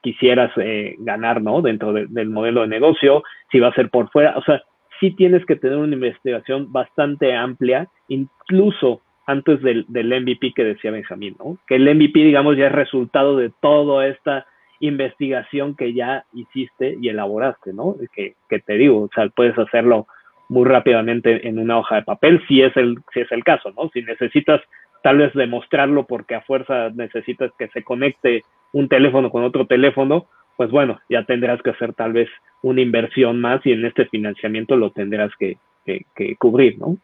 quisieras 0.02 0.52
eh, 0.58 0.96
ganar, 0.98 1.42
¿no? 1.42 1.62
Dentro 1.62 1.92
del 1.92 2.28
modelo 2.28 2.60
de 2.60 2.68
negocio, 2.68 3.22
si 3.50 3.58
va 3.58 3.68
a 3.68 3.74
ser 3.74 3.88
por 3.88 4.10
fuera, 4.10 4.36
o 4.36 4.44
sea, 4.44 4.62
sí 5.00 5.12
tienes 5.12 5.44
que 5.46 5.56
tener 5.56 5.78
una 5.78 5.94
investigación 5.94 6.70
bastante 6.70 7.34
amplia, 7.34 7.88
incluso 8.08 9.00
antes 9.26 9.62
del, 9.62 9.86
del 9.88 10.08
MVP 10.22 10.52
que 10.54 10.64
decía 10.64 10.90
Benjamín, 10.90 11.36
¿no? 11.38 11.56
Que 11.66 11.76
el 11.76 11.92
MVP, 11.94 12.20
digamos, 12.20 12.56
ya 12.56 12.66
es 12.66 12.72
resultado 12.72 13.36
de 13.38 13.50
toda 13.62 14.06
esta 14.06 14.46
investigación 14.80 15.74
que 15.74 15.94
ya 15.94 16.26
hiciste 16.34 16.98
y 17.00 17.08
elaboraste, 17.08 17.72
¿no? 17.72 17.96
Que, 18.14 18.34
que 18.50 18.58
te 18.58 18.74
digo, 18.74 19.04
o 19.04 19.10
sea, 19.14 19.28
puedes 19.28 19.58
hacerlo 19.58 20.06
muy 20.48 20.64
rápidamente 20.64 21.48
en 21.48 21.58
una 21.58 21.78
hoja 21.78 21.96
de 21.96 22.02
papel, 22.02 22.42
si 22.46 22.62
es 22.62 22.76
el, 22.76 22.98
si 23.12 23.20
es 23.20 23.32
el 23.32 23.44
caso, 23.44 23.72
¿no? 23.72 23.90
Si 23.92 24.02
necesitas 24.02 24.60
tal 25.02 25.18
vez 25.18 25.32
demostrarlo 25.34 26.06
porque 26.06 26.34
a 26.34 26.42
fuerza 26.42 26.90
necesitas 26.94 27.50
que 27.58 27.68
se 27.68 27.82
conecte 27.82 28.42
un 28.72 28.88
teléfono 28.88 29.30
con 29.30 29.44
otro 29.44 29.66
teléfono, 29.66 30.26
pues 30.56 30.70
bueno, 30.70 31.00
ya 31.08 31.24
tendrás 31.24 31.60
que 31.62 31.70
hacer 31.70 31.94
tal 31.94 32.12
vez 32.12 32.28
una 32.62 32.80
inversión 32.80 33.40
más 33.40 33.60
y 33.64 33.72
en 33.72 33.84
este 33.84 34.06
financiamiento 34.06 34.76
lo 34.76 34.92
tendrás 34.92 35.30
que, 35.38 35.58
que, 35.84 36.36
cubrir, 36.36 36.78
¿no? 36.78 36.96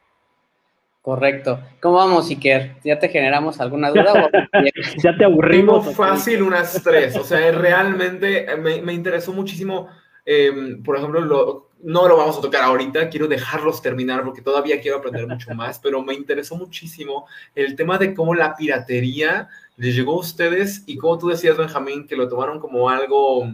Correcto. 1.02 1.60
¿Cómo 1.80 1.96
vamos, 1.96 2.30
Iker? 2.30 2.72
¿Ya 2.84 2.98
te 2.98 3.08
generamos 3.08 3.60
alguna 3.60 3.90
duda? 3.90 4.30
ya 5.02 5.16
te 5.16 5.24
aburrimos. 5.24 5.94
fácil 5.94 6.42
unas 6.42 6.82
tres. 6.82 7.16
O 7.16 7.24
sea, 7.24 7.52
realmente 7.52 8.46
me, 8.58 8.82
me 8.82 8.92
interesó 8.92 9.32
muchísimo, 9.32 9.88
em, 10.26 10.82
por 10.82 10.98
ejemplo, 10.98 11.20
lo, 11.20 11.69
no 11.82 12.08
lo 12.08 12.16
vamos 12.16 12.38
a 12.38 12.40
tocar 12.40 12.62
ahorita, 12.62 13.08
quiero 13.08 13.28
dejarlos 13.28 13.82
terminar 13.82 14.24
porque 14.24 14.42
todavía 14.42 14.80
quiero 14.80 14.98
aprender 14.98 15.26
mucho 15.26 15.50
más, 15.54 15.78
pero 15.78 16.02
me 16.02 16.14
interesó 16.14 16.56
muchísimo 16.56 17.26
el 17.54 17.76
tema 17.76 17.98
de 17.98 18.14
cómo 18.14 18.34
la 18.34 18.54
piratería 18.56 19.48
les 19.76 19.94
llegó 19.94 20.12
a 20.12 20.20
ustedes 20.20 20.82
y 20.86 20.96
como 20.96 21.18
tú 21.18 21.28
decías, 21.28 21.56
Benjamín, 21.56 22.06
que 22.06 22.16
lo 22.16 22.28
tomaron 22.28 22.60
como 22.60 22.90
algo, 22.90 23.50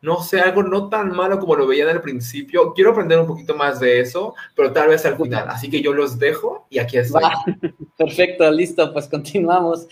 no 0.00 0.20
sé, 0.22 0.40
algo 0.40 0.62
no 0.64 0.88
tan 0.88 1.12
malo 1.12 1.38
como 1.38 1.54
lo 1.54 1.66
veían 1.66 1.88
al 1.88 2.02
principio. 2.02 2.72
Quiero 2.74 2.90
aprender 2.90 3.20
un 3.20 3.28
poquito 3.28 3.54
más 3.54 3.78
de 3.78 4.00
eso, 4.00 4.34
pero 4.56 4.72
tal 4.72 4.88
vez 4.88 5.06
al 5.06 5.16
final. 5.16 5.48
Así 5.48 5.70
que 5.70 5.80
yo 5.80 5.92
los 5.92 6.18
dejo 6.18 6.66
y 6.68 6.80
aquí 6.80 6.98
estoy. 6.98 7.22
Perfecto, 7.96 8.50
listo, 8.50 8.92
pues 8.92 9.06
continuamos. 9.06 9.86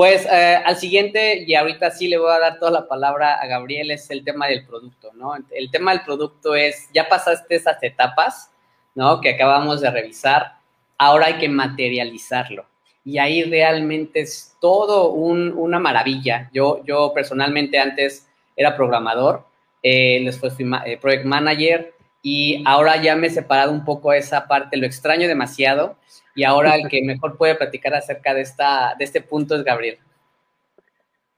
Pues 0.00 0.24
eh, 0.32 0.56
al 0.64 0.76
siguiente, 0.76 1.44
y 1.46 1.54
ahorita 1.54 1.90
sí 1.90 2.08
le 2.08 2.16
voy 2.16 2.32
a 2.32 2.38
dar 2.38 2.58
toda 2.58 2.70
la 2.70 2.88
palabra 2.88 3.34
a 3.34 3.46
Gabriel, 3.46 3.90
es 3.90 4.08
el 4.08 4.24
tema 4.24 4.46
del 4.46 4.64
producto, 4.64 5.10
¿no? 5.12 5.34
El 5.50 5.70
tema 5.70 5.90
del 5.90 6.00
producto 6.00 6.54
es, 6.54 6.88
ya 6.94 7.06
pasaste 7.06 7.56
esas 7.56 7.82
etapas, 7.82 8.50
¿no? 8.94 9.20
Que 9.20 9.34
acabamos 9.34 9.82
de 9.82 9.90
revisar, 9.90 10.54
ahora 10.96 11.26
hay 11.26 11.34
que 11.34 11.50
materializarlo. 11.50 12.64
Y 13.04 13.18
ahí 13.18 13.42
realmente 13.42 14.20
es 14.20 14.56
todo 14.58 15.10
una 15.10 15.78
maravilla. 15.78 16.48
Yo, 16.50 16.82
yo 16.86 17.12
personalmente 17.12 17.78
antes 17.78 18.26
era 18.56 18.74
programador, 18.74 19.44
eh, 19.82 20.22
después 20.24 20.54
fui 20.54 20.64
eh, 20.86 20.96
project 20.96 21.26
manager 21.26 21.92
y 22.22 22.62
ahora 22.64 22.96
ya 23.02 23.16
me 23.16 23.26
he 23.26 23.30
separado 23.30 23.70
un 23.70 23.84
poco 23.84 24.14
esa 24.14 24.48
parte, 24.48 24.78
lo 24.78 24.86
extraño 24.86 25.28
demasiado 25.28 25.96
y 26.34 26.44
ahora 26.44 26.76
el 26.76 26.88
que 26.88 27.02
mejor 27.02 27.36
puede 27.36 27.54
platicar 27.54 27.94
acerca 27.94 28.34
de, 28.34 28.42
esta, 28.42 28.94
de 28.98 29.04
este 29.04 29.20
punto 29.20 29.54
es 29.54 29.64
Gabriel. 29.64 29.96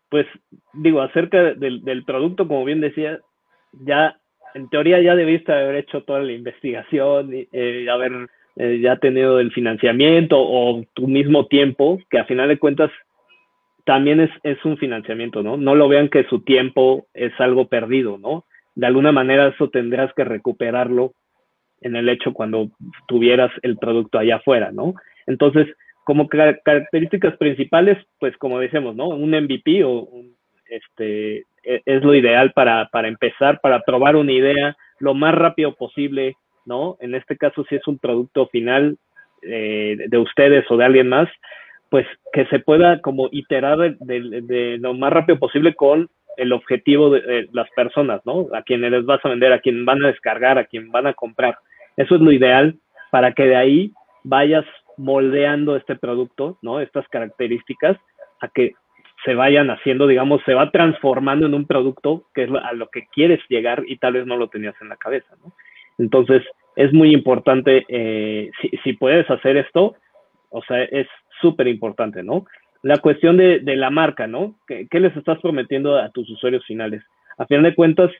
Pues 0.08 0.26
digo, 0.74 1.00
acerca 1.00 1.54
del, 1.54 2.04
producto, 2.04 2.46
como 2.46 2.64
bien 2.64 2.80
decía, 2.80 3.18
ya 3.72 4.18
en 4.54 4.68
teoría 4.68 5.00
ya 5.00 5.14
debiste 5.14 5.52
haber 5.52 5.76
hecho 5.76 6.02
toda 6.02 6.20
la 6.20 6.32
investigación, 6.32 7.34
y 7.34 7.48
eh, 7.52 7.86
haber 7.90 8.28
eh, 8.56 8.80
ya 8.82 8.96
tenido 8.96 9.40
el 9.40 9.50
financiamiento 9.52 10.36
o 10.38 10.84
tu 10.92 11.08
mismo 11.08 11.46
tiempo, 11.46 11.98
que 12.10 12.18
a 12.18 12.26
final 12.26 12.48
de 12.48 12.58
cuentas 12.58 12.90
también 13.84 14.20
es, 14.20 14.30
es 14.42 14.62
un 14.64 14.76
financiamiento, 14.76 15.42
¿no? 15.42 15.56
No 15.56 15.74
lo 15.74 15.88
vean 15.88 16.08
que 16.08 16.24
su 16.24 16.40
tiempo 16.40 17.06
es 17.14 17.32
algo 17.40 17.68
perdido, 17.68 18.18
¿no? 18.18 18.44
De 18.74 18.86
alguna 18.86 19.12
manera 19.12 19.48
eso 19.48 19.70
tendrás 19.70 20.12
que 20.14 20.24
recuperarlo 20.24 21.14
en 21.82 21.96
el 21.96 22.08
hecho 22.08 22.32
cuando 22.32 22.70
tuvieras 23.08 23.50
el 23.62 23.76
producto 23.76 24.18
allá 24.18 24.36
afuera, 24.36 24.70
¿no? 24.72 24.94
Entonces, 25.26 25.68
como 26.04 26.28
características 26.28 27.36
principales, 27.36 27.98
pues 28.18 28.36
como 28.38 28.58
decimos, 28.58 28.96
¿no? 28.96 29.08
Un 29.08 29.30
MVP 29.30 29.84
o 29.84 30.08
este, 30.66 31.44
e, 31.64 31.82
es 31.84 32.02
lo 32.02 32.14
ideal 32.14 32.52
para, 32.52 32.88
para 32.88 33.08
empezar, 33.08 33.60
para 33.60 33.80
probar 33.80 34.16
una 34.16 34.32
idea 34.32 34.76
lo 34.98 35.14
más 35.14 35.34
rápido 35.34 35.74
posible, 35.74 36.36
¿no? 36.64 36.96
En 37.00 37.14
este 37.14 37.36
caso, 37.36 37.64
si 37.68 37.76
es 37.76 37.86
un 37.86 37.98
producto 37.98 38.46
final 38.48 38.96
eh, 39.42 39.96
de 40.08 40.18
ustedes 40.18 40.64
o 40.70 40.76
de 40.76 40.84
alguien 40.84 41.08
más, 41.08 41.28
pues 41.90 42.06
que 42.32 42.46
se 42.46 42.60
pueda 42.60 43.00
como 43.00 43.28
iterar 43.32 43.96
de, 43.98 44.78
lo 44.80 44.94
más 44.94 45.12
rápido 45.12 45.38
posible 45.38 45.74
con 45.74 46.08
el 46.36 46.52
objetivo 46.52 47.10
de, 47.10 47.48
las 47.52 47.68
personas, 47.70 48.22
¿no? 48.24 48.46
A 48.54 48.62
quienes 48.62 48.90
les 48.90 49.04
vas 49.04 49.22
a 49.24 49.28
vender, 49.28 49.52
a 49.52 49.60
quien 49.60 49.84
van 49.84 50.02
a 50.02 50.08
descargar, 50.08 50.58
a 50.58 50.64
quien 50.64 50.90
van 50.90 51.06
a 51.06 51.12
comprar. 51.12 51.58
Eso 51.96 52.14
es 52.14 52.20
lo 52.20 52.32
ideal 52.32 52.76
para 53.10 53.32
que 53.32 53.44
de 53.44 53.56
ahí 53.56 53.92
vayas 54.24 54.64
moldeando 54.96 55.76
este 55.76 55.96
producto, 55.96 56.58
¿no? 56.62 56.80
Estas 56.80 57.06
características 57.08 57.96
a 58.40 58.48
que 58.48 58.74
se 59.24 59.34
vayan 59.34 59.70
haciendo, 59.70 60.06
digamos, 60.06 60.42
se 60.44 60.54
va 60.54 60.70
transformando 60.70 61.46
en 61.46 61.54
un 61.54 61.66
producto 61.66 62.24
que 62.34 62.44
es 62.44 62.50
a 62.50 62.72
lo 62.72 62.88
que 62.88 63.06
quieres 63.12 63.40
llegar 63.48 63.84
y 63.86 63.96
tal 63.98 64.14
vez 64.14 64.26
no 64.26 64.36
lo 64.36 64.48
tenías 64.48 64.74
en 64.80 64.88
la 64.88 64.96
cabeza, 64.96 65.34
¿no? 65.44 65.52
Entonces, 65.98 66.42
es 66.74 66.92
muy 66.92 67.12
importante, 67.12 67.84
eh, 67.88 68.50
si, 68.82 68.92
puedes 68.94 69.28
hacer 69.30 69.56
esto, 69.56 69.94
o 70.50 70.62
sea, 70.62 70.82
es 70.84 71.06
súper 71.40 71.68
importante, 71.68 72.22
¿no? 72.22 72.46
La 72.82 72.98
cuestión 72.98 73.36
de, 73.36 73.60
la 73.76 73.90
marca, 73.90 74.26
¿no? 74.26 74.56
¿Qué, 74.66 74.88
¿Qué, 74.90 74.98
les 74.98 75.16
estás 75.16 75.38
prometiendo 75.40 75.96
a 75.96 76.10
tus 76.10 76.28
usuarios 76.30 76.64
finales? 76.66 77.02
A 77.38 77.46
fin 77.46 77.62
de 77.62 77.74
cuentas, 77.74 78.10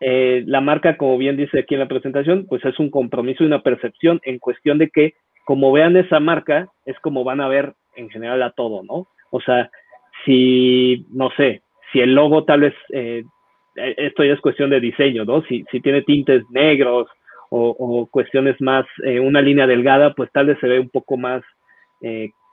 eh, 0.00 0.44
la 0.46 0.60
marca, 0.60 0.96
como 0.96 1.18
bien 1.18 1.36
dice 1.36 1.60
aquí 1.60 1.74
en 1.74 1.80
la 1.80 1.88
presentación, 1.88 2.46
pues 2.48 2.64
es 2.64 2.78
un 2.78 2.90
compromiso 2.90 3.42
y 3.42 3.46
una 3.46 3.62
percepción 3.62 4.20
en 4.24 4.38
cuestión 4.38 4.78
de 4.78 4.90
que 4.90 5.14
como 5.44 5.72
vean 5.72 5.96
esa 5.96 6.20
marca, 6.20 6.68
es 6.84 6.98
como 7.00 7.24
van 7.24 7.40
a 7.40 7.48
ver 7.48 7.74
en 7.96 8.10
general 8.10 8.42
a 8.42 8.50
todo, 8.50 8.82
¿no? 8.82 9.08
O 9.30 9.40
sea, 9.40 9.70
si, 10.24 11.06
no 11.10 11.30
sé, 11.36 11.62
si 11.92 12.00
el 12.00 12.14
logo 12.14 12.44
tal 12.44 12.60
vez, 12.60 12.74
eh, 12.92 13.24
esto 13.74 14.24
ya 14.24 14.34
es 14.34 14.40
cuestión 14.40 14.70
de 14.70 14.80
diseño, 14.80 15.24
¿no? 15.24 15.42
Si, 15.42 15.64
si 15.70 15.80
tiene 15.80 16.02
tintes 16.02 16.44
negros 16.50 17.08
o, 17.50 18.06
cuestiones 18.10 18.60
más, 18.60 18.84
eh, 19.04 19.18
una 19.20 19.40
línea 19.40 19.66
delgada, 19.66 20.12
pues 20.12 20.30
tal 20.32 20.46
vez 20.46 20.58
se 20.60 20.68
ve 20.68 20.78
un 20.78 20.90
poco 20.90 21.16
más 21.16 21.42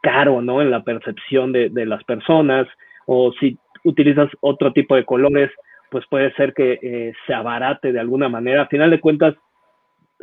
caro, 0.02 0.42
¿no? 0.42 0.62
En 0.62 0.72
la 0.72 0.84
percepción 0.84 1.52
de, 1.52 1.70
de 1.70 1.86
las 1.86 2.04
personas, 2.06 2.66
o 3.06 3.34
si 3.40 3.58
utilizas 3.84 4.30
otro 4.40 4.72
tipo 4.72 4.96
de 4.96 5.04
colores, 5.04 5.52
pues 5.96 6.06
puede 6.10 6.34
ser 6.34 6.54
que 6.54 6.78
eh, 6.82 7.14
se 7.26 7.34
abarate 7.34 7.94
de 7.94 8.02
alguna 8.02 8.28
manera. 8.28 8.64
A 8.64 8.68
final 8.68 8.92
de 8.92 9.00
cuentas, 9.00 9.34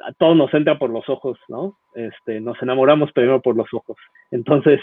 a 0.04 0.12
todos 0.12 0.36
nos 0.36 0.52
entra 0.52 0.78
por 0.78 0.90
los 0.90 1.08
ojos, 1.08 1.38
¿no? 1.48 1.78
Este, 1.94 2.42
nos 2.42 2.60
enamoramos 2.60 3.10
primero 3.12 3.40
por 3.40 3.56
los 3.56 3.72
ojos. 3.72 3.96
Entonces, 4.30 4.80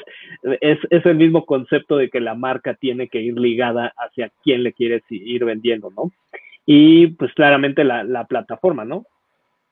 es, 0.61 0.79
es, 0.89 1.05
el 1.05 1.15
mismo 1.15 1.45
concepto 1.45 1.95
de 1.95 2.09
que 2.09 2.19
la 2.19 2.33
marca 2.33 2.73
tiene 2.73 3.07
que 3.07 3.21
ir 3.21 3.37
ligada 3.37 3.93
hacia 3.97 4.31
quién 4.41 4.63
le 4.63 4.73
quieres 4.73 5.03
ir 5.11 5.45
vendiendo, 5.45 5.91
¿no? 5.95 6.11
Y 6.65 7.05
pues 7.09 7.31
claramente 7.35 7.83
la, 7.83 8.03
la 8.03 8.25
plataforma, 8.25 8.83
¿no? 8.83 9.05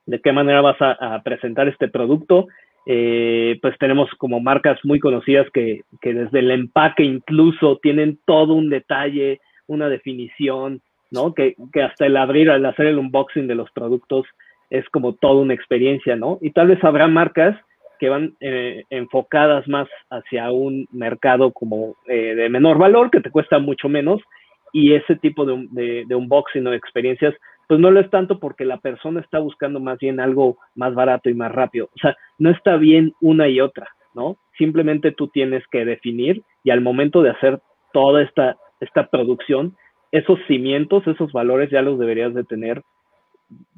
De 0.06 0.20
qué 0.20 0.30
manera 0.30 0.60
vas 0.60 0.76
a, 0.78 1.20
presentar 1.24 1.66
este 1.66 1.88
producto. 1.88 2.46
Eh, 2.86 3.58
pues 3.60 3.76
tenemos 3.78 4.08
como 4.18 4.38
marcas 4.38 4.78
muy 4.84 5.00
conocidas 5.00 5.48
que, 5.52 5.80
que 6.00 6.14
desde 6.14 6.38
el 6.38 6.52
empaque 6.52 7.02
incluso 7.02 7.80
tienen 7.82 8.20
todo 8.24 8.54
un 8.54 8.70
detalle, 8.70 9.40
una 9.66 9.88
definición, 9.88 10.80
¿no? 11.10 11.34
Que, 11.34 11.56
que 11.72 11.82
hasta 11.82 12.06
el 12.06 12.16
abrir, 12.16 12.50
al 12.50 12.64
hacer 12.66 12.86
el 12.86 12.98
unboxing 12.98 13.46
de 13.46 13.54
los 13.54 13.70
productos 13.70 14.26
es 14.70 14.88
como 14.90 15.14
toda 15.14 15.42
una 15.42 15.54
experiencia, 15.54 16.16
¿no? 16.16 16.38
Y 16.40 16.50
tal 16.50 16.68
vez 16.68 16.82
habrá 16.84 17.06
marcas 17.08 17.56
que 17.98 18.08
van 18.08 18.36
eh, 18.40 18.84
enfocadas 18.90 19.66
más 19.68 19.88
hacia 20.10 20.50
un 20.50 20.86
mercado 20.92 21.52
como 21.52 21.96
eh, 22.06 22.34
de 22.34 22.48
menor 22.48 22.78
valor, 22.78 23.10
que 23.10 23.20
te 23.20 23.30
cuesta 23.30 23.58
mucho 23.58 23.88
menos, 23.88 24.20
y 24.72 24.94
ese 24.94 25.16
tipo 25.16 25.44
de, 25.44 26.04
de, 26.06 26.14
unboxing 26.14 26.66
o 26.66 26.72
experiencias, 26.72 27.34
pues 27.66 27.80
no 27.80 27.90
lo 27.90 28.00
es 28.00 28.10
tanto 28.10 28.38
porque 28.38 28.64
la 28.64 28.78
persona 28.78 29.20
está 29.20 29.38
buscando 29.38 29.80
más 29.80 29.98
bien 29.98 30.20
algo 30.20 30.58
más 30.74 30.94
barato 30.94 31.30
y 31.30 31.34
más 31.34 31.50
rápido. 31.52 31.86
O 31.86 31.98
sea, 31.98 32.16
no 32.38 32.50
está 32.50 32.76
bien 32.76 33.14
una 33.20 33.48
y 33.48 33.60
otra, 33.60 33.88
¿no? 34.14 34.36
Simplemente 34.56 35.12
tú 35.12 35.28
tienes 35.28 35.66
que 35.70 35.84
definir 35.84 36.42
y 36.64 36.70
al 36.70 36.80
momento 36.80 37.22
de 37.22 37.30
hacer 37.30 37.60
toda 37.92 38.22
esta, 38.22 38.56
esta 38.80 39.08
producción, 39.08 39.74
esos 40.12 40.38
cimientos, 40.46 41.06
esos 41.06 41.32
valores 41.32 41.70
ya 41.70 41.82
los 41.82 41.98
deberías 41.98 42.34
de 42.34 42.44
tener, 42.44 42.82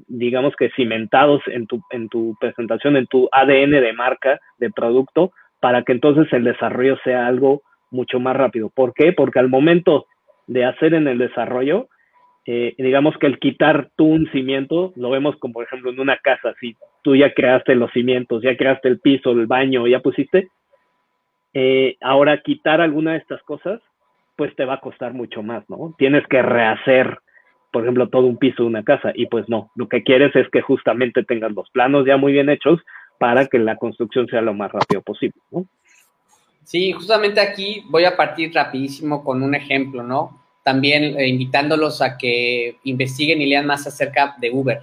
digamos 0.08 0.54
que 0.56 0.70
cimentados 0.70 1.42
en 1.46 1.66
tu, 1.66 1.80
en 1.90 2.08
tu 2.08 2.36
presentación, 2.40 2.96
en 2.96 3.06
tu 3.06 3.28
ADN 3.32 3.70
de 3.70 3.92
marca, 3.92 4.40
de 4.58 4.70
producto, 4.70 5.32
para 5.60 5.82
que 5.82 5.92
entonces 5.92 6.32
el 6.32 6.44
desarrollo 6.44 6.96
sea 7.04 7.26
algo 7.26 7.62
mucho 7.90 8.20
más 8.20 8.36
rápido. 8.36 8.70
¿Por 8.70 8.94
qué? 8.94 9.12
Porque 9.12 9.38
al 9.38 9.48
momento 9.48 10.06
de 10.46 10.64
hacer 10.64 10.94
en 10.94 11.06
el 11.08 11.18
desarrollo, 11.18 11.88
eh, 12.46 12.74
digamos 12.78 13.16
que 13.18 13.26
el 13.26 13.38
quitar 13.38 13.90
tú 13.96 14.06
un 14.06 14.30
cimiento, 14.32 14.92
lo 14.96 15.10
vemos 15.10 15.36
como 15.36 15.54
por 15.54 15.64
ejemplo 15.64 15.90
en 15.90 16.00
una 16.00 16.16
casa, 16.16 16.54
si 16.60 16.76
tú 17.02 17.14
ya 17.14 17.32
creaste 17.34 17.74
los 17.74 17.90
cimientos, 17.92 18.42
ya 18.42 18.56
creaste 18.56 18.88
el 18.88 19.00
piso, 19.00 19.32
el 19.32 19.46
baño, 19.46 19.86
ya 19.86 20.00
pusiste, 20.00 20.48
eh, 21.52 21.96
ahora 22.00 22.42
quitar 22.42 22.80
alguna 22.80 23.12
de 23.12 23.18
estas 23.18 23.42
cosas 23.42 23.80
pues 24.40 24.56
te 24.56 24.64
va 24.64 24.74
a 24.74 24.80
costar 24.80 25.12
mucho 25.12 25.42
más, 25.42 25.68
¿no? 25.68 25.94
Tienes 25.98 26.26
que 26.28 26.40
rehacer, 26.40 27.18
por 27.70 27.82
ejemplo, 27.82 28.08
todo 28.08 28.24
un 28.24 28.38
piso 28.38 28.62
de 28.62 28.70
una 28.70 28.82
casa 28.82 29.12
y 29.14 29.26
pues 29.26 29.46
no, 29.50 29.70
lo 29.74 29.86
que 29.86 30.02
quieres 30.02 30.34
es 30.34 30.48
que 30.50 30.62
justamente 30.62 31.24
tengas 31.24 31.52
los 31.52 31.68
planos 31.68 32.06
ya 32.06 32.16
muy 32.16 32.32
bien 32.32 32.48
hechos 32.48 32.80
para 33.18 33.46
que 33.48 33.58
la 33.58 33.76
construcción 33.76 34.26
sea 34.28 34.40
lo 34.40 34.54
más 34.54 34.72
rápido 34.72 35.02
posible, 35.02 35.36
¿no? 35.50 35.66
Sí, 36.64 36.92
justamente 36.92 37.38
aquí 37.38 37.84
voy 37.90 38.06
a 38.06 38.16
partir 38.16 38.54
rapidísimo 38.54 39.22
con 39.22 39.42
un 39.42 39.54
ejemplo, 39.54 40.02
¿no? 40.02 40.40
también 40.62 41.18
eh, 41.18 41.28
invitándolos 41.28 42.00
a 42.00 42.16
que 42.16 42.78
investiguen 42.84 43.42
y 43.42 43.46
lean 43.46 43.66
más 43.66 43.86
acerca 43.86 44.36
de 44.38 44.50
Uber. 44.50 44.82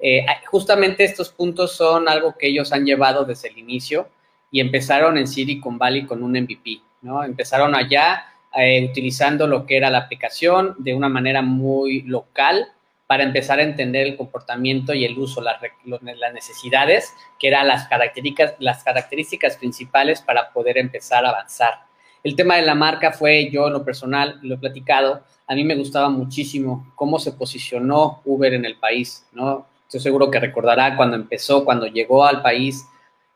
Eh, 0.00 0.26
justamente 0.46 1.04
estos 1.04 1.30
puntos 1.30 1.76
son 1.76 2.08
algo 2.08 2.34
que 2.36 2.48
ellos 2.48 2.72
han 2.72 2.84
llevado 2.84 3.24
desde 3.24 3.48
el 3.48 3.58
inicio 3.58 4.08
y 4.50 4.60
empezaron 4.60 5.18
en 5.18 5.28
Silicon 5.28 5.76
Valley 5.76 6.06
con 6.06 6.22
un 6.22 6.32
MVP, 6.32 6.80
¿no? 7.02 7.22
Empezaron 7.22 7.74
allá 7.74 8.24
eh, 8.58 8.84
utilizando 8.84 9.46
lo 9.46 9.66
que 9.66 9.76
era 9.76 9.90
la 9.90 9.98
aplicación 9.98 10.74
de 10.78 10.94
una 10.94 11.08
manera 11.08 11.42
muy 11.42 12.02
local 12.02 12.66
para 13.06 13.22
empezar 13.22 13.58
a 13.58 13.62
entender 13.62 14.06
el 14.06 14.16
comportamiento 14.16 14.92
y 14.92 15.04
el 15.04 15.18
uso, 15.18 15.40
las, 15.40 15.56
las 15.84 16.32
necesidades, 16.34 17.14
que 17.38 17.48
eran 17.48 17.68
las 17.68 17.88
características, 17.88 18.54
las 18.58 18.84
características 18.84 19.56
principales 19.56 20.20
para 20.20 20.52
poder 20.52 20.76
empezar 20.76 21.24
a 21.24 21.30
avanzar. 21.30 21.74
El 22.22 22.36
tema 22.36 22.56
de 22.56 22.62
la 22.62 22.74
marca 22.74 23.12
fue, 23.12 23.48
yo 23.50 23.68
en 23.68 23.72
lo 23.72 23.84
personal, 23.84 24.38
lo 24.42 24.56
he 24.56 24.58
platicado, 24.58 25.22
a 25.46 25.54
mí 25.54 25.64
me 25.64 25.76
gustaba 25.76 26.10
muchísimo 26.10 26.92
cómo 26.94 27.18
se 27.18 27.32
posicionó 27.32 28.20
Uber 28.24 28.52
en 28.52 28.66
el 28.66 28.76
país, 28.76 29.26
¿no? 29.32 29.66
Estoy 29.84 30.00
seguro 30.00 30.30
que 30.30 30.40
recordará 30.40 30.94
cuando 30.96 31.16
empezó, 31.16 31.64
cuando 31.64 31.86
llegó 31.86 32.26
al 32.26 32.42
país, 32.42 32.84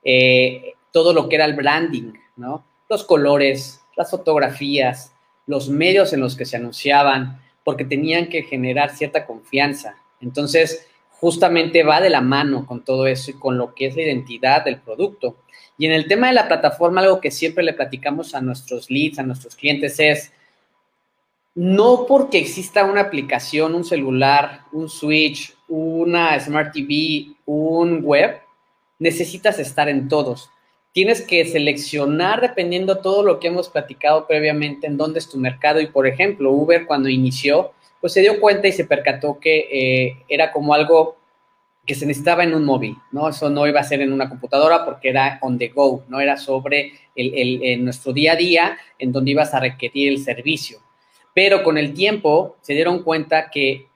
eh, 0.04 0.74
todo 0.90 1.14
lo 1.14 1.28
que 1.28 1.36
era 1.36 1.46
el 1.46 1.54
branding, 1.54 2.12
¿no? 2.36 2.62
Los 2.90 3.04
colores, 3.04 3.80
las 3.96 4.10
fotografías, 4.10 5.11
los 5.46 5.68
medios 5.68 6.12
en 6.12 6.20
los 6.20 6.36
que 6.36 6.44
se 6.44 6.56
anunciaban, 6.56 7.40
porque 7.64 7.84
tenían 7.84 8.28
que 8.28 8.42
generar 8.42 8.90
cierta 8.90 9.26
confianza. 9.26 9.96
Entonces, 10.20 10.86
justamente 11.10 11.84
va 11.84 12.00
de 12.00 12.10
la 12.10 12.20
mano 12.20 12.66
con 12.66 12.84
todo 12.84 13.06
eso 13.06 13.30
y 13.30 13.34
con 13.34 13.56
lo 13.56 13.74
que 13.74 13.86
es 13.86 13.96
la 13.96 14.02
identidad 14.02 14.64
del 14.64 14.80
producto. 14.80 15.36
Y 15.78 15.86
en 15.86 15.92
el 15.92 16.06
tema 16.06 16.28
de 16.28 16.34
la 16.34 16.48
plataforma, 16.48 17.00
algo 17.00 17.20
que 17.20 17.30
siempre 17.30 17.64
le 17.64 17.72
platicamos 17.72 18.34
a 18.34 18.40
nuestros 18.40 18.90
leads, 18.90 19.18
a 19.18 19.22
nuestros 19.22 19.54
clientes 19.54 19.98
es, 20.00 20.32
no 21.54 22.06
porque 22.06 22.38
exista 22.38 22.84
una 22.84 23.02
aplicación, 23.02 23.74
un 23.74 23.84
celular, 23.84 24.62
un 24.72 24.88
switch, 24.88 25.54
una 25.68 26.38
smart 26.40 26.72
TV, 26.72 27.34
un 27.44 28.02
web, 28.02 28.40
necesitas 28.98 29.58
estar 29.58 29.88
en 29.88 30.08
todos. 30.08 30.50
Tienes 30.92 31.22
que 31.22 31.44
seleccionar 31.44 32.40
dependiendo 32.40 32.98
todo 32.98 33.22
lo 33.22 33.40
que 33.40 33.48
hemos 33.48 33.68
platicado 33.68 34.26
previamente 34.26 34.86
en 34.86 34.96
dónde 34.96 35.18
es 35.18 35.28
tu 35.28 35.38
mercado. 35.38 35.80
Y 35.80 35.86
por 35.86 36.06
ejemplo, 36.06 36.52
Uber 36.52 36.86
cuando 36.86 37.08
inició, 37.08 37.72
pues 38.00 38.12
se 38.12 38.20
dio 38.20 38.40
cuenta 38.40 38.68
y 38.68 38.72
se 38.72 38.84
percató 38.84 39.38
que 39.40 39.68
eh, 39.70 40.24
era 40.28 40.52
como 40.52 40.74
algo 40.74 41.16
que 41.86 41.94
se 41.94 42.06
necesitaba 42.06 42.44
en 42.44 42.54
un 42.54 42.64
móvil, 42.64 42.96
¿no? 43.10 43.28
Eso 43.28 43.50
no 43.50 43.66
iba 43.66 43.80
a 43.80 43.84
ser 43.84 44.00
en 44.02 44.12
una 44.12 44.28
computadora 44.28 44.84
porque 44.84 45.08
era 45.08 45.38
on 45.42 45.58
the 45.58 45.68
go, 45.68 46.04
no 46.08 46.20
era 46.20 46.36
sobre 46.36 46.92
el, 47.16 47.84
nuestro 47.84 48.12
día 48.12 48.32
a 48.32 48.36
día 48.36 48.78
en 48.98 49.10
donde 49.12 49.32
ibas 49.32 49.52
a 49.52 49.60
requerir 49.60 50.12
el 50.12 50.18
servicio. 50.18 50.78
Pero 51.34 51.62
con 51.64 51.78
el 51.78 51.94
tiempo 51.94 52.56
se 52.60 52.74
dieron 52.74 53.02
cuenta 53.02 53.50
que 53.50 53.88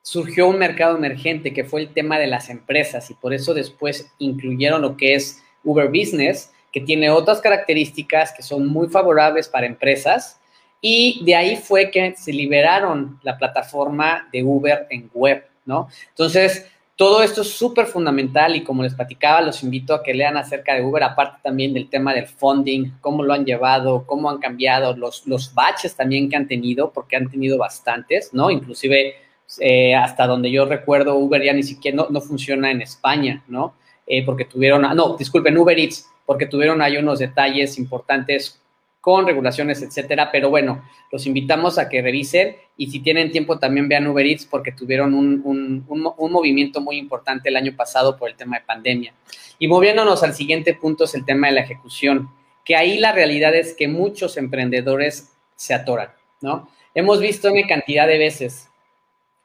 surgió 0.00 0.48
un 0.48 0.58
mercado 0.58 0.96
emergente 0.96 1.52
que 1.52 1.64
fue 1.64 1.82
el 1.82 1.92
tema 1.92 2.18
de 2.18 2.28
las 2.28 2.48
empresas 2.48 3.10
y 3.10 3.14
por 3.14 3.34
eso 3.34 3.52
después 3.52 4.10
incluyeron 4.18 4.80
lo 4.80 4.96
que 4.96 5.14
es 5.14 5.42
Uber 5.68 5.88
Business, 5.88 6.52
que 6.72 6.80
tiene 6.80 7.10
otras 7.10 7.40
características 7.40 8.32
que 8.32 8.42
son 8.42 8.66
muy 8.68 8.88
favorables 8.88 9.48
para 9.48 9.66
empresas 9.66 10.40
y 10.80 11.22
de 11.24 11.34
ahí 11.34 11.56
fue 11.56 11.90
que 11.90 12.14
se 12.16 12.32
liberaron 12.32 13.18
la 13.22 13.36
plataforma 13.36 14.28
de 14.32 14.44
Uber 14.44 14.86
en 14.90 15.10
web, 15.12 15.44
¿no? 15.64 15.88
Entonces, 16.10 16.66
todo 16.94 17.22
esto 17.22 17.42
es 17.42 17.50
súper 17.50 17.86
fundamental 17.86 18.56
y 18.56 18.64
como 18.64 18.82
les 18.82 18.94
platicaba, 18.94 19.40
los 19.40 19.62
invito 19.62 19.94
a 19.94 20.02
que 20.02 20.14
lean 20.14 20.36
acerca 20.36 20.74
de 20.74 20.82
Uber, 20.82 21.04
aparte 21.04 21.38
también 21.42 21.72
del 21.72 21.88
tema 21.88 22.12
del 22.12 22.26
funding, 22.26 22.90
cómo 23.00 23.22
lo 23.22 23.34
han 23.34 23.44
llevado, 23.44 24.04
cómo 24.04 24.28
han 24.28 24.38
cambiado, 24.38 24.96
los, 24.96 25.26
los 25.26 25.54
baches 25.54 25.94
también 25.94 26.28
que 26.28 26.36
han 26.36 26.48
tenido, 26.48 26.92
porque 26.92 27.16
han 27.16 27.30
tenido 27.30 27.56
bastantes, 27.56 28.34
¿no? 28.34 28.50
Inclusive 28.50 29.14
eh, 29.60 29.94
hasta 29.94 30.26
donde 30.26 30.50
yo 30.50 30.66
recuerdo, 30.66 31.16
Uber 31.16 31.42
ya 31.42 31.52
ni 31.52 31.62
siquiera 31.62 32.06
no, 32.10 32.20
funciona 32.20 32.70
en 32.70 32.82
España, 32.82 33.42
¿no? 33.48 33.74
Eh, 34.10 34.24
porque 34.24 34.46
tuvieron, 34.46 34.82
no, 34.96 35.16
disculpen, 35.18 35.58
Uber 35.58 35.78
Eats, 35.78 36.08
porque 36.24 36.46
tuvieron 36.46 36.80
ahí 36.80 36.96
unos 36.96 37.18
detalles 37.18 37.76
importantes 37.76 38.58
con 39.02 39.26
regulaciones, 39.26 39.82
etcétera. 39.82 40.30
Pero 40.32 40.48
bueno, 40.48 40.82
los 41.12 41.26
invitamos 41.26 41.78
a 41.78 41.90
que 41.90 42.00
revisen 42.00 42.56
y 42.78 42.90
si 42.90 43.00
tienen 43.00 43.30
tiempo 43.30 43.58
también 43.58 43.86
vean 43.86 44.06
Uber 44.06 44.24
Eats 44.24 44.46
porque 44.46 44.72
tuvieron 44.72 45.12
un, 45.12 45.42
un, 45.86 46.32
movimiento 46.32 46.80
muy 46.80 46.96
importante 46.96 47.50
el 47.50 47.56
año 47.56 47.76
pasado 47.76 48.16
por 48.16 48.30
el 48.30 48.36
tema 48.36 48.58
de 48.58 48.64
pandemia. 48.64 49.12
Y 49.58 49.68
moviéndonos 49.68 50.22
al 50.22 50.32
siguiente 50.32 50.72
punto 50.72 51.04
es 51.04 51.14
el 51.14 51.26
tema 51.26 51.48
de 51.48 51.54
la 51.54 51.60
ejecución, 51.60 52.30
que 52.64 52.76
ahí 52.76 52.96
la 52.96 53.12
realidad 53.12 53.54
es 53.54 53.74
que 53.74 53.88
muchos 53.88 54.38
emprendedores 54.38 55.32
se 55.54 55.74
atoran, 55.74 56.12
¿no? 56.40 56.70
Hemos 56.94 57.20
visto 57.20 57.52
una 57.52 57.66
cantidad 57.66 58.06
de 58.06 58.18
veces 58.18 58.68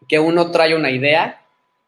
que 0.07 0.19
uno 0.19 0.51
trae 0.51 0.73
una 0.75 0.89
idea 0.89 1.45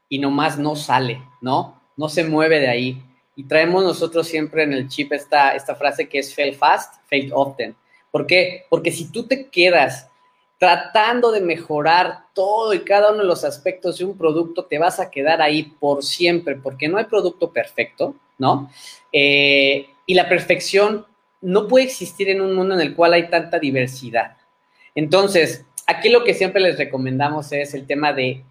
y 0.10 0.20
nomás 0.20 0.60
no 0.60 0.76
sale, 0.76 1.22
¿no? 1.42 1.82
No 1.98 2.10
se 2.10 2.24
mueve 2.24 2.60
de 2.60 2.68
ahí. 2.68 3.04
Y 3.36 3.44
traemos 3.44 3.84
nosotros 3.84 4.28
siempre 4.28 4.64
en 4.64 4.74
el 4.74 4.88
chip 4.88 5.12
esta, 5.12 5.52
esta 5.52 5.76
frase 5.76 6.08
que 6.08 6.20
es 6.20 6.34
fail 6.34 6.56
fast, 6.56 6.96
fail 7.08 7.32
often. 7.34 7.76
¿Por 8.12 8.26
qué? 8.26 8.66
Porque 8.70 8.92
si 8.92 9.12
tú 9.12 9.28
te 9.28 9.50
quedas 9.50 10.10
tratando 10.58 11.32
de 11.32 11.42
mejorar 11.42 12.26
todo 12.34 12.74
y 12.74 12.80
cada 12.80 13.10
uno 13.10 13.20
de 13.20 13.28
los 13.28 13.44
aspectos 13.44 13.98
de 13.98 14.06
un 14.06 14.18
producto, 14.18 14.66
te 14.66 14.80
vas 14.80 15.00
a 15.00 15.12
quedar 15.12 15.42
ahí 15.42 15.64
por 15.64 16.04
siempre, 16.04 16.56
porque 16.56 16.88
no 16.88 16.98
hay 16.98 17.06
producto 17.06 17.52
perfecto, 17.52 18.16
¿no? 18.38 18.70
Eh, 19.12 19.88
y 20.06 20.14
la 20.14 20.30
perfección 20.30 21.06
no 21.42 21.68
puede 21.68 21.86
existir 21.86 22.30
en 22.30 22.42
un 22.42 22.56
mundo 22.56 22.76
en 22.76 22.82
el 22.82 22.96
cual 22.96 23.14
hay 23.14 23.30
tanta 23.30 23.60
diversidad. 23.60 24.38
Entonces, 24.96 25.66
aquí 25.86 26.10
lo 26.10 26.24
que 26.24 26.34
siempre 26.34 26.62
les 26.62 26.78
recomendamos 26.78 27.52
es 27.52 27.74
el 27.74 27.86
tema 27.86 28.14
de 28.14 28.44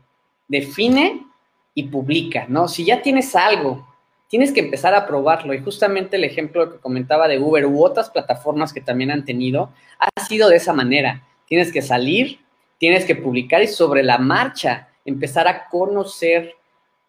define 0.46 1.26
y 1.74 1.84
publica, 1.84 2.46
¿no? 2.48 2.68
Si 2.68 2.84
ya 2.84 3.02
tienes 3.02 3.34
algo 3.34 3.86
tienes 4.34 4.50
que 4.50 4.58
empezar 4.58 4.96
a 4.96 5.06
probarlo. 5.06 5.54
Y 5.54 5.60
justamente 5.60 6.16
el 6.16 6.24
ejemplo 6.24 6.68
que 6.68 6.78
comentaba 6.78 7.28
de 7.28 7.38
Uber 7.38 7.66
u 7.66 7.84
otras 7.84 8.10
plataformas 8.10 8.72
que 8.72 8.80
también 8.80 9.12
han 9.12 9.24
tenido, 9.24 9.70
ha 9.98 10.24
sido 10.24 10.48
de 10.48 10.56
esa 10.56 10.72
manera. 10.72 11.22
Tienes 11.46 11.70
que 11.70 11.82
salir, 11.82 12.40
tienes 12.78 13.04
que 13.04 13.14
publicar 13.14 13.62
y 13.62 13.68
sobre 13.68 14.02
la 14.02 14.18
marcha 14.18 14.88
empezar 15.04 15.46
a 15.46 15.68
conocer 15.68 16.56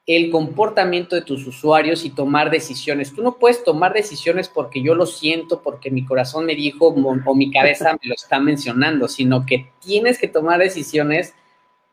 el 0.06 0.30
comportamiento 0.30 1.15
de 1.15 1.23
tus 1.23 1.47
usuarios 1.47 2.06
y 2.06 2.12
tomar 2.12 2.51
decisiones. 2.51 3.12
Tú 3.12 3.23
no 3.23 3.39
puedes 3.39 3.63
tomar 3.63 3.91
decisiones 3.93 4.47
porque 4.47 4.84
yo 4.84 4.93
lo 4.93 5.08
siento, 5.08 5.63
porque 5.63 5.89
mi 5.89 6.06
corazón 6.06 6.45
me 6.45 6.54
dijo 6.54 6.89
o 6.89 7.36
mi 7.36 7.49
cabeza 7.49 7.93
me 8.04 8.10
lo 8.10 8.13
está 8.13 8.39
mencionando, 8.39 9.08
sino 9.08 9.47
que 9.47 9.71
tienes 9.84 10.19
que 10.19 10.28
tomar 10.28 10.60
decisiones 10.60 11.34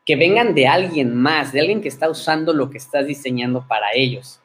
que 0.05 0.15
vengan 0.15 0.53
de 0.53 0.67
alguien 0.67 1.15
más, 1.15 1.53
de 1.53 1.61
alguien 1.61 1.81
que 1.81 1.87
está 1.87 2.09
usando 2.09 2.53
lo 2.53 2.69
que 2.69 2.77
estás 2.77 3.07
diseñando 3.07 3.65
para 3.67 3.87
ellos. 3.93 4.39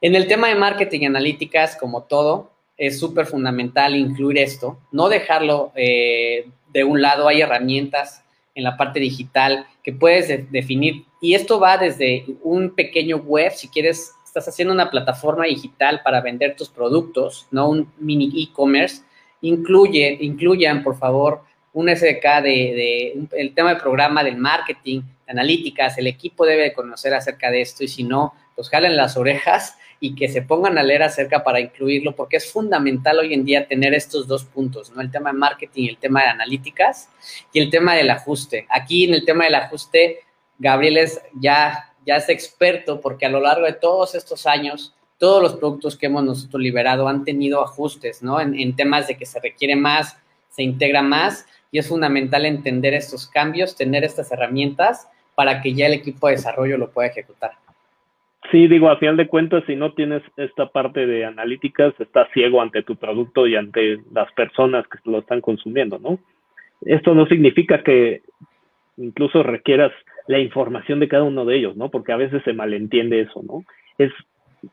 En 0.00 0.14
el 0.14 0.26
tema 0.26 0.48
de 0.48 0.54
marketing 0.54 1.00
y 1.00 1.06
analíticas, 1.06 1.76
como 1.76 2.02
todo, 2.02 2.50
es 2.76 2.98
súper 3.00 3.26
fundamental 3.26 3.96
incluir 3.96 4.38
esto, 4.38 4.78
no 4.92 5.08
dejarlo 5.08 5.72
eh, 5.74 6.48
de 6.72 6.84
un 6.84 7.00
lado, 7.00 7.26
hay 7.26 7.40
herramientas 7.40 8.22
en 8.54 8.64
la 8.64 8.76
parte 8.76 9.00
digital 9.00 9.66
que 9.82 9.92
puedes 9.92 10.50
definir 10.50 11.04
y 11.20 11.34
esto 11.34 11.58
va 11.58 11.78
desde 11.78 12.24
un 12.42 12.74
pequeño 12.74 13.16
web, 13.16 13.52
si 13.52 13.68
quieres, 13.68 14.12
estás 14.24 14.48
haciendo 14.48 14.74
una 14.74 14.90
plataforma 14.90 15.46
digital 15.46 16.02
para 16.04 16.20
vender 16.20 16.56
tus 16.56 16.68
productos, 16.68 17.46
no 17.50 17.70
un 17.70 17.90
mini 17.98 18.30
e-commerce, 18.42 19.02
incluye, 19.40 20.18
incluyan, 20.20 20.82
por 20.82 20.98
favor, 20.98 21.42
un 21.76 21.94
SDK 21.94 22.42
de, 22.42 23.26
el 23.32 23.52
tema 23.52 23.68
del 23.68 23.78
programa 23.78 24.24
del 24.24 24.38
marketing, 24.38 25.02
analíticas, 25.28 25.98
el 25.98 26.06
equipo 26.06 26.46
debe 26.46 26.72
conocer 26.72 27.12
acerca 27.12 27.50
de 27.50 27.60
esto 27.60 27.84
y 27.84 27.88
si 27.88 28.02
no, 28.02 28.32
pues 28.54 28.70
jalen 28.70 28.96
las 28.96 29.18
orejas 29.18 29.76
y 30.00 30.14
que 30.14 30.30
se 30.30 30.40
pongan 30.40 30.78
a 30.78 30.82
leer 30.82 31.02
acerca 31.02 31.44
para 31.44 31.60
incluirlo, 31.60 32.16
porque 32.16 32.38
es 32.38 32.50
fundamental 32.50 33.18
hoy 33.18 33.34
en 33.34 33.44
día 33.44 33.68
tener 33.68 33.92
estos 33.92 34.26
dos 34.26 34.46
puntos, 34.46 34.90
¿no? 34.90 35.02
El 35.02 35.10
tema 35.10 35.32
de 35.32 35.38
marketing, 35.38 35.88
el 35.90 35.98
tema 35.98 36.22
de 36.22 36.28
analíticas 36.28 37.10
y 37.52 37.60
el 37.60 37.68
tema 37.68 37.94
del 37.94 38.08
ajuste. 38.08 38.66
Aquí 38.70 39.04
en 39.04 39.12
el 39.12 39.26
tema 39.26 39.44
del 39.44 39.56
ajuste, 39.56 40.20
Gabriel 40.58 40.96
es 40.96 41.20
ya, 41.38 41.92
ya 42.06 42.16
es 42.16 42.30
experto 42.30 43.02
porque 43.02 43.26
a 43.26 43.30
lo 43.30 43.40
largo 43.40 43.66
de 43.66 43.74
todos 43.74 44.14
estos 44.14 44.46
años, 44.46 44.94
todos 45.18 45.42
los 45.42 45.56
productos 45.56 45.94
que 45.94 46.06
hemos 46.06 46.24
nosotros 46.24 46.62
liberado 46.62 47.06
han 47.06 47.22
tenido 47.22 47.62
ajustes, 47.62 48.22
¿no? 48.22 48.40
En, 48.40 48.58
en 48.58 48.74
temas 48.74 49.08
de 49.08 49.18
que 49.18 49.26
se 49.26 49.40
requiere 49.40 49.76
más, 49.76 50.16
se 50.48 50.62
integra 50.62 51.02
más 51.02 51.44
y 51.70 51.78
es 51.78 51.88
fundamental 51.88 52.46
entender 52.46 52.94
estos 52.94 53.28
cambios, 53.28 53.76
tener 53.76 54.04
estas 54.04 54.30
herramientas 54.32 55.08
para 55.34 55.60
que 55.60 55.74
ya 55.74 55.86
el 55.86 55.92
equipo 55.92 56.26
de 56.26 56.34
desarrollo 56.34 56.78
lo 56.78 56.90
pueda 56.90 57.08
ejecutar. 57.08 57.52
Sí, 58.50 58.68
digo, 58.68 58.88
a 58.88 58.98
final 58.98 59.16
de 59.16 59.26
cuentas, 59.26 59.64
si 59.66 59.74
no 59.74 59.92
tienes 59.92 60.22
esta 60.36 60.66
parte 60.66 61.06
de 61.06 61.24
analíticas, 61.24 61.94
estás 61.98 62.28
ciego 62.32 62.62
ante 62.62 62.82
tu 62.82 62.96
producto 62.96 63.46
y 63.46 63.56
ante 63.56 63.98
las 64.12 64.30
personas 64.32 64.86
que 64.86 64.98
lo 65.10 65.18
están 65.18 65.40
consumiendo, 65.40 65.98
¿no? 65.98 66.18
Esto 66.82 67.14
no 67.14 67.26
significa 67.26 67.82
que 67.82 68.22
incluso 68.96 69.42
requieras 69.42 69.92
la 70.28 70.38
información 70.38 71.00
de 71.00 71.08
cada 71.08 71.24
uno 71.24 71.44
de 71.44 71.56
ellos, 71.56 71.76
¿no? 71.76 71.90
Porque 71.90 72.12
a 72.12 72.16
veces 72.16 72.42
se 72.44 72.52
malentiende 72.52 73.20
eso, 73.20 73.42
¿no? 73.42 73.64
Es 73.98 74.12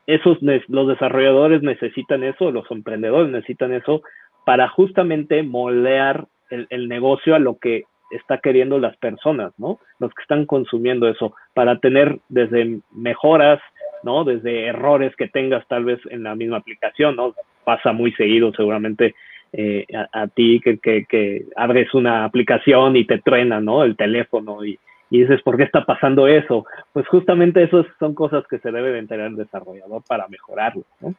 esos 0.06 0.38
los 0.68 0.88
desarrolladores 0.88 1.62
necesitan 1.62 2.24
eso, 2.24 2.50
los 2.50 2.70
emprendedores 2.70 3.30
necesitan 3.30 3.72
eso 3.72 4.02
para 4.44 4.68
justamente 4.68 5.42
moldear 5.42 6.26
el, 6.50 6.88
negocio 6.88 7.34
a 7.34 7.38
lo 7.38 7.58
que 7.58 7.84
está 8.10 8.38
queriendo 8.38 8.78
las 8.78 8.96
personas, 8.96 9.52
¿no? 9.58 9.78
Los 9.98 10.12
que 10.14 10.22
están 10.22 10.46
consumiendo 10.46 11.08
eso, 11.08 11.34
para 11.54 11.78
tener 11.78 12.18
desde 12.28 12.80
mejoras, 12.92 13.60
¿no? 14.02 14.24
Desde 14.24 14.66
errores 14.66 15.14
que 15.16 15.28
tengas 15.28 15.66
tal 15.68 15.84
vez 15.84 16.00
en 16.10 16.22
la 16.22 16.34
misma 16.34 16.58
aplicación, 16.58 17.16
¿no? 17.16 17.34
Pasa 17.64 17.92
muy 17.92 18.12
seguido 18.12 18.52
seguramente 18.52 19.14
eh, 19.52 19.86
a, 20.12 20.26
ti 20.28 20.60
que, 20.60 21.46
abres 21.56 21.94
una 21.94 22.24
aplicación 22.24 22.96
y 22.96 23.04
te 23.04 23.18
truena, 23.18 23.60
¿no? 23.60 23.84
El 23.84 23.96
teléfono 23.96 24.64
y, 24.64 24.78
dices, 25.10 25.42
¿por 25.42 25.56
qué 25.56 25.62
está 25.62 25.84
pasando 25.84 26.26
eso? 26.26 26.66
Pues 26.92 27.06
justamente 27.06 27.62
eso 27.62 27.86
son 28.00 28.14
cosas 28.14 28.44
que 28.48 28.58
se 28.58 28.72
debe 28.72 28.90
de 28.90 28.98
enterar 28.98 29.28
el 29.28 29.36
desarrollador 29.36 30.02
para 30.08 30.26
mejorarlo, 30.28 30.84
¿no? 31.00 31.14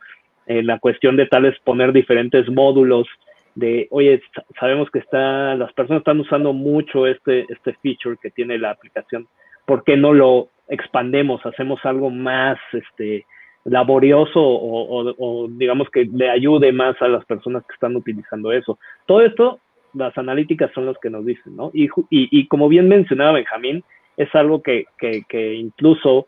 Eh, 0.47 0.61
la 0.61 0.79
cuestión 0.79 1.15
de 1.15 1.25
tal 1.25 1.43
vez 1.43 1.57
poner 1.63 1.91
diferentes 1.91 2.47
módulos 2.49 3.07
de, 3.55 3.87
oye, 3.91 4.21
sabemos 4.59 4.89
que 4.91 4.99
está, 4.99 5.55
las 5.55 5.71
personas 5.73 6.01
están 6.01 6.19
usando 6.19 6.53
mucho 6.53 7.07
este, 7.07 7.45
este 7.49 7.73
feature 7.81 8.17
que 8.21 8.31
tiene 8.31 8.57
la 8.57 8.71
aplicación, 8.71 9.27
¿por 9.65 9.83
qué 9.83 9.97
no 9.97 10.13
lo 10.13 10.49
expandemos, 10.67 11.45
hacemos 11.45 11.79
algo 11.85 12.09
más 12.09 12.57
este, 12.73 13.25
laborioso 13.63 14.41
o, 14.41 15.47
digamos 15.49 15.89
que 15.89 16.05
le 16.05 16.29
ayude 16.29 16.71
más 16.71 17.01
a 17.01 17.07
las 17.07 17.25
personas 17.25 17.63
que 17.65 17.73
están 17.73 17.95
utilizando 17.95 18.51
eso? 18.51 18.77
Todo 19.05 19.21
esto, 19.21 19.59
las 19.93 20.17
analíticas 20.17 20.71
son 20.73 20.85
los 20.85 20.97
que 20.99 21.09
nos 21.09 21.25
dicen, 21.25 21.55
¿no? 21.55 21.71
Y, 21.73 21.89
y, 22.09 22.47
como 22.47 22.67
bien 22.67 22.89
mencionaba 22.89 23.31
Benjamín, 23.33 23.83
es 24.17 24.33
algo 24.35 24.61
que, 24.61 24.85
que, 24.97 25.23
que 25.29 25.53
incluso 25.55 26.27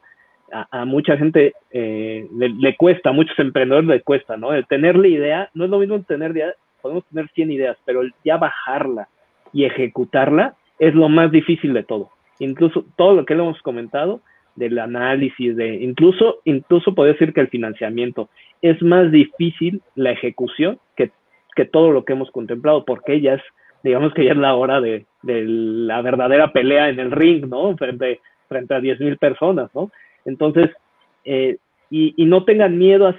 a, 0.52 0.86
mucha 0.86 1.18
gente 1.18 1.54
eh, 1.72 2.26
le, 2.34 2.78
cuesta, 2.78 3.10
a 3.10 3.14
muchos 3.14 3.38
emprendedores 3.40 3.88
le 3.88 4.02
cuesta, 4.02 4.38
¿no? 4.38 4.54
El 4.54 4.66
tener 4.66 4.96
la 4.96 5.08
idea, 5.08 5.50
no 5.54 5.66
es 5.66 5.70
lo 5.70 5.80
mismo 5.80 6.02
tener 6.04 6.32
idea, 6.32 6.54
podemos 6.88 7.06
tener 7.08 7.30
100 7.30 7.52
ideas, 7.52 7.78
pero 7.86 8.02
ya 8.24 8.38
bajarla 8.38 9.10
y 9.52 9.66
ejecutarla 9.66 10.56
es 10.80 10.96
lo 10.96 11.10
más 11.10 11.32
difícil 11.32 11.74
de 11.74 11.84
todo. 11.84 12.12
Incluso 12.40 12.86
todo 12.96 13.14
lo 13.14 13.26
que 13.26 13.36
le 13.36 13.44
hemos 13.44 13.62
comentado 13.62 14.22
del 14.56 14.80
análisis, 14.80 15.56
de 15.56 15.76
incluso, 15.84 16.38
incluso 16.46 16.96
puedo 16.96 17.12
decir 17.12 17.34
que 17.34 17.42
el 17.42 17.50
financiamiento 17.50 18.30
es 18.62 18.82
más 18.82 19.12
difícil 19.12 19.82
la 19.96 20.12
ejecución 20.12 20.80
que, 20.96 21.12
que 21.56 21.66
todo 21.66 21.92
lo 21.92 22.06
que 22.06 22.14
hemos 22.14 22.32
contemplado, 22.32 22.86
porque 22.86 23.20
ya 23.20 23.34
es, 23.34 23.42
digamos 23.84 24.14
que 24.14 24.24
ya 24.26 24.32
es 24.32 24.38
la 24.38 24.56
hora 24.56 24.80
de, 24.80 25.06
de 25.24 25.44
la 25.46 26.02
verdadera 26.02 26.54
pelea 26.54 26.90
en 26.90 27.00
el 27.00 27.12
ring, 27.12 27.48
¿no? 27.48 27.76
Frente, 27.76 28.22
frente 28.48 28.74
a 28.74 28.80
10.000 28.80 29.20
personas, 29.20 29.70
¿no? 29.76 29.92
Entonces, 30.26 30.72
eh, 31.26 31.58
y, 31.90 32.26
no 32.26 32.44
tengan 32.44 32.78
miedo 32.78 33.14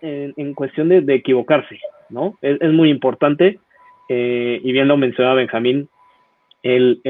en, 0.00 0.54
cuestión 0.54 0.88
de, 0.88 1.14
equivocarse, 1.14 1.78
¿no? 2.08 2.38
Es, 2.40 2.72
muy 2.72 2.90
importante, 2.90 3.58
eh, 4.08 4.60
y 4.62 4.72
bien 4.72 4.88
lo 4.88 4.96
mencionaba 4.96 5.36
Benjamín, 5.36 5.88
el, 6.62 7.00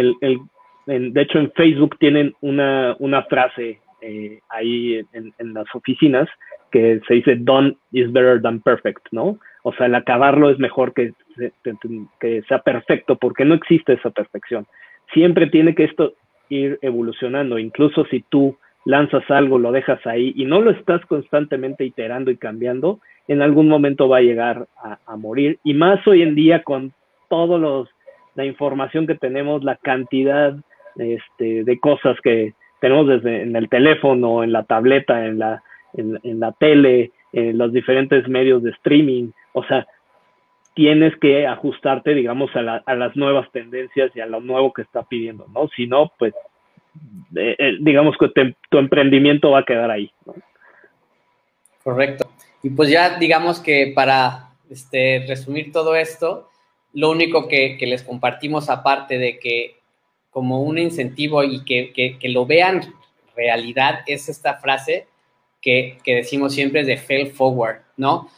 de 0.86 1.20
hecho 1.20 1.38
en 1.38 1.52
Facebook 1.52 1.98
tienen 1.98 2.34
una, 2.40 2.96
frase 3.28 3.80
eh, 4.00 4.40
ahí 4.48 5.02
en, 5.12 5.54
las 5.54 5.66
oficinas 5.74 6.28
que 6.70 7.00
se 7.06 7.14
dice 7.14 7.36
done 7.36 7.76
is 7.92 8.12
better 8.12 8.40
than 8.40 8.60
perfect, 8.60 9.06
¿no? 9.10 9.38
O 9.62 9.72
sea, 9.74 9.86
el 9.86 9.94
acabarlo 9.94 10.50
es 10.50 10.58
mejor 10.58 10.94
que, 10.94 11.12
que 12.20 12.42
sea 12.48 12.58
perfecto 12.60 13.16
porque 13.16 13.44
no 13.44 13.54
existe 13.54 13.94
esa 13.94 14.10
perfección. 14.10 14.66
Siempre 15.12 15.48
tiene 15.48 15.74
que 15.74 15.84
esto 15.84 16.14
ir 16.48 16.78
evolucionando, 16.82 17.58
incluso 17.58 18.04
si 18.06 18.24
tú 18.28 18.56
lanzas 18.86 19.28
algo, 19.30 19.58
lo 19.58 19.72
dejas 19.72 20.04
ahí 20.06 20.32
y 20.36 20.44
no 20.44 20.60
lo 20.60 20.70
estás 20.70 21.04
constantemente 21.06 21.84
iterando 21.84 22.30
y 22.30 22.36
cambiando, 22.36 23.00
en 23.26 23.42
algún 23.42 23.68
momento 23.68 24.08
va 24.08 24.18
a 24.18 24.22
llegar 24.22 24.68
a, 24.78 25.16
morir. 25.16 25.58
Y 25.64 25.74
más 25.74 26.06
hoy 26.06 26.22
en 26.22 26.36
día 26.36 26.62
con 26.62 26.92
todos 27.28 27.60
los 27.60 27.88
la 28.36 28.44
información 28.44 29.06
que 29.06 29.16
tenemos, 29.16 29.64
la 29.64 29.76
cantidad 29.76 30.54
este, 30.96 31.64
de 31.64 31.80
cosas 31.80 32.16
que 32.22 32.54
tenemos 32.80 33.08
desde 33.08 33.42
en 33.42 33.56
el 33.56 33.68
teléfono, 33.68 34.44
en 34.44 34.52
la 34.52 34.62
tableta, 34.62 35.26
en 35.26 35.38
la, 35.38 35.62
en, 35.94 36.38
la 36.38 36.52
tele, 36.52 37.12
en 37.32 37.58
los 37.58 37.72
diferentes 37.72 38.28
medios 38.28 38.62
de 38.62 38.70
streaming. 38.70 39.30
O 39.52 39.64
sea, 39.64 39.86
tienes 40.74 41.16
que 41.16 41.46
ajustarte, 41.46 42.14
digamos, 42.14 42.54
a, 42.54 42.82
a 42.84 42.94
las 42.94 43.16
nuevas 43.16 43.50
tendencias 43.50 44.14
y 44.14 44.20
a 44.20 44.26
lo 44.26 44.40
nuevo 44.40 44.72
que 44.72 44.82
está 44.82 45.02
pidiendo, 45.02 45.46
¿no? 45.52 45.68
Si 45.68 45.86
no, 45.86 46.12
pues 46.18 46.34
eh, 47.34 47.56
eh, 47.58 47.72
digamos 47.80 48.16
que 48.18 48.54
tu 48.70 48.78
emprendimiento 48.78 49.50
va 49.50 49.60
a 49.60 49.64
quedar 49.64 49.90
ahí. 49.90 50.10
Correcto. 51.82 52.28
Y 52.62 52.70
pues 52.70 52.90
ya 52.90 53.18
digamos 53.18 53.60
que 53.60 53.92
para 53.94 54.50
este, 54.70 55.24
resumir 55.28 55.72
todo 55.72 55.94
esto, 55.94 56.48
lo 56.92 57.10
único 57.10 57.46
que, 57.48 57.78
les 57.80 58.02
compartimos 58.02 58.68
aparte 58.70 59.18
de 59.18 59.38
que 59.38 59.76
como 60.30 60.62
un 60.62 60.78
incentivo 60.78 61.44
y 61.44 61.64
que, 61.64 62.18
lo 62.24 62.46
vean 62.46 62.82
realidad 63.36 64.00
es 64.06 64.28
esta 64.28 64.54
frase 64.54 65.06
que, 65.60 65.98
que, 66.02 66.16
decimos 66.16 66.54
siempre 66.54 66.80
es 66.80 66.86
de 66.86 66.96
fail 66.96 67.28
forward, 67.28 67.82
¿no? 67.96 68.30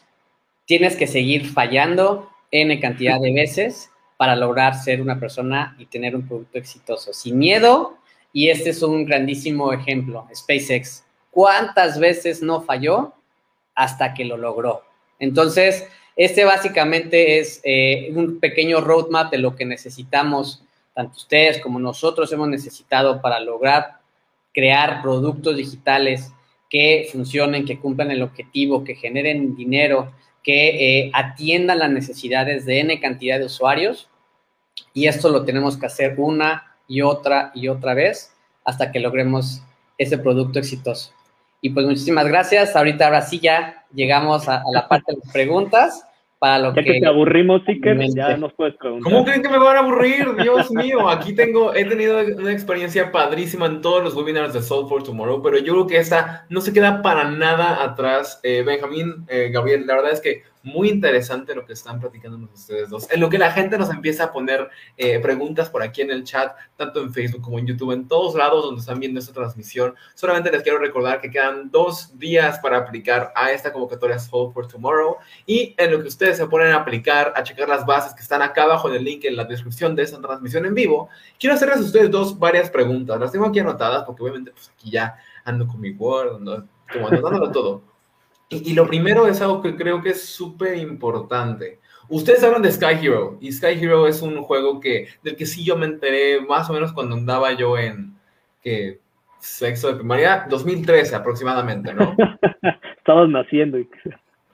Tienes 0.66 0.96
que 0.96 1.06
seguir 1.06 1.46
fallando 1.46 2.28
N 2.50 2.80
cantidad 2.80 3.20
de 3.20 3.32
veces 3.32 3.90
para 4.16 4.34
lograr 4.34 4.74
ser 4.74 5.00
una 5.00 5.18
persona 5.20 5.76
y 5.78 5.86
tener 5.86 6.16
un 6.16 6.26
producto 6.26 6.58
exitoso. 6.58 7.12
Sin 7.12 7.38
miedo, 7.38 7.96
y 8.32 8.48
este 8.48 8.70
es 8.70 8.82
un 8.82 9.04
grandísimo 9.04 9.72
ejemplo, 9.72 10.26
SpaceX. 10.34 11.04
¿Cuántas 11.30 11.98
veces 11.98 12.42
no 12.42 12.62
falló 12.62 13.14
hasta 13.74 14.14
que 14.14 14.24
lo 14.24 14.36
logró? 14.36 14.82
Entonces, 15.18 15.86
este 16.16 16.44
básicamente 16.44 17.38
es 17.38 17.60
eh, 17.64 18.10
un 18.14 18.40
pequeño 18.40 18.80
roadmap 18.80 19.30
de 19.30 19.38
lo 19.38 19.54
que 19.54 19.64
necesitamos, 19.64 20.64
tanto 20.94 21.16
ustedes 21.16 21.60
como 21.60 21.78
nosotros 21.78 22.32
hemos 22.32 22.48
necesitado 22.48 23.22
para 23.22 23.38
lograr 23.40 23.98
crear 24.52 25.00
productos 25.00 25.56
digitales 25.56 26.32
que 26.68 27.08
funcionen, 27.12 27.64
que 27.64 27.78
cumplan 27.78 28.10
el 28.10 28.22
objetivo, 28.22 28.84
que 28.84 28.96
generen 28.96 29.54
dinero, 29.54 30.12
que 30.42 31.04
eh, 31.04 31.10
atiendan 31.14 31.78
las 31.78 31.90
necesidades 31.90 32.66
de 32.66 32.80
N 32.80 33.00
cantidad 33.00 33.38
de 33.38 33.46
usuarios. 33.46 34.08
Y 34.92 35.06
esto 35.06 35.28
lo 35.28 35.44
tenemos 35.44 35.76
que 35.76 35.86
hacer 35.86 36.14
una 36.18 36.67
y 36.88 37.02
otra 37.02 37.52
y 37.54 37.68
otra 37.68 37.94
vez 37.94 38.34
hasta 38.64 38.90
que 38.90 38.98
logremos 38.98 39.62
ese 39.98 40.18
producto 40.18 40.58
exitoso. 40.58 41.12
Y 41.60 41.70
pues 41.70 41.86
muchísimas 41.86 42.26
gracias. 42.26 42.74
Ahorita 42.74 43.06
ahora 43.06 43.22
sí 43.22 43.40
ya 43.40 43.84
llegamos 43.92 44.48
a, 44.48 44.62
la 44.72 44.88
parte 44.88 45.12
de 45.12 45.18
las 45.22 45.32
preguntas. 45.32 46.04
Para 46.38 46.60
lo 46.60 46.72
ya 46.72 46.84
que, 46.84 47.00
te 47.00 47.06
aburrimos, 47.06 47.62
Iker, 47.66 47.98
ya 48.14 48.36
nos 48.36 48.52
puedes 48.52 48.76
preguntar. 48.76 49.12
¿Cómo 49.12 49.24
creen 49.24 49.42
que 49.42 49.48
me 49.48 49.58
van 49.58 49.76
a 49.76 49.80
aburrir? 49.80 50.36
Dios 50.36 50.70
mío, 50.70 51.08
aquí 51.08 51.34
tengo, 51.34 51.74
he 51.74 51.84
tenido 51.84 52.20
una 52.20 52.52
experiencia 52.52 53.10
padrísima 53.10 53.66
en 53.66 53.80
todos 53.80 54.04
los 54.04 54.14
webinars 54.14 54.52
de 54.52 54.62
Soul 54.62 54.88
for 54.88 55.02
Tomorrow, 55.02 55.42
pero 55.42 55.58
yo 55.58 55.72
creo 55.72 55.86
que 55.88 55.96
esta 55.96 56.46
no 56.48 56.60
se 56.60 56.72
queda 56.72 57.02
para 57.02 57.28
nada 57.28 57.82
atrás. 57.82 58.38
Eh, 58.44 58.62
Benjamín, 58.64 59.26
eh, 59.26 59.50
Gabriel, 59.52 59.84
la 59.84 59.96
verdad 59.96 60.12
es 60.12 60.20
que 60.20 60.44
muy 60.62 60.88
interesante 60.88 61.54
lo 61.54 61.64
que 61.64 61.72
están 61.72 62.00
platicando 62.00 62.48
ustedes 62.52 62.90
dos. 62.90 63.10
En 63.10 63.20
lo 63.20 63.28
que 63.28 63.38
la 63.38 63.52
gente 63.52 63.78
nos 63.78 63.90
empieza 63.90 64.24
a 64.24 64.32
poner 64.32 64.68
eh, 64.96 65.18
preguntas 65.20 65.70
por 65.70 65.82
aquí 65.82 66.02
en 66.02 66.10
el 66.10 66.24
chat, 66.24 66.54
tanto 66.76 67.00
en 67.00 67.12
Facebook 67.12 67.42
como 67.42 67.58
en 67.58 67.66
YouTube, 67.66 67.92
en 67.92 68.08
todos 68.08 68.34
lados 68.34 68.64
donde 68.64 68.80
están 68.80 69.00
viendo 69.00 69.20
esta 69.20 69.32
transmisión. 69.32 69.94
Solamente 70.14 70.50
les 70.50 70.62
quiero 70.62 70.78
recordar 70.78 71.20
que 71.20 71.30
quedan 71.30 71.70
dos 71.70 72.18
días 72.18 72.58
para 72.60 72.78
aplicar 72.78 73.32
a 73.34 73.52
esta 73.52 73.72
convocatoria 73.72 74.18
Soul 74.18 74.52
for 74.52 74.66
Tomorrow. 74.66 75.16
Y 75.46 75.74
en 75.78 75.92
lo 75.92 76.00
que 76.00 76.08
ustedes 76.08 76.36
se 76.36 76.46
ponen 76.46 76.72
a 76.72 76.76
aplicar, 76.76 77.32
a 77.36 77.42
checar 77.42 77.68
las 77.68 77.86
bases 77.86 78.14
que 78.14 78.22
están 78.22 78.42
acá 78.42 78.64
abajo 78.64 78.88
en 78.88 78.96
el 78.96 79.04
link 79.04 79.24
en 79.24 79.36
la 79.36 79.44
descripción 79.44 79.94
de 79.94 80.02
esta 80.02 80.20
transmisión 80.20 80.66
en 80.66 80.74
vivo, 80.74 81.08
quiero 81.38 81.54
hacerles 81.54 81.78
a 81.78 81.82
ustedes 81.82 82.10
dos 82.10 82.38
varias 82.38 82.70
preguntas. 82.70 83.18
Las 83.18 83.32
tengo 83.32 83.46
aquí 83.46 83.60
anotadas 83.60 84.04
porque 84.04 84.22
obviamente 84.22 84.50
pues 84.52 84.70
aquí 84.74 84.90
ya 84.90 85.16
ando 85.44 85.66
con 85.66 85.80
mi 85.80 85.90
Word, 85.90 86.36
ando, 86.36 86.66
como 86.92 87.08
anotándolo 87.08 87.50
todo. 87.50 87.97
Y, 88.50 88.72
lo 88.72 88.86
primero 88.86 89.26
es 89.26 89.40
algo 89.42 89.60
que 89.60 89.76
creo 89.76 90.02
que 90.02 90.10
es 90.10 90.24
súper 90.24 90.78
importante. 90.78 91.80
Ustedes 92.08 92.42
hablan 92.42 92.62
de 92.62 92.72
Sky 92.72 93.06
Hero, 93.06 93.36
y 93.40 93.52
Sky 93.52 93.78
Hero 93.78 94.06
es 94.06 94.22
un 94.22 94.42
juego 94.42 94.80
que, 94.80 95.08
del 95.22 95.36
que 95.36 95.44
sí 95.44 95.64
yo 95.64 95.76
me 95.76 95.84
enteré 95.84 96.40
más 96.40 96.70
o 96.70 96.72
menos 96.72 96.92
cuando 96.92 97.14
andaba 97.14 97.52
yo 97.52 97.76
en 97.76 98.16
que 98.62 99.00
sexo 99.38 99.88
de 99.88 99.96
primaria, 99.96 100.46
2013 100.48 101.14
aproximadamente, 101.14 101.92
¿no? 101.92 102.16
Estabas 102.98 103.28
naciendo. 103.28 103.78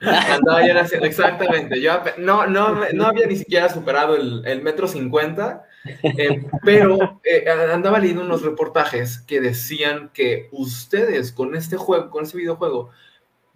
Andaba 0.01 0.65
ya 0.65 0.73
naciendo, 0.73 1.07
exactamente. 1.07 1.81
Yo 1.81 2.01
no, 2.17 2.45
no, 2.47 2.81
no 2.93 3.05
había 3.05 3.27
ni 3.27 3.37
siquiera 3.37 3.69
superado 3.69 4.15
el, 4.15 4.45
el 4.45 4.61
metro 4.61 4.87
cincuenta, 4.87 5.63
eh, 6.03 6.43
pero 6.63 7.21
eh, 7.23 7.45
andaba 7.73 7.99
leyendo 7.99 8.23
unos 8.23 8.41
reportajes 8.41 9.19
que 9.19 9.39
decían 9.39 10.09
que 10.13 10.49
ustedes 10.51 11.31
con 11.31 11.55
este 11.55 11.77
juego, 11.77 12.09
con 12.09 12.23
este 12.23 12.37
videojuego, 12.37 12.91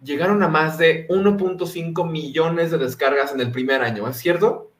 llegaron 0.02 0.42
a 0.42 0.48
más 0.48 0.78
de 0.78 1.06
1.5 1.08 2.10
millones 2.10 2.70
de 2.70 2.78
descargas 2.78 3.32
en 3.32 3.40
el 3.40 3.50
primer 3.50 3.82
año, 3.82 4.08
¿es 4.08 4.16
cierto? 4.16 4.70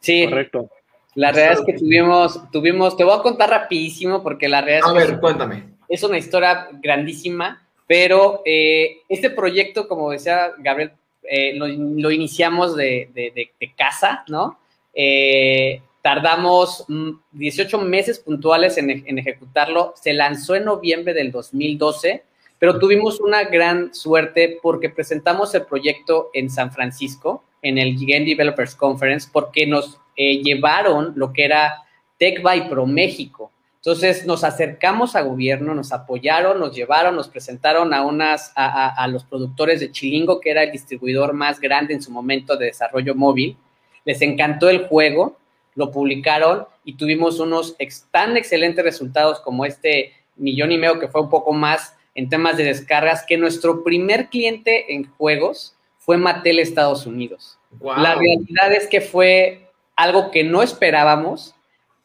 Sí. 0.00 0.24
Correcto. 0.24 0.70
La 1.14 1.30
realidad 1.30 1.60
es 1.60 1.66
que 1.66 1.78
tuvimos, 1.78 2.50
tuvimos, 2.50 2.96
te 2.96 3.04
voy 3.04 3.18
a 3.18 3.22
contar 3.22 3.50
rapidísimo 3.50 4.22
porque 4.22 4.48
la 4.48 4.62
realidad 4.62 4.88
a 4.88 4.92
ver, 4.94 5.20
cuéntame. 5.20 5.64
Es 5.88 6.02
una 6.02 6.16
historia 6.16 6.68
grandísima, 6.72 7.66
pero 7.86 8.42
eh, 8.46 9.00
este 9.08 9.28
proyecto, 9.28 9.88
como 9.88 10.10
decía 10.10 10.52
Gabriel, 10.58 10.92
eh, 11.22 11.54
lo, 11.54 12.10
iniciamos 12.10 12.74
de, 12.76 13.50
casa, 13.76 14.24
¿no? 14.28 14.58
Eh, 14.94 15.82
tardamos 16.00 16.84
18 17.32 17.78
mm, 17.78 17.84
meses 17.84 18.18
puntuales 18.18 18.78
en, 18.78 18.90
en, 18.90 19.18
ejecutarlo. 19.18 19.92
Se 20.00 20.14
lanzó 20.14 20.54
en 20.54 20.64
noviembre 20.64 21.14
del 21.14 21.30
2012, 21.30 22.24
pero 22.62 22.78
tuvimos 22.78 23.18
una 23.18 23.42
gran 23.42 23.92
suerte 23.92 24.60
porque 24.62 24.88
presentamos 24.88 25.52
el 25.56 25.62
proyecto 25.62 26.30
en 26.32 26.48
San 26.48 26.70
Francisco, 26.70 27.42
en 27.60 27.76
el 27.76 27.96
Game 27.98 28.24
Developers 28.24 28.76
Conference, 28.76 29.28
porque 29.32 29.66
nos 29.66 29.98
eh, 30.14 30.40
llevaron 30.44 31.12
lo 31.16 31.32
que 31.32 31.44
era 31.44 31.82
Tech 32.18 32.40
by 32.40 32.68
Pro 32.68 32.86
México. 32.86 33.50
Entonces 33.78 34.26
nos 34.26 34.44
acercamos 34.44 35.16
a 35.16 35.22
gobierno, 35.22 35.74
nos 35.74 35.90
apoyaron, 35.90 36.60
nos 36.60 36.72
llevaron, 36.72 37.16
nos 37.16 37.26
presentaron 37.26 37.92
a 37.92 38.02
unas 38.06 38.52
a, 38.54 39.08
los 39.08 39.24
productores 39.24 39.80
de 39.80 39.90
Chilingo, 39.90 40.40
que 40.40 40.50
era 40.50 40.62
el 40.62 40.70
distribuidor 40.70 41.32
más 41.32 41.58
grande 41.58 41.94
en 41.94 42.00
su 42.00 42.12
momento 42.12 42.56
de 42.56 42.66
desarrollo 42.66 43.16
móvil. 43.16 43.56
Les 44.04 44.22
encantó 44.22 44.70
el 44.70 44.86
juego, 44.86 45.36
lo 45.74 45.90
publicaron 45.90 46.68
y 46.84 46.94
tuvimos 46.94 47.40
unos 47.40 47.76
tan 48.12 48.36
excelentes 48.36 48.84
resultados 48.84 49.40
como 49.40 49.64
este 49.64 50.12
millón 50.36 50.70
y 50.70 50.78
medio 50.78 51.00
que 51.00 51.08
fue 51.08 51.22
un 51.22 51.28
poco 51.28 51.52
más 51.52 51.96
en 52.14 52.28
temas 52.28 52.56
de 52.56 52.64
descargas 52.64 53.24
que 53.26 53.38
nuestro 53.38 53.84
primer 53.84 54.28
cliente 54.28 54.94
en 54.94 55.10
juegos 55.12 55.76
fue 55.98 56.16
Mattel 56.16 56.58
Estados 56.58 57.06
Unidos. 57.06 57.58
La 57.80 58.14
realidad 58.14 58.72
es 58.72 58.86
que 58.86 59.00
fue 59.00 59.70
algo 59.96 60.30
que 60.30 60.44
no 60.44 60.62
esperábamos 60.62 61.54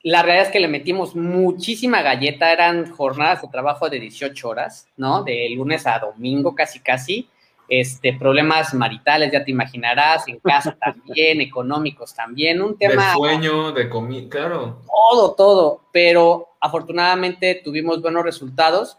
la 0.07 0.21
realidad 0.21 0.47
es 0.47 0.53
que 0.53 0.61
le 0.61 0.69
metimos 0.69 1.15
muchísima 1.17 2.01
galleta, 2.01 2.53
eran 2.53 2.89
jornadas 2.91 3.41
de 3.41 3.49
trabajo 3.49 3.89
de 3.89 3.99
18 3.99 4.47
horas, 4.47 4.87
¿no? 4.95 5.21
De 5.23 5.49
lunes 5.49 5.85
a 5.85 5.99
domingo 5.99 6.55
casi 6.55 6.79
casi. 6.79 7.27
Este, 7.67 8.13
problemas 8.13 8.73
maritales, 8.73 9.33
ya 9.33 9.43
te 9.43 9.51
imaginarás, 9.51 10.25
en 10.29 10.39
casa 10.39 10.77
también, 10.79 11.41
económicos 11.41 12.15
también, 12.15 12.61
un 12.61 12.77
tema... 12.77 13.09
De 13.09 13.13
sueño, 13.15 13.73
de 13.73 13.89
comida, 13.89 14.29
claro. 14.29 14.81
Todo, 14.85 15.33
todo, 15.33 15.81
pero 15.91 16.47
afortunadamente 16.61 17.59
tuvimos 17.61 18.01
buenos 18.01 18.23
resultados 18.23 18.97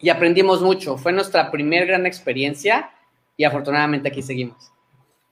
y 0.00 0.10
aprendimos 0.10 0.62
mucho. 0.62 0.96
Fue 0.96 1.12
nuestra 1.12 1.50
primera 1.50 1.86
gran 1.86 2.06
experiencia 2.06 2.90
y 3.36 3.44
afortunadamente 3.44 4.08
aquí 4.08 4.22
seguimos. 4.22 4.72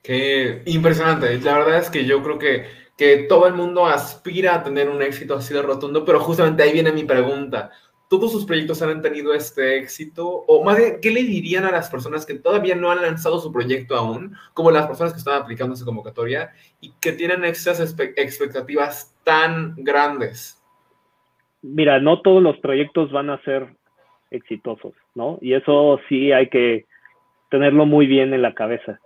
Qué 0.02 0.62
impresionante. 0.66 1.38
La 1.40 1.58
verdad 1.58 1.78
es 1.78 1.90
que 1.90 2.04
yo 2.04 2.22
creo 2.22 2.38
que 2.38 2.82
que 2.96 3.26
todo 3.28 3.46
el 3.46 3.54
mundo 3.54 3.86
aspira 3.86 4.54
a 4.54 4.62
tener 4.62 4.88
un 4.88 5.02
éxito 5.02 5.34
así 5.34 5.54
de 5.54 5.62
rotundo, 5.62 6.04
pero 6.04 6.20
justamente 6.20 6.62
ahí 6.62 6.72
viene 6.72 6.92
mi 6.92 7.04
pregunta. 7.04 7.70
¿Todos 8.08 8.30
sus 8.30 8.44
proyectos 8.44 8.82
han 8.82 9.00
tenido 9.00 9.32
este 9.32 9.78
éxito? 9.78 10.28
O 10.28 10.62
más 10.62 10.76
bien, 10.76 10.98
¿qué 11.00 11.10
le 11.10 11.22
dirían 11.22 11.64
a 11.64 11.70
las 11.70 11.88
personas 11.88 12.26
que 12.26 12.34
todavía 12.34 12.74
no 12.74 12.90
han 12.90 13.00
lanzado 13.00 13.40
su 13.40 13.50
proyecto 13.50 13.96
aún, 13.96 14.36
como 14.52 14.70
las 14.70 14.86
personas 14.86 15.14
que 15.14 15.18
están 15.18 15.40
aplicando 15.40 15.74
esa 15.74 15.86
convocatoria 15.86 16.52
y 16.80 16.92
que 17.00 17.12
tienen 17.12 17.44
estas 17.44 17.80
expectativas 17.80 19.16
tan 19.24 19.74
grandes? 19.78 20.62
Mira, 21.62 22.00
no 22.00 22.20
todos 22.20 22.42
los 22.42 22.58
proyectos 22.58 23.10
van 23.12 23.30
a 23.30 23.42
ser 23.44 23.76
exitosos, 24.32 24.94
¿no? 25.14 25.38
Y 25.40 25.52
eso 25.54 26.00
sí 26.08 26.32
hay 26.32 26.48
que 26.48 26.86
tenerlo 27.50 27.86
muy 27.86 28.06
bien 28.06 28.34
en 28.34 28.42
la 28.42 28.54
cabeza. 28.54 28.98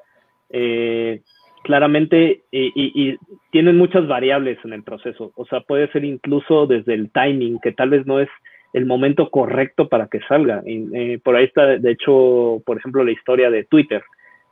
Eh, 0.50 1.20
claramente 1.64 2.42
y, 2.52 3.16
tienen 3.50 3.76
muchas 3.76 4.06
variables 4.06 4.58
en 4.64 4.72
el 4.72 4.84
proceso. 4.84 5.32
O 5.34 5.44
sea, 5.46 5.60
puede 5.60 5.90
ser 5.90 6.04
incluso 6.04 6.66
desde 6.66 6.94
el 6.94 7.10
timing, 7.10 7.58
que 7.60 7.72
tal 7.72 7.90
vez 7.90 8.06
no 8.06 8.20
es 8.20 8.28
el 8.72 8.86
momento 8.86 9.30
correcto 9.30 9.88
para 9.88 10.06
que 10.06 10.20
salga. 10.28 10.62
Eh, 10.64 11.18
por 11.24 11.34
ahí 11.34 11.44
está, 11.44 11.66
de 11.78 11.90
hecho, 11.90 12.62
por 12.64 12.78
ejemplo, 12.78 13.02
la 13.02 13.10
historia 13.10 13.50
de 13.50 13.64
Twitter. 13.64 14.02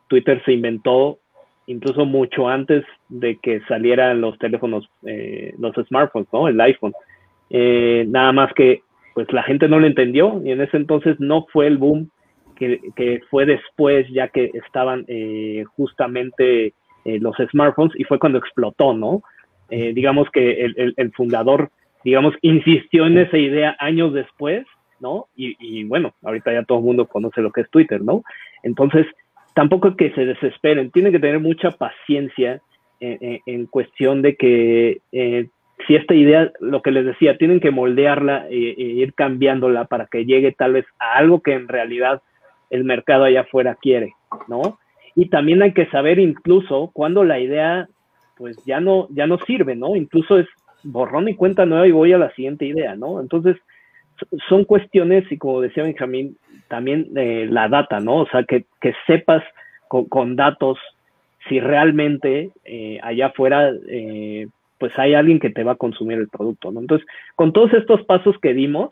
Twitter 0.09 0.43
se 0.45 0.53
inventó 0.53 1.19
incluso 1.67 2.05
mucho 2.05 2.49
antes 2.49 2.85
de 3.09 3.39
que 3.41 3.61
salieran 3.69 4.21
los 4.21 4.37
teléfonos, 4.39 4.89
eh, 5.07 5.55
los 5.59 5.75
smartphones, 5.87 6.29
¿no? 6.33 6.49
El 6.49 6.61
iPhone. 6.61 6.93
Nada 7.51 8.33
más 8.33 8.53
que, 8.55 8.83
pues 9.15 9.33
la 9.33 9.43
gente 9.43 9.69
no 9.69 9.79
lo 9.79 9.87
entendió 9.87 10.41
y 10.45 10.51
en 10.51 10.61
ese 10.61 10.77
entonces 10.77 11.19
no 11.21 11.47
fue 11.53 11.67
el 11.67 11.79
boom 11.79 12.11
que, 12.57 12.81
que 12.97 13.21
fue 13.31 13.47
después, 13.47 14.07
ya 14.11 14.29
que 14.29 14.51
estaban 14.55 15.07
justamente 15.77 16.75
eh, 17.05 17.19
los 17.21 17.37
smartphones 17.51 17.93
y 17.99 18.05
fue 18.05 18.19
cuando 18.19 18.39
explotó, 18.39 18.95
¿no? 18.95 19.23
Eh, 19.69 19.93
digamos 19.93 20.29
que 20.31 20.65
el, 20.65 21.13
fundador, 21.13 21.71
digamos, 22.03 22.35
insistió 22.41 23.07
en 23.07 23.19
esa 23.19 23.37
idea 23.37 23.77
años 23.79 24.15
después, 24.15 24.67
¿no? 25.01 25.27
Y, 25.37 25.85
bueno, 25.85 26.15
ahorita 26.23 26.53
ya 26.53 26.63
todo 26.63 26.79
el 26.79 26.85
mundo 26.85 27.07
conoce 27.07 27.43
lo 27.43 27.53
que 27.53 27.63
es 27.63 27.71
Twitter, 27.71 28.01
¿no? 28.01 28.23
Entonces, 28.63 29.07
tampoco 29.55 29.89
es 29.89 29.97
que 29.97 30.13
se 30.13 30.25
desesperen, 30.25 30.91
tienen 30.91 31.13
que 31.13 31.19
tener 31.19 31.41
mucha 31.41 31.73
paciencia 31.73 32.63
en, 33.01 33.67
cuestión 33.67 34.23
de 34.23 34.37
que 34.37 35.01
eh, 35.13 35.49
si 35.87 35.97
esta 35.97 36.15
idea, 36.15 36.53
lo 36.61 36.83
que 36.83 36.91
les 36.91 37.05
decía, 37.05 37.37
tienen 37.37 37.61
que 37.61 37.71
moldearla 37.71 38.47
e, 38.49 38.57
ir 38.57 39.15
cambiándola 39.15 39.85
para 39.87 40.07
que 40.07 40.25
llegue 40.25 40.53
tal 40.53 40.75
vez 40.75 40.87
a 40.99 41.17
algo 41.17 41.41
que 41.41 41.53
en 41.53 41.69
realidad 41.69 42.23
el 42.71 42.85
mercado 42.85 43.25
allá 43.25 43.43
afuera 43.43 43.77
quiere, 43.81 44.15
¿no? 44.49 44.79
Y 45.15 45.29
también 45.29 45.63
hay 45.63 45.73
que 45.73 45.87
saber 45.87 46.19
incluso 46.19 46.91
cuando 46.93 47.25
la 47.25 47.39
idea 47.39 47.89
pues 48.37 48.57
ya 48.65 48.81
no, 48.81 49.07
ya 49.11 49.27
no 49.27 49.39
sirve, 49.39 49.77
¿no? 49.77 49.95
Incluso 49.95 50.39
es 50.39 50.49
borrón 50.83 51.29
y 51.29 51.35
cuenta 51.35 51.67
nueva 51.67 51.87
y 51.87 51.93
voy 51.93 52.13
a 52.13 52.19
la 52.19 52.33
siguiente 52.35 52.67
idea, 52.67 52.97
¿no? 52.97 53.21
Entonces, 53.21 53.57
son 54.49 54.65
cuestiones 54.65 55.31
y 55.31 55.39
como 55.39 55.61
decía 55.61 55.85
Benjamín, 55.85 56.37
también 56.69 57.11
eh, 57.17 57.47
la 57.49 57.69
data, 57.69 58.01
¿no? 58.01 58.17
O 58.17 58.27
sea, 58.27 58.45
que, 58.45 58.65
sepas 59.07 59.45
con, 59.89 60.35
datos 60.35 60.79
si 61.49 61.61
realmente 61.61 62.51
allá 63.03 63.27
afuera 63.27 63.71
pues 64.79 64.93
hay 64.99 65.15
alguien 65.15 65.41
que 65.41 65.51
te 65.51 65.65
va 65.65 65.73
a 65.73 65.77
consumir 65.77 66.19
el 66.19 66.29
producto, 66.29 66.73
¿no? 66.73 66.81
Entonces, 66.81 67.07
con 67.37 67.53
todos 67.53 67.73
estos 67.73 68.03
pasos 68.05 68.37
que 68.41 68.55
dimos, 68.55 68.91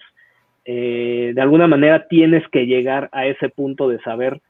de 0.65 1.41
alguna 1.41 1.67
manera 1.67 2.07
tienes 2.07 2.47
que 2.49 2.67
llegar 2.67 3.09
a 3.13 3.27
ese 3.27 3.49
punto 3.49 3.89
de 3.89 3.99
saber 4.01 4.41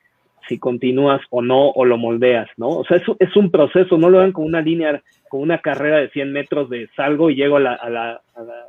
si 0.48 0.58
continúas 0.58 1.20
o 1.30 1.42
no, 1.42 1.70
o 1.70 1.84
lo 1.84 1.96
moldeas, 1.96 2.48
¿no? 2.56 2.68
O 2.68 2.84
sea, 2.84 2.96
es, 2.96 3.04
es 3.18 3.36
un 3.36 3.50
proceso, 3.50 3.96
no 3.96 4.10
lo 4.10 4.18
ven 4.18 4.32
como 4.32 4.46
una 4.46 4.60
línea, 4.60 5.02
como 5.28 5.42
una 5.42 5.58
carrera 5.58 5.98
de 5.98 6.10
100 6.10 6.32
metros 6.32 6.68
de 6.68 6.88
salgo 6.96 7.30
y 7.30 7.36
llego 7.36 7.56
a 7.56 7.60
la, 7.60 7.74
a 7.74 7.90
la, 7.90 8.20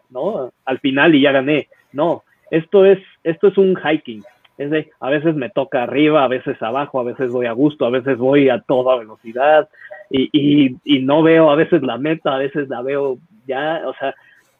¿no? 0.09 0.51
Al 0.65 0.79
final 0.79 1.15
y 1.15 1.21
ya 1.21 1.31
gané. 1.31 1.67
No, 1.91 2.23
esto 2.51 2.85
es, 2.85 2.99
esto 3.23 3.47
es 3.47 3.57
un 3.57 3.75
hiking. 3.75 4.23
Es 4.57 4.69
de, 4.69 4.91
a 4.99 5.09
veces 5.09 5.35
me 5.35 5.49
toca 5.49 5.83
arriba, 5.83 6.23
a 6.23 6.27
veces 6.27 6.61
abajo, 6.61 6.99
a 6.99 7.03
veces 7.03 7.31
voy 7.31 7.47
a 7.47 7.53
gusto, 7.53 7.85
a 7.85 7.89
veces 7.89 8.17
voy 8.17 8.49
a 8.49 8.59
toda 8.59 8.97
velocidad 8.97 9.67
y, 10.09 10.29
y, 10.31 10.75
y 10.83 10.99
no 11.01 11.23
veo 11.23 11.49
a 11.49 11.55
veces 11.55 11.81
la 11.81 11.97
meta, 11.97 12.35
a 12.35 12.37
veces 12.37 12.69
la 12.69 12.81
veo 12.81 13.17
ya, 13.47 13.81
o 13.85 13.93
sea, 13.95 14.13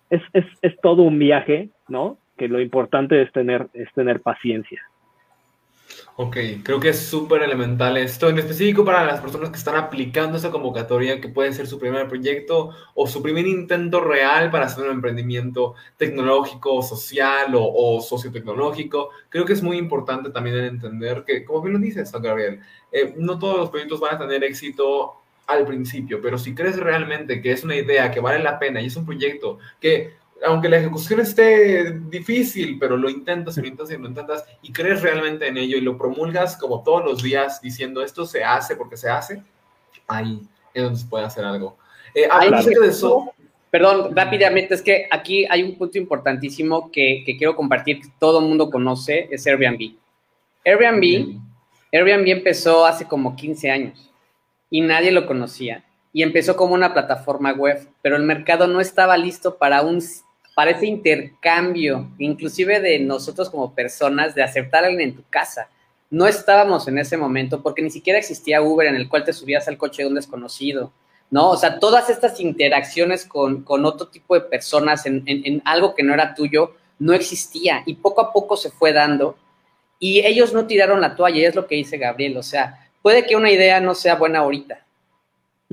es, 0.09 0.21
es, 0.33 0.45
es 0.61 0.79
todo 0.81 1.03
un 1.03 1.19
viaje, 1.19 1.69
¿no? 1.87 2.17
Que 2.37 2.47
lo 2.47 2.59
importante 2.59 3.21
es 3.21 3.31
tener, 3.31 3.67
es 3.73 3.91
tener 3.93 4.21
paciencia. 4.21 4.81
Ok, 6.15 6.37
creo 6.63 6.79
que 6.79 6.89
es 6.89 6.99
súper 6.99 7.41
elemental 7.41 7.97
esto, 7.97 8.29
en 8.29 8.37
específico 8.37 8.85
para 8.85 9.03
las 9.03 9.19
personas 9.19 9.49
que 9.49 9.57
están 9.57 9.75
aplicando 9.75 10.37
esa 10.37 10.51
convocatoria, 10.51 11.19
que 11.19 11.27
puede 11.27 11.53
ser 11.53 11.65
su 11.65 11.79
primer 11.79 12.07
proyecto 12.07 12.69
o 12.93 13.07
su 13.07 13.23
primer 13.23 13.47
intento 13.47 13.99
real 13.99 14.51
para 14.51 14.65
hacer 14.65 14.85
un 14.85 14.91
emprendimiento 14.91 15.73
tecnológico, 15.97 16.83
social 16.83 17.55
o, 17.55 17.63
o 17.65 17.99
sociotecnológico. 17.99 19.09
Creo 19.29 19.45
que 19.45 19.53
es 19.53 19.63
muy 19.63 19.77
importante 19.77 20.29
también 20.29 20.57
entender 20.57 21.23
que, 21.25 21.43
como 21.43 21.61
bien 21.61 21.73
lo 21.73 21.79
dices, 21.79 22.11
Gabriel, 22.11 22.59
eh, 22.91 23.15
no 23.17 23.39
todos 23.39 23.57
los 23.57 23.69
proyectos 23.71 23.99
van 23.99 24.15
a 24.15 24.19
tener 24.19 24.43
éxito 24.43 25.15
al 25.47 25.65
principio, 25.65 26.21
pero 26.21 26.37
si 26.37 26.55
crees 26.55 26.77
realmente 26.77 27.41
que 27.41 27.51
es 27.51 27.63
una 27.63 27.75
idea 27.75 28.11
que 28.11 28.19
vale 28.19 28.41
la 28.41 28.59
pena 28.59 28.81
y 28.81 28.85
es 28.85 28.95
un 28.95 29.05
proyecto 29.05 29.57
que 29.81 30.13
aunque 30.45 30.69
la 30.69 30.77
ejecución 30.77 31.19
esté 31.19 31.91
difícil, 32.09 32.77
pero 32.79 32.97
lo 32.97 33.09
intentas 33.09 33.57
y 33.57 33.61
lo 33.61 33.67
intentas 33.67 33.91
y 33.91 34.01
lo 34.01 34.07
intentas 34.07 34.45
y 34.61 34.71
crees 34.71 35.01
realmente 35.01 35.47
en 35.47 35.57
ello 35.57 35.77
y 35.77 35.81
lo 35.81 35.97
promulgas 35.97 36.57
como 36.57 36.83
todos 36.83 37.03
los 37.03 37.23
días 37.23 37.61
diciendo 37.61 38.03
esto 38.03 38.25
se 38.25 38.43
hace 38.43 38.75
porque 38.75 38.97
se 38.97 39.09
hace, 39.09 39.41
ahí 40.07 40.41
es 40.73 40.83
donde 40.83 40.99
se 40.99 41.07
puede 41.07 41.25
hacer 41.25 41.45
algo. 41.45 41.77
Eh, 42.13 42.27
de 42.79 42.87
eso. 42.87 43.33
Perdón, 43.71 44.15
rápidamente, 44.15 44.75
es 44.75 44.83
que 44.83 45.07
aquí 45.09 45.47
hay 45.49 45.63
un 45.63 45.77
punto 45.77 45.97
importantísimo 45.97 46.91
que, 46.91 47.23
que 47.25 47.35
quiero 47.37 47.55
compartir, 47.55 48.01
que 48.01 48.07
todo 48.19 48.39
el 48.39 48.45
mundo 48.45 48.69
conoce, 48.69 49.27
es 49.31 49.47
Airbnb. 49.47 49.95
Airbnb, 50.63 51.39
Airbnb 51.91 52.27
empezó 52.27 52.85
hace 52.85 53.05
como 53.05 53.35
15 53.35 53.71
años 53.71 54.11
y 54.69 54.81
nadie 54.81 55.11
lo 55.11 55.25
conocía 55.25 55.83
y 56.13 56.21
empezó 56.21 56.55
como 56.55 56.75
una 56.75 56.93
plataforma 56.93 57.51
web, 57.51 57.87
pero 58.01 58.15
el 58.15 58.23
mercado 58.23 58.67
no 58.67 58.79
estaba 58.79 59.17
listo 59.17 59.57
para 59.57 59.81
un 59.81 60.01
para 60.55 60.69
ese 60.69 60.85
intercambio, 60.85 62.11
inclusive 62.19 62.79
de 62.79 62.99
nosotros 62.99 63.49
como 63.49 63.73
personas, 63.73 64.35
de 64.35 64.43
aceptar 64.43 64.83
a 64.83 64.87
alguien 64.87 65.09
en 65.09 65.15
tu 65.15 65.23
casa. 65.27 65.67
No 66.11 66.27
estábamos 66.27 66.87
en 66.87 66.99
ese 66.99 67.17
momento 67.17 67.63
porque 67.63 67.81
ni 67.81 67.89
siquiera 67.89 68.19
existía 68.19 68.61
Uber 68.61 68.87
en 68.87 68.95
el 68.95 69.09
cual 69.09 69.23
te 69.23 69.33
subías 69.33 69.67
al 69.67 69.79
coche 69.79 70.03
de 70.03 70.09
un 70.09 70.13
desconocido, 70.13 70.93
¿no? 71.31 71.49
O 71.49 71.57
sea, 71.57 71.79
todas 71.79 72.11
estas 72.11 72.39
interacciones 72.39 73.25
con, 73.25 73.65
otro 73.67 74.09
tipo 74.09 74.35
de 74.35 74.41
personas 74.41 75.07
en, 75.07 75.23
en 75.25 75.63
algo 75.65 75.95
que 75.95 76.03
no 76.03 76.13
era 76.13 76.35
tuyo 76.35 76.75
no 76.99 77.13
existía 77.13 77.81
y 77.87 77.95
poco 77.95 78.21
a 78.21 78.31
poco 78.31 78.55
se 78.55 78.69
fue 78.69 78.93
dando 78.93 79.35
y 79.99 80.19
ellos 80.25 80.53
no 80.53 80.67
tiraron 80.67 81.01
la 81.01 81.15
toalla, 81.15 81.47
es 81.47 81.55
lo 81.55 81.65
que 81.65 81.75
dice 81.75 81.97
Gabriel, 81.97 82.37
o 82.37 82.43
sea, 82.43 82.89
puede 83.01 83.25
que 83.25 83.35
una 83.35 83.51
idea 83.51 83.79
no 83.79 83.95
sea 83.95 84.15
buena 84.15 84.39
ahorita, 84.39 84.82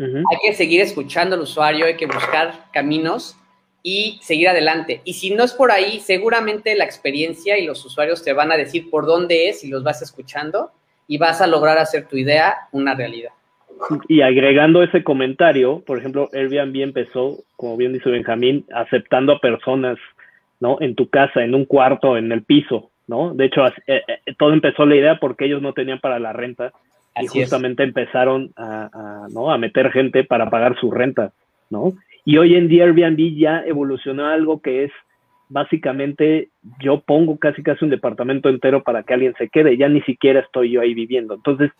Hay 0.00 0.38
que 0.42 0.54
seguir 0.54 0.80
escuchando 0.80 1.36
al 1.36 1.42
usuario, 1.42 1.84
hay 1.84 1.96
que 1.96 2.06
buscar 2.06 2.64
caminos 2.72 3.36
y 3.82 4.18
seguir 4.22 4.48
adelante. 4.48 5.02
Y 5.04 5.14
si 5.14 5.34
no 5.34 5.44
es 5.44 5.52
por 5.52 5.70
ahí, 5.70 6.00
seguramente 6.00 6.74
la 6.74 6.84
experiencia 6.84 7.58
y 7.58 7.66
los 7.66 7.84
usuarios 7.84 8.24
te 8.24 8.32
van 8.32 8.50
a 8.50 8.56
decir 8.56 8.88
por 8.90 9.06
dónde 9.06 9.48
es 9.48 9.62
y 9.62 9.68
los 9.68 9.82
vas 9.82 10.00
escuchando 10.02 10.70
y 11.06 11.18
vas 11.18 11.40
a 11.40 11.46
lograr 11.46 11.78
hacer 11.78 12.06
tu 12.06 12.16
idea 12.16 12.54
una 12.72 12.94
realidad. 12.94 13.32
Y 14.08 14.20
agregando 14.20 14.82
ese 14.82 15.02
comentario, 15.02 15.82
por 15.86 15.98
ejemplo, 15.98 16.28
Airbnb 16.32 16.82
empezó, 16.82 17.38
como 17.56 17.76
bien 17.76 17.92
dice 17.92 18.10
Benjamín, 18.10 18.66
aceptando 18.74 19.32
a 19.32 19.40
personas, 19.40 19.98
¿no? 20.60 20.76
En 20.80 20.94
tu 20.94 21.08
casa, 21.08 21.42
en 21.42 21.54
un 21.54 21.64
cuarto, 21.64 22.16
en 22.16 22.30
el 22.30 22.42
piso, 22.42 22.90
¿no? 23.06 23.34
De 23.34 23.46
hecho, 23.46 23.66
eh, 23.66 24.02
eh, 24.06 24.34
todo 24.38 24.52
empezó 24.52 24.84
la 24.84 24.96
idea 24.96 25.18
porque 25.18 25.46
ellos 25.46 25.62
no 25.62 25.72
tenían 25.72 25.98
para 25.98 26.18
la 26.18 26.32
renta 26.32 26.72
y 27.20 27.26
justamente 27.26 27.82
empezaron 27.82 28.52
a, 28.56 29.26
¿no? 29.32 29.50
a 29.50 29.58
meter 29.58 29.90
gente 29.90 30.24
para 30.24 30.50
pagar 30.50 30.78
su 30.78 30.90
renta, 30.90 31.32
¿no? 31.70 31.92
Y 32.24 32.36
hoy 32.38 32.54
en 32.54 32.68
día 32.68 32.84
Airbnb 32.84 33.36
ya 33.36 33.62
evolucionó 33.66 34.26
a 34.26 34.34
algo 34.34 34.60
que 34.60 34.84
es 34.84 34.92
básicamente 35.48 36.48
yo 36.80 37.00
pongo 37.00 37.36
casi 37.36 37.62
casi 37.62 37.84
un 37.84 37.90
departamento 37.90 38.48
entero 38.48 38.82
para 38.82 39.02
que 39.02 39.14
alguien 39.14 39.34
se 39.36 39.48
quede, 39.48 39.76
ya 39.76 39.88
ni 39.88 40.00
siquiera 40.02 40.40
estoy 40.40 40.70
yo 40.70 40.80
ahí 40.80 40.94
viviendo. 40.94 41.34
Entonces, 41.34 41.72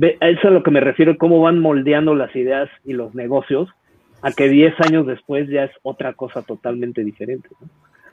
eso 0.00 0.18
es 0.20 0.44
a 0.44 0.50
lo 0.50 0.62
que 0.62 0.70
me 0.70 0.80
refiero, 0.80 1.18
cómo 1.18 1.40
van 1.42 1.60
moldeando 1.60 2.14
las 2.14 2.34
ideas 2.34 2.70
y 2.84 2.94
los 2.94 3.14
negocios 3.14 3.68
a 4.22 4.32
que 4.32 4.48
10 4.48 4.74
años 4.80 5.06
después 5.06 5.48
ya 5.48 5.64
es 5.64 5.70
otra 5.82 6.14
cosa 6.14 6.42
totalmente 6.42 7.04
diferente. 7.04 7.48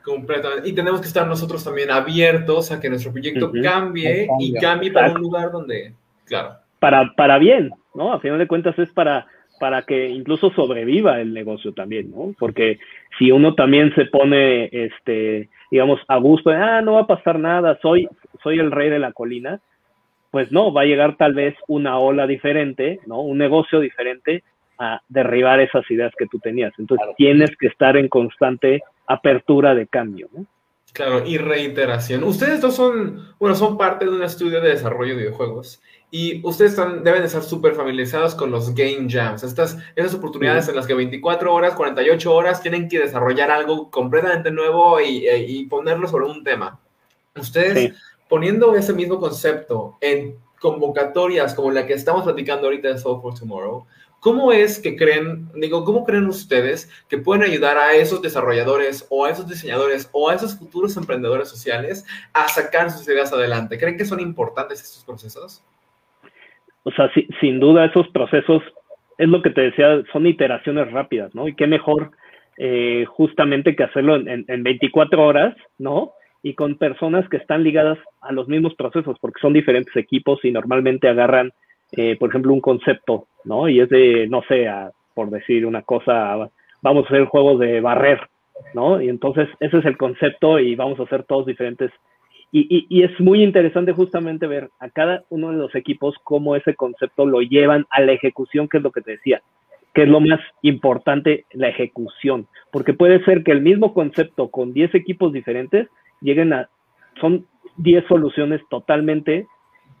Completamente. 0.04 0.68
Y 0.68 0.74
tenemos 0.74 1.00
que 1.00 1.08
estar 1.08 1.26
nosotros 1.26 1.64
también 1.64 1.90
abiertos 1.90 2.70
a 2.70 2.78
que 2.78 2.88
nuestro 2.88 3.10
proyecto 3.10 3.50
cambie 3.62 4.28
y 4.38 4.52
cambie 4.54 4.92
para 4.92 5.12
un 5.12 5.20
lugar 5.20 5.50
donde, 5.50 5.94
claro. 6.26 6.56
Para, 6.86 7.12
para 7.16 7.38
bien, 7.38 7.72
¿no? 7.94 8.12
A 8.12 8.20
final 8.20 8.38
de 8.38 8.46
cuentas 8.46 8.78
es 8.78 8.92
para, 8.92 9.26
para 9.58 9.82
que 9.82 10.08
incluso 10.08 10.50
sobreviva 10.50 11.20
el 11.20 11.34
negocio 11.34 11.72
también, 11.72 12.12
¿no? 12.12 12.32
Porque 12.38 12.78
si 13.18 13.32
uno 13.32 13.56
también 13.56 13.92
se 13.96 14.04
pone, 14.04 14.68
este, 14.70 15.48
digamos, 15.68 15.98
a 16.06 16.16
gusto, 16.18 16.50
ah, 16.50 16.80
no 16.82 16.92
va 16.92 17.00
a 17.00 17.06
pasar 17.08 17.40
nada, 17.40 17.76
soy, 17.82 18.08
soy 18.40 18.60
el 18.60 18.70
rey 18.70 18.88
de 18.88 19.00
la 19.00 19.10
colina, 19.10 19.58
pues 20.30 20.52
no, 20.52 20.72
va 20.72 20.82
a 20.82 20.84
llegar 20.84 21.16
tal 21.16 21.34
vez 21.34 21.56
una 21.66 21.98
ola 21.98 22.28
diferente, 22.28 23.00
¿no? 23.06 23.20
Un 23.20 23.38
negocio 23.38 23.80
diferente 23.80 24.44
a 24.78 25.00
derribar 25.08 25.58
esas 25.58 25.90
ideas 25.90 26.12
que 26.16 26.26
tú 26.28 26.38
tenías. 26.38 26.72
Entonces 26.78 27.08
tienes 27.16 27.50
que 27.56 27.66
estar 27.66 27.96
en 27.96 28.06
constante 28.06 28.80
apertura 29.08 29.74
de 29.74 29.88
cambio, 29.88 30.28
¿no? 30.32 30.46
Claro, 30.92 31.26
y 31.26 31.36
reiteración. 31.36 32.22
Ustedes 32.22 32.60
dos 32.60 32.76
son, 32.76 33.34
bueno, 33.40 33.56
son 33.56 33.76
parte 33.76 34.04
de 34.04 34.12
un 34.12 34.22
estudio 34.22 34.60
de 34.60 34.70
desarrollo 34.70 35.14
de 35.14 35.24
videojuegos 35.24 35.82
y 36.10 36.46
ustedes 36.46 36.72
están, 36.72 37.02
deben 37.02 37.20
de 37.20 37.26
estar 37.26 37.42
súper 37.42 37.74
familiarizados 37.74 38.34
con 38.34 38.50
los 38.50 38.74
game 38.74 39.06
jams, 39.08 39.42
estas, 39.42 39.76
esas 39.96 40.14
oportunidades 40.14 40.68
en 40.68 40.76
las 40.76 40.86
que 40.86 40.94
24 40.94 41.52
horas, 41.52 41.74
48 41.74 42.32
horas 42.32 42.62
tienen 42.62 42.88
que 42.88 43.00
desarrollar 43.00 43.50
algo 43.50 43.90
completamente 43.90 44.50
nuevo 44.50 45.00
y, 45.00 45.26
e, 45.26 45.38
y 45.38 45.66
ponerlo 45.66 46.06
sobre 46.06 46.26
un 46.26 46.44
tema. 46.44 46.78
Ustedes 47.36 47.94
poniendo 48.28 48.74
ese 48.74 48.92
mismo 48.92 49.18
concepto 49.18 49.96
en 50.00 50.38
convocatorias 50.60 51.54
como 51.54 51.70
la 51.70 51.86
que 51.86 51.92
estamos 51.92 52.24
platicando 52.24 52.66
ahorita 52.66 52.88
de 52.88 52.98
Soul 52.98 53.20
for 53.20 53.38
Tomorrow, 53.38 53.86
¿cómo 54.20 54.52
es 54.52 54.78
que 54.78 54.96
creen, 54.96 55.50
digo, 55.54 55.84
cómo 55.84 56.04
creen 56.04 56.26
ustedes 56.26 56.88
que 57.08 57.18
pueden 57.18 57.42
ayudar 57.42 57.78
a 57.78 57.94
esos 57.94 58.22
desarrolladores 58.22 59.06
o 59.10 59.24
a 59.24 59.30
esos 59.30 59.48
diseñadores 59.48 60.08
o 60.12 60.30
a 60.30 60.34
esos 60.34 60.56
futuros 60.56 60.96
emprendedores 60.96 61.48
sociales 61.48 62.04
a 62.32 62.48
sacar 62.48 62.90
sus 62.90 63.06
ideas 63.06 63.32
adelante? 63.32 63.78
¿Creen 63.78 63.98
que 63.98 64.04
son 64.04 64.20
importantes 64.20 64.80
estos 64.82 65.04
procesos? 65.04 65.62
O 66.86 66.92
sea, 66.92 67.10
sin 67.40 67.60
duda 67.60 67.84
esos 67.84 68.08
procesos, 68.08 68.62
es 69.18 69.28
lo 69.28 69.42
que 69.42 69.50
te 69.50 69.60
decía, 69.62 70.02
son 70.12 70.26
iteraciones 70.26 70.90
rápidas, 70.92 71.34
¿no? 71.34 71.48
Y 71.48 71.54
qué 71.54 71.66
mejor 71.66 72.12
eh, 72.58 73.04
justamente 73.06 73.76
que 73.76 73.84
hacerlo 73.84 74.16
en, 74.16 74.44
en 74.46 74.62
24 74.62 75.22
horas, 75.22 75.54
¿no? 75.78 76.12
y 76.46 76.54
con 76.54 76.76
personas 76.76 77.28
que 77.28 77.38
están 77.38 77.64
ligadas 77.64 77.98
a 78.20 78.30
los 78.30 78.46
mismos 78.46 78.72
procesos, 78.76 79.18
porque 79.20 79.40
son 79.40 79.52
diferentes 79.52 79.96
equipos 79.96 80.38
y 80.44 80.52
normalmente 80.52 81.08
agarran, 81.08 81.52
eh, 81.90 82.14
por 82.20 82.28
ejemplo, 82.28 82.52
un 82.52 82.60
concepto, 82.60 83.26
¿no? 83.42 83.68
Y 83.68 83.80
es 83.80 83.88
de, 83.88 84.28
no 84.28 84.42
sé, 84.48 84.68
por 85.12 85.30
decir 85.30 85.66
una 85.66 85.82
cosa, 85.82 86.48
vamos 86.82 87.04
a 87.04 87.08
hacer 87.08 87.24
juegos 87.24 87.58
de 87.58 87.80
barrer, 87.80 88.20
¿no? 88.74 89.02
Y 89.02 89.08
entonces 89.08 89.48
ese 89.58 89.78
es 89.78 89.84
el 89.86 89.96
concepto 89.96 90.60
y 90.60 90.76
vamos 90.76 91.00
a 91.00 91.02
hacer 91.02 91.24
todos 91.24 91.46
diferentes. 91.46 91.90
Y, 92.58 93.02
es 93.02 93.20
muy 93.20 93.42
interesante 93.42 93.92
justamente 93.92 94.46
ver 94.46 94.70
a 94.78 94.88
cada 94.88 95.24
uno 95.28 95.50
de 95.50 95.58
los 95.58 95.74
equipos 95.74 96.14
cómo 96.24 96.56
ese 96.56 96.74
concepto 96.74 97.26
lo 97.26 97.42
llevan 97.42 97.84
a 97.90 98.00
la 98.00 98.12
ejecución, 98.12 98.66
que 98.66 98.78
es 98.78 98.82
lo 98.82 98.92
que 98.92 99.02
te 99.02 99.12
decía, 99.12 99.42
que 99.92 100.04
es 100.04 100.08
lo 100.08 100.20
más 100.20 100.40
importante, 100.62 101.44
la 101.52 101.68
ejecución. 101.68 102.46
Porque 102.72 102.94
puede 102.94 103.22
ser 103.24 103.44
que 103.44 103.52
el 103.52 103.60
mismo 103.60 103.92
concepto 103.92 104.48
con 104.48 104.72
10 104.72 104.94
equipos 104.94 105.34
diferentes 105.34 105.88
lleguen 106.22 106.54
a, 106.54 106.70
son 107.20 107.44
10 107.76 108.06
soluciones 108.06 108.62
totalmente 108.70 109.46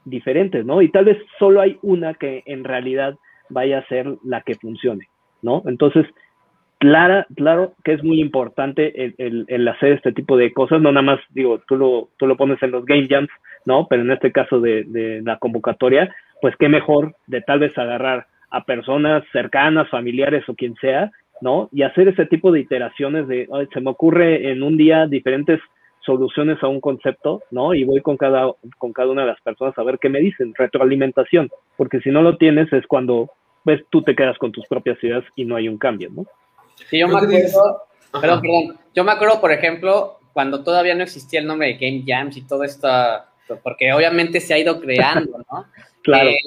diferentes, 0.06 0.64
¿no? 0.64 0.80
Y 0.80 0.90
tal 0.90 1.04
vez 1.04 1.18
solo 1.38 1.60
hay 1.60 1.78
una 1.82 2.14
que 2.14 2.42
en 2.46 2.64
realidad 2.64 3.18
vaya 3.50 3.80
a 3.80 3.86
ser 3.88 4.16
la 4.24 4.40
que 4.40 4.54
funcione, 4.54 5.10
¿no? 5.42 5.62
Entonces, 5.66 6.06
clara, 6.78 7.26
claro 7.34 7.74
que 7.84 7.92
es 7.92 8.04
muy 8.04 8.20
importante 8.20 9.14
el, 9.18 9.68
hacer 9.68 9.92
este 9.92 10.12
tipo 10.12 10.36
de 10.36 10.52
cosas, 10.52 10.80
no 10.80 10.92
nada 10.92 11.02
más, 11.02 11.20
digo, 11.30 11.60
tú 11.66 11.76
lo, 11.76 12.08
tú 12.18 12.26
lo 12.26 12.36
pones 12.36 12.62
en 12.62 12.70
los 12.70 12.84
game 12.84 13.06
jams, 13.08 13.30
¿no? 13.64 13.86
Pero 13.88 14.02
en 14.02 14.10
este 14.10 14.32
caso 14.32 14.60
de, 14.60 15.20
la 15.24 15.38
convocatoria, 15.38 16.14
pues 16.40 16.54
qué 16.56 16.68
mejor 16.68 17.14
de 17.26 17.40
tal 17.40 17.60
vez 17.60 17.76
agarrar 17.78 18.26
a 18.50 18.64
personas 18.64 19.24
cercanas, 19.32 19.88
familiares 19.90 20.48
o 20.48 20.54
quien 20.54 20.74
sea, 20.76 21.10
¿no? 21.40 21.68
Y 21.72 21.82
hacer 21.82 22.08
ese 22.08 22.26
tipo 22.26 22.52
de 22.52 22.60
iteraciones 22.60 23.26
de, 23.28 23.48
se 23.72 23.80
me 23.80 23.90
ocurre 23.90 24.50
en 24.50 24.62
un 24.62 24.76
día 24.76 25.06
diferentes 25.06 25.60
soluciones 26.00 26.62
a 26.62 26.68
un 26.68 26.80
concepto, 26.80 27.42
¿no? 27.50 27.74
Y 27.74 27.84
voy 27.84 28.00
con 28.00 28.16
cada, 28.16 28.46
una 28.48 29.22
de 29.22 29.26
las 29.26 29.40
personas 29.40 29.76
a 29.76 29.82
ver 29.82 29.98
qué 29.98 30.08
me 30.08 30.20
dicen, 30.20 30.54
retroalimentación, 30.56 31.50
porque 31.76 32.00
si 32.00 32.10
no 32.10 32.22
lo 32.22 32.36
tienes 32.36 32.72
es 32.72 32.86
cuando 32.86 33.30
ves 33.64 33.82
tú 33.90 34.02
te 34.02 34.14
quedas 34.14 34.38
con 34.38 34.52
tus 34.52 34.64
propias 34.66 35.02
ideas 35.02 35.24
y 35.34 35.44
no 35.44 35.56
hay 35.56 35.68
un 35.68 35.78
cambio, 35.78 36.10
¿no? 36.14 36.24
Sí, 36.88 36.98
yo 36.98 37.08
me 37.08 37.16
acuerdo, 37.16 37.82
perdón, 38.12 38.40
perdón, 38.40 38.78
yo 38.94 39.04
me 39.04 39.12
acuerdo, 39.12 39.40
por 39.40 39.52
ejemplo, 39.52 40.20
cuando 40.32 40.62
todavía 40.62 40.94
no 40.94 41.02
existía 41.02 41.40
el 41.40 41.46
nombre 41.46 41.68
de 41.68 41.74
Game 41.74 42.04
Jams 42.06 42.36
y 42.36 42.42
todo 42.42 42.62
esto, 42.64 42.88
porque 43.62 43.92
obviamente 43.92 44.40
se 44.40 44.54
ha 44.54 44.58
ido 44.58 44.80
creando, 44.80 45.38
¿no? 45.50 45.66
claro. 46.02 46.30
Eh, 46.30 46.38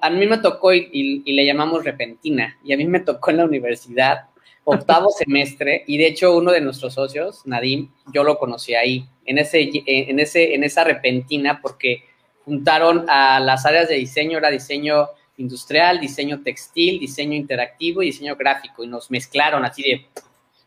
a, 0.00 0.10
mí 0.10 0.26
me 0.26 0.38
tocó 0.38 0.72
y, 0.72 0.90
y, 1.24 1.32
le 1.32 1.46
llamamos 1.46 1.84
repentina, 1.84 2.58
y 2.64 2.72
a 2.72 2.76
mí 2.76 2.86
me 2.86 3.00
tocó 3.00 3.30
en 3.30 3.38
la 3.38 3.44
universidad 3.44 4.26
octavo 4.64 5.10
semestre 5.18 5.84
y 5.86 5.98
de 5.98 6.06
hecho 6.06 6.36
uno 6.36 6.52
de 6.52 6.60
nuestros 6.60 6.94
socios, 6.94 7.46
Nadim, 7.46 7.90
yo 8.12 8.24
lo 8.24 8.38
conocí 8.38 8.74
ahí, 8.74 9.08
en, 9.24 9.38
ese, 9.38 9.70
en, 9.86 10.18
ese, 10.18 10.54
en 10.54 10.64
esa 10.64 10.84
repentina 10.84 11.60
porque 11.62 12.04
juntaron 12.44 13.06
a 13.08 13.40
las 13.40 13.64
áreas 13.66 13.88
de 13.88 13.96
diseño, 13.96 14.38
era 14.38 14.50
diseño 14.50 15.08
industrial, 15.40 16.00
diseño 16.00 16.42
textil, 16.42 17.00
diseño 17.00 17.34
interactivo 17.34 18.02
y 18.02 18.06
diseño 18.06 18.36
gráfico 18.36 18.84
y 18.84 18.86
nos 18.86 19.10
mezclaron 19.10 19.64
así 19.64 19.82
de, 19.82 20.06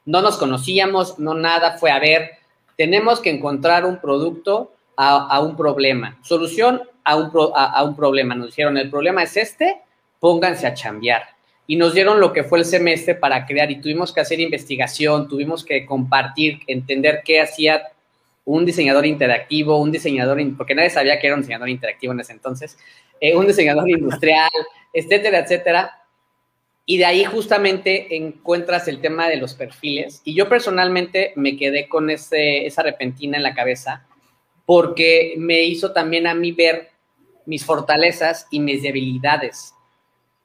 no 0.05 0.21
nos 0.21 0.37
conocíamos, 0.37 1.19
no 1.19 1.33
nada, 1.33 1.77
fue 1.77 1.91
a 1.91 1.99
ver, 1.99 2.31
tenemos 2.77 3.19
que 3.19 3.29
encontrar 3.29 3.85
un 3.85 3.99
producto 3.99 4.73
a, 4.95 5.39
un 5.39 5.55
problema, 5.55 6.19
solución 6.23 6.81
a 7.03 7.15
un, 7.15 7.31
a 7.55 7.83
un 7.83 7.95
problema, 7.95 8.35
nos 8.35 8.47
dijeron, 8.47 8.77
el 8.77 8.89
problema 8.89 9.23
es 9.23 9.37
este, 9.37 9.81
pónganse 10.19 10.67
a 10.67 10.73
chambear 10.73 11.23
y 11.65 11.75
nos 11.75 11.93
dieron 11.93 12.19
lo 12.19 12.33
que 12.33 12.43
fue 12.43 12.59
el 12.59 12.65
semestre 12.65 13.15
para 13.15 13.45
crear 13.45 13.71
y 13.71 13.79
tuvimos 13.79 14.11
que 14.11 14.21
hacer 14.21 14.39
investigación, 14.39 15.27
tuvimos 15.27 15.63
que 15.63 15.85
compartir, 15.85 16.59
entender 16.67 17.21
qué 17.23 17.41
hacía 17.41 17.92
un 18.45 18.65
diseñador 18.65 19.05
interactivo, 19.05 19.77
un 19.77 19.91
diseñador, 19.91 20.39
porque 20.57 20.75
nadie 20.75 20.89
sabía 20.89 21.19
que 21.19 21.27
era 21.27 21.35
un 21.35 21.41
diseñador 21.41 21.69
interactivo 21.69 22.13
en 22.13 22.19
ese 22.19 22.33
entonces, 22.33 22.77
eh, 23.19 23.35
un 23.35 23.47
diseñador 23.47 23.89
industrial, 23.89 24.51
etcétera, 24.91 25.39
etcétera. 25.39 25.99
Y 26.85 26.97
de 26.97 27.05
ahí 27.05 27.23
justamente 27.23 28.17
encuentras 28.17 28.89
el 28.89 28.99
tema 28.99 29.29
de 29.29 29.37
los 29.37 29.53
perfiles. 29.53 30.21
Y 30.25 30.35
yo 30.35 30.49
personalmente 30.49 31.31
me 31.37 31.55
quedé 31.55 31.87
con 31.87 32.09
ese, 32.09 32.65
esa 32.65 32.83
repentina 32.83 33.37
en 33.37 33.43
la 33.43 33.53
cabeza 33.53 34.05
porque 34.65 35.35
me 35.37 35.63
hizo 35.63 35.93
también 35.93 36.27
a 36.27 36.33
mí 36.33 36.51
ver 36.51 36.89
mis 37.45 37.63
fortalezas 37.65 38.47
y 38.51 38.59
mis 38.59 38.83
debilidades. 38.83 39.73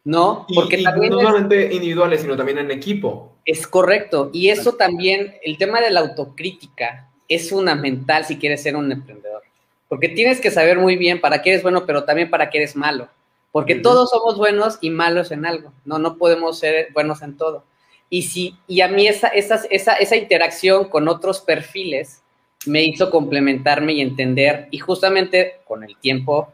¿no? 0.09 0.47
Porque 0.55 0.83
también 0.83 1.13
no 1.13 1.21
solamente 1.21 1.75
individuales, 1.75 2.23
sino 2.23 2.35
también 2.35 2.59
en 2.59 2.71
equipo. 2.71 3.37
Es 3.45 3.67
correcto. 3.67 4.31
Y 4.33 4.49
eso 4.49 4.75
también, 4.75 5.35
el 5.43 5.59
tema 5.59 5.83
de 5.83 5.91
la 5.91 6.01
autocrítica 6.01 7.08
es 7.29 7.51
fundamental 7.51 8.25
si 8.25 8.39
quieres 8.39 8.63
ser 8.63 8.75
un 8.75 8.91
emprendedor. 8.91 9.43
Porque 9.89 10.09
tienes 10.09 10.41
que 10.41 10.51
saber 10.51 10.79
muy 10.79 10.97
bien 10.97 11.21
para 11.21 11.41
qué 11.41 11.51
eres 11.51 11.63
bueno, 11.63 11.87
pero 11.87 12.05
también 12.05 12.31
para 12.31 12.51
qué 12.51 12.59
eres 12.59 12.77
malo. 12.77 13.09
Porque 13.53 13.77
todos 13.77 14.11
somos 14.11 14.37
buenos 14.37 14.79
y 14.81 14.91
malos 14.91 15.31
en 15.31 15.47
algo. 15.47 15.73
No, 15.85 15.99
no 15.99 16.17
podemos 16.17 16.59
ser 16.59 16.89
buenos 16.93 17.23
en 17.23 17.37
todo. 17.37 17.65
Y, 18.11 18.23
si, 18.23 18.57
y 18.67 18.81
a 18.81 18.89
mí 18.89 19.07
esa, 19.07 19.29
esa, 19.29 19.61
esa, 19.71 19.95
esa 19.95 20.17
interacción 20.17 20.89
con 20.89 21.09
otros 21.09 21.41
perfiles 21.41 22.23
me 22.67 22.83
hizo 22.83 23.11
complementarme 23.11 23.95
y 23.95 24.01
entender. 24.01 24.69
Y 24.71 24.79
justamente 24.79 25.61
con 25.65 25.85
el 25.85 25.97
tiempo 25.97 26.53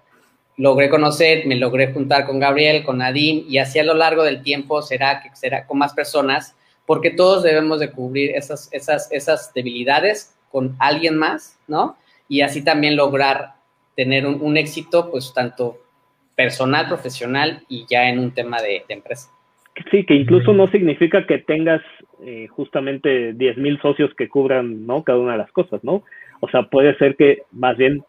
logré 0.57 0.89
conocer, 0.89 1.47
me 1.47 1.57
logré 1.57 1.93
juntar 1.93 2.27
con 2.27 2.39
Gabriel, 2.39 2.85
con 2.85 2.99
Nadine, 2.99 3.45
y 3.49 3.59
así 3.59 3.79
a 3.79 3.85
lo 3.85 3.95
largo 3.95 4.23
del 4.23 4.43
tiempo 4.43 4.83
será 4.83 5.21
que 5.21 5.35
será 5.35 5.67
con 5.67 5.79
más 5.79 5.95
personas, 5.95 6.55
porque 6.87 7.11
todos 7.11 7.43
debemos 7.43 7.81
de 7.81 7.91
cubrir 7.91 8.37
esas, 8.37 8.69
esas, 8.71 9.11
esas 9.11 9.53
debilidades 9.53 10.35
con 10.55 10.77
alguien 10.79 11.19
más, 11.19 11.59
¿no? 11.67 11.97
Y 12.29 12.43
así 12.43 12.63
también 12.63 12.95
lograr 12.95 13.55
tener 13.97 14.25
un, 14.25 14.57
éxito, 14.57 15.11
pues 15.11 15.35
tanto 15.35 15.79
personal, 16.37 16.87
profesional 16.87 17.63
y 17.69 17.87
ya 17.91 18.09
en 18.09 18.21
un 18.21 18.31
tema 18.31 18.63
de, 18.63 18.85
empresa. 18.89 19.31
Sí, 19.91 20.07
que 20.07 20.15
incluso 20.15 20.53
no 20.53 20.69
significa 20.69 21.27
que 21.27 21.39
tengas 21.39 21.83
eh, 22.23 22.47
justamente 22.47 23.33
10 23.33 23.57
mil 23.57 23.81
socios 23.83 24.15
que 24.15 24.29
cubran, 24.29 24.87
¿no? 24.87 25.03
Cada 25.03 25.19
una 25.19 25.33
de 25.33 25.39
las 25.39 25.51
cosas, 25.51 25.83
¿no? 25.83 26.05
O 26.39 26.49
sea, 26.49 26.63
puede 26.63 26.97
ser 26.99 27.17
que 27.17 27.43
más 27.51 27.77
bien 27.77 28.05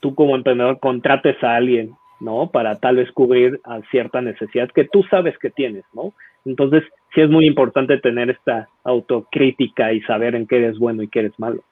tú 0.00 0.16
como 0.16 0.34
emprendedor 0.34 0.80
contrates 0.80 1.40
a 1.44 1.54
alguien, 1.54 1.92
¿no? 2.18 2.50
Para 2.50 2.80
tal 2.80 2.96
vez 2.96 3.12
cubrir 3.12 3.60
a 3.62 3.82
cierta 3.92 4.20
necesidad 4.20 4.68
que 4.72 4.82
tú 4.82 5.04
sabes 5.04 5.38
que 5.38 5.50
tienes, 5.50 5.84
¿no? 5.92 6.12
Entonces, 6.44 6.82
sí 7.14 7.20
es 7.20 7.30
muy 7.30 7.46
importante 7.46 7.98
tener 7.98 8.30
esta 8.30 8.68
autocrítica 8.82 9.92
y 9.92 10.00
saber 10.00 10.34
en 10.34 10.48
qué 10.48 10.56
eres 10.56 10.76
bueno 10.76 11.04
y 11.04 11.08
qué 11.08 11.20
eres 11.20 11.38
malo. 11.38 11.62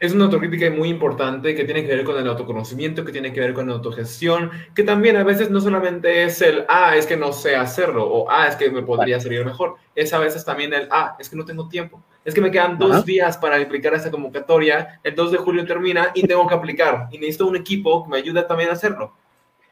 Es 0.00 0.12
una 0.12 0.24
autocrítica 0.24 0.70
muy 0.70 0.90
importante 0.90 1.54
que 1.54 1.64
tiene 1.64 1.82
que 1.82 1.96
ver 1.96 2.04
con 2.04 2.18
el 2.18 2.28
autoconocimiento, 2.28 3.04
que 3.04 3.12
tiene 3.12 3.32
que 3.32 3.40
ver 3.40 3.54
con 3.54 3.68
la 3.68 3.74
autogestión, 3.74 4.50
que 4.74 4.82
también 4.82 5.16
a 5.16 5.24
veces 5.24 5.50
no 5.50 5.62
solamente 5.62 6.24
es 6.24 6.42
el, 6.42 6.66
ah, 6.68 6.94
es 6.94 7.06
que 7.06 7.16
no 7.16 7.32
sé 7.32 7.56
hacerlo, 7.56 8.04
o 8.04 8.30
ah, 8.30 8.48
es 8.48 8.56
que 8.56 8.70
me 8.70 8.82
podría 8.82 9.18
salir 9.18 9.44
mejor, 9.46 9.76
es 9.94 10.12
a 10.12 10.18
veces 10.18 10.44
también 10.44 10.74
el, 10.74 10.88
ah, 10.90 11.16
es 11.18 11.30
que 11.30 11.36
no 11.36 11.46
tengo 11.46 11.68
tiempo, 11.68 12.02
es 12.22 12.34
que 12.34 12.42
me 12.42 12.50
quedan 12.50 12.76
dos 12.76 13.06
días 13.06 13.38
para 13.38 13.56
aplicar 13.56 13.94
esa 13.94 14.10
convocatoria, 14.10 15.00
el 15.02 15.14
2 15.14 15.32
de 15.32 15.38
julio 15.38 15.64
termina 15.64 16.10
y 16.14 16.26
tengo 16.26 16.46
que 16.46 16.54
aplicar, 16.54 17.08
y 17.10 17.16
necesito 17.16 17.46
un 17.46 17.56
equipo 17.56 18.04
que 18.04 18.10
me 18.10 18.18
ayude 18.18 18.42
también 18.42 18.68
a 18.68 18.74
hacerlo. 18.74 19.14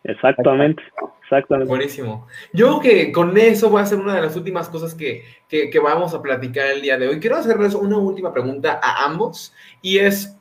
Exactamente, 0.04 0.82
exactamente. 1.22 1.68
Buenísimo. 1.68 2.26
Yo 2.52 2.80
que 2.80 3.12
con 3.12 3.36
eso 3.36 3.68
voy 3.68 3.80
a 3.80 3.84
hacer 3.84 3.98
una 3.98 4.14
de 4.14 4.22
las 4.22 4.34
últimas 4.34 4.68
cosas 4.68 4.94
que, 4.94 5.24
que, 5.48 5.78
vamos 5.78 6.14
a 6.14 6.22
platicar 6.22 6.66
el 6.66 6.80
día 6.80 6.96
de 6.96 7.08
hoy. 7.08 7.20
Quiero 7.20 7.36
hacerles 7.36 7.74
una 7.74 7.98
última 7.98 8.32
pregunta 8.32 8.80
a 8.82 9.04
ambos 9.04 9.52
y 9.82 9.98
es, 9.98 10.36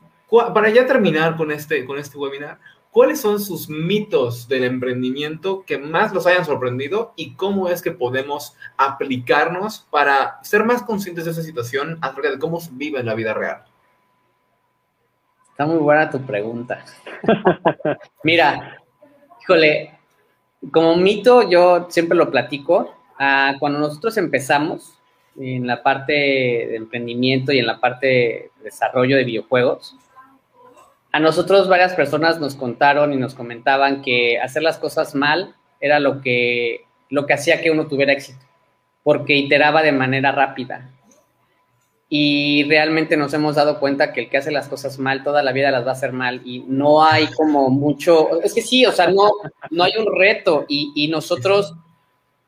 para 0.53 0.70
ya 0.70 0.86
terminar 0.86 1.36
con 1.36 1.51
este, 1.51 1.84
con 1.86 1.97
este 1.97 2.18
webinar, 2.18 2.60
¿cuáles 2.91 3.20
son 3.20 3.39
sus 3.41 3.68
mitos 3.70 4.47
del 4.47 4.64
emprendimiento 4.64 5.64
que 5.68 5.78
más 5.78 6.14
los 6.14 6.26
hayan 6.26 6.45
sorprendido 6.45 7.14
y 7.18 7.34
cómo 7.34 7.68
es 7.68 7.82
que 7.82 7.91
podemos 7.91 8.55
aplicarnos 8.78 9.88
para 9.91 10.41
ser 10.41 10.64
más 10.64 10.84
conscientes 10.84 11.26
de 11.26 11.32
esa 11.32 11.43
situación 11.43 11.97
acerca 12.01 12.32
de 12.32 12.39
cómo 12.39 12.62
se 12.62 12.72
vive 12.74 12.99
en 12.99 13.05
la 13.05 13.16
vida 13.16 13.34
real? 13.34 13.64
Está 15.51 15.66
muy 15.66 15.80
buena 15.80 16.10
tu 16.10 16.22
pregunta. 16.22 16.86
Mira, 18.24 18.79
Híjole, 19.50 19.93
como 20.72 20.95
mito 20.95 21.50
yo 21.50 21.88
siempre 21.89 22.16
lo 22.16 22.30
platico. 22.30 22.93
Ah, 23.18 23.56
cuando 23.60 23.80
nosotros 23.80 24.16
empezamos 24.18 24.93
en 25.39 25.66
la 25.66 25.82
parte 25.82 26.14
de 26.14 26.76
emprendimiento 26.76 27.52
y 27.52 27.58
en 27.58 27.66
la 27.66 27.80
parte 27.80 28.06
de 28.06 28.52
desarrollo 28.64 29.18
de 29.18 29.24
videojuegos, 29.24 29.95
a 31.12 31.20
nosotros 31.20 31.68
varias 31.68 31.95
personas 31.95 32.39
nos 32.39 32.54
contaron 32.54 33.12
y 33.12 33.16
nos 33.16 33.34
comentaban 33.34 34.04
que 34.04 34.39
hacer 34.39 34.62
las 34.62 34.78
cosas 34.78 35.16
mal 35.16 35.56
era 35.82 36.00
lo 36.00 36.22
que, 36.22 36.86
lo 37.10 37.26
que 37.26 37.34
hacía 37.34 37.60
que 37.60 37.72
uno 37.72 37.88
tuviera 37.88 38.14
éxito, 38.14 38.45
porque 39.02 39.34
iteraba 39.34 39.82
de 39.82 39.93
manera 39.93 40.32
rápida 40.32 40.91
y 42.12 42.64
realmente 42.64 43.16
nos 43.16 43.32
hemos 43.36 43.55
dado 43.55 43.80
cuenta 43.80 44.12
que 44.12 44.22
el 44.22 44.30
que 44.30 44.38
hace 44.38 44.49
las 44.49 44.68
cosas 44.68 44.97
mal 44.97 45.24
toda 45.24 45.43
la 45.43 45.51
vida 45.51 45.70
las 45.70 45.86
va 45.86 45.91
a 45.91 45.93
hacer 45.93 46.12
mal 46.12 46.41
y 46.43 46.62
no 46.68 47.05
hay 47.05 47.28
como 47.28 47.70
mucho, 47.70 48.41
es 48.41 48.55
que 48.55 48.64
sí, 48.64 48.84
o 48.88 48.91
sea, 48.91 49.07
no, 49.07 49.32
no 49.70 49.84
hay 49.84 49.93
un 49.95 50.07
reto 50.18 50.66
y, 50.68 51.07
nosotros, 51.10 51.76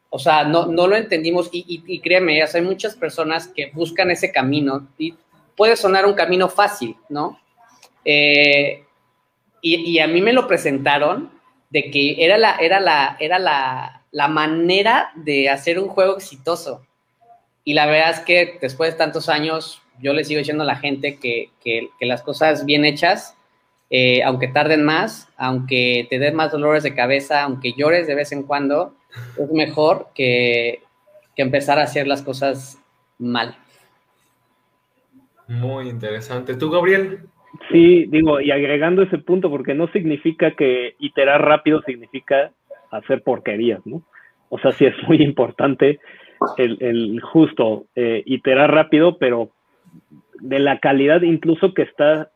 o 0.10 0.18
sea, 0.18 0.46
no, 0.46 0.66
no 0.66 0.88
lo 0.88 0.96
entendimos 0.96 1.50
y, 1.52 1.84
y, 1.86 2.00
créeme, 2.00 2.42
hay 2.42 2.62
muchas 2.64 2.96
personas 2.96 3.48
que 3.48 3.70
buscan 3.72 4.10
ese 4.10 4.32
camino 4.32 4.88
y 4.98 5.14
puede 5.56 5.76
sonar 5.76 6.08
un 6.08 6.14
camino 6.14 6.50
fácil, 6.50 6.98
¿no? 7.08 7.40
Eh, 8.04 8.84
y, 9.62 10.00
a 10.00 10.08
mí 10.08 10.22
me 10.22 10.34
lo 10.34 10.48
presentaron 10.48 11.30
de 11.70 11.92
que 11.92 12.26
era 12.26 12.40
la, 12.40 12.56
era 12.56 12.80
la, 12.80 13.16
era 13.20 13.38
la, 13.38 14.06
la 14.10 14.28
manera 14.28 15.12
de 15.16 15.50
hacer 15.50 15.78
un 15.78 15.88
juego 15.88 16.18
exitoso 16.18 16.82
y 17.64 17.74
la 17.74 17.86
verdad 17.86 18.12
es 18.12 18.20
que 18.22 18.58
después 18.62 18.92
de 18.92 18.98
tantos 18.98 19.30
años, 19.30 19.82
yo 20.02 20.14
le 20.14 20.24
sigo 20.24 20.40
diciendo 20.40 20.64
a 20.64 20.68
la 20.68 20.78
gente 20.78 21.18
que, 21.20 21.52
las 22.00 22.24
cosas 22.24 22.66
bien 22.66 22.86
hechas, 22.86 23.38
eh, 23.90 24.24
aunque 24.24 24.48
tarden 24.48 24.84
más, 24.84 25.32
aunque 25.38 26.08
te 26.10 26.18
den 26.18 26.36
más 26.36 26.52
dolores 26.52 26.84
de 26.84 26.96
cabeza, 26.96 27.44
aunque 27.44 27.74
llores 27.74 28.08
de 28.08 28.16
vez 28.16 28.32
en 28.32 28.44
cuando, 28.44 28.96
es 29.38 29.52
mejor 29.52 30.08
que, 30.16 30.82
empezar 31.38 31.80
a 31.80 31.84
hacer 31.86 32.06
las 32.06 32.22
cosas 32.22 32.80
mal. 33.18 33.56
Muy 35.48 35.90
interesante. 35.90 36.54
¿Tú, 36.54 36.70
Gabriel? 36.70 37.22
Sí, 37.72 38.06
digo, 38.06 38.40
y 38.40 38.52
agregando 38.52 39.02
ese 39.02 39.18
punto, 39.18 39.50
porque 39.50 39.74
no 39.74 39.88
significa 39.88 40.52
que 40.52 40.94
iterar 41.00 41.42
rápido 41.42 41.82
significa 41.82 42.52
hacer 42.92 43.24
porquerías, 43.24 43.84
¿no? 43.88 44.04
O 44.50 44.60
sea, 44.60 44.72
sí 44.74 44.86
es 44.86 44.94
muy 45.08 45.24
importante 45.24 46.00
el, 46.58 47.20
justo 47.22 47.86
eh, 47.96 48.24
iterar 48.26 48.72
rápido, 48.72 49.18
pero 49.18 49.52
de 50.40 50.60
la 50.60 50.80
calidad 50.80 51.22
incluso 51.22 51.74
que 51.74 51.84
está, 51.84 52.32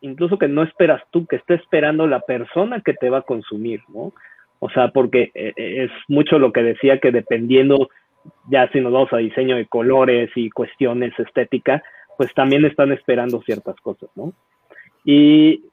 incluso 0.00 0.38
que 0.38 0.48
no 0.48 0.62
esperas 0.62 1.02
tú, 1.10 1.26
que 1.26 1.36
está 1.36 1.54
esperando 1.54 2.06
la 2.06 2.20
persona 2.20 2.80
que 2.80 2.94
te 2.94 3.10
va 3.10 3.18
a 3.18 3.22
consumir, 3.22 3.80
¿no? 3.88 4.12
O 4.58 4.70
sea, 4.70 4.88
porque 4.88 5.30
eh, 5.34 5.52
eh, 5.56 5.84
es 5.84 5.90
mucho 6.08 6.38
lo 6.38 6.52
que 6.52 6.62
decía 6.62 6.98
que 6.98 7.12
dependiendo, 7.12 7.88
ya 8.48 8.68
si 8.70 8.80
nos 8.80 8.92
vamos 8.92 9.12
a 9.12 9.18
diseño 9.18 9.56
de 9.56 9.66
colores 9.66 10.30
y 10.34 10.50
cuestiones 10.50 11.18
estética, 11.18 11.82
pues 12.16 12.32
también 12.34 12.64
están 12.64 12.92
esperando 12.92 13.42
ciertas 13.42 13.76
cosas, 13.80 14.08
¿no? 14.14 14.32
Y 15.04 15.64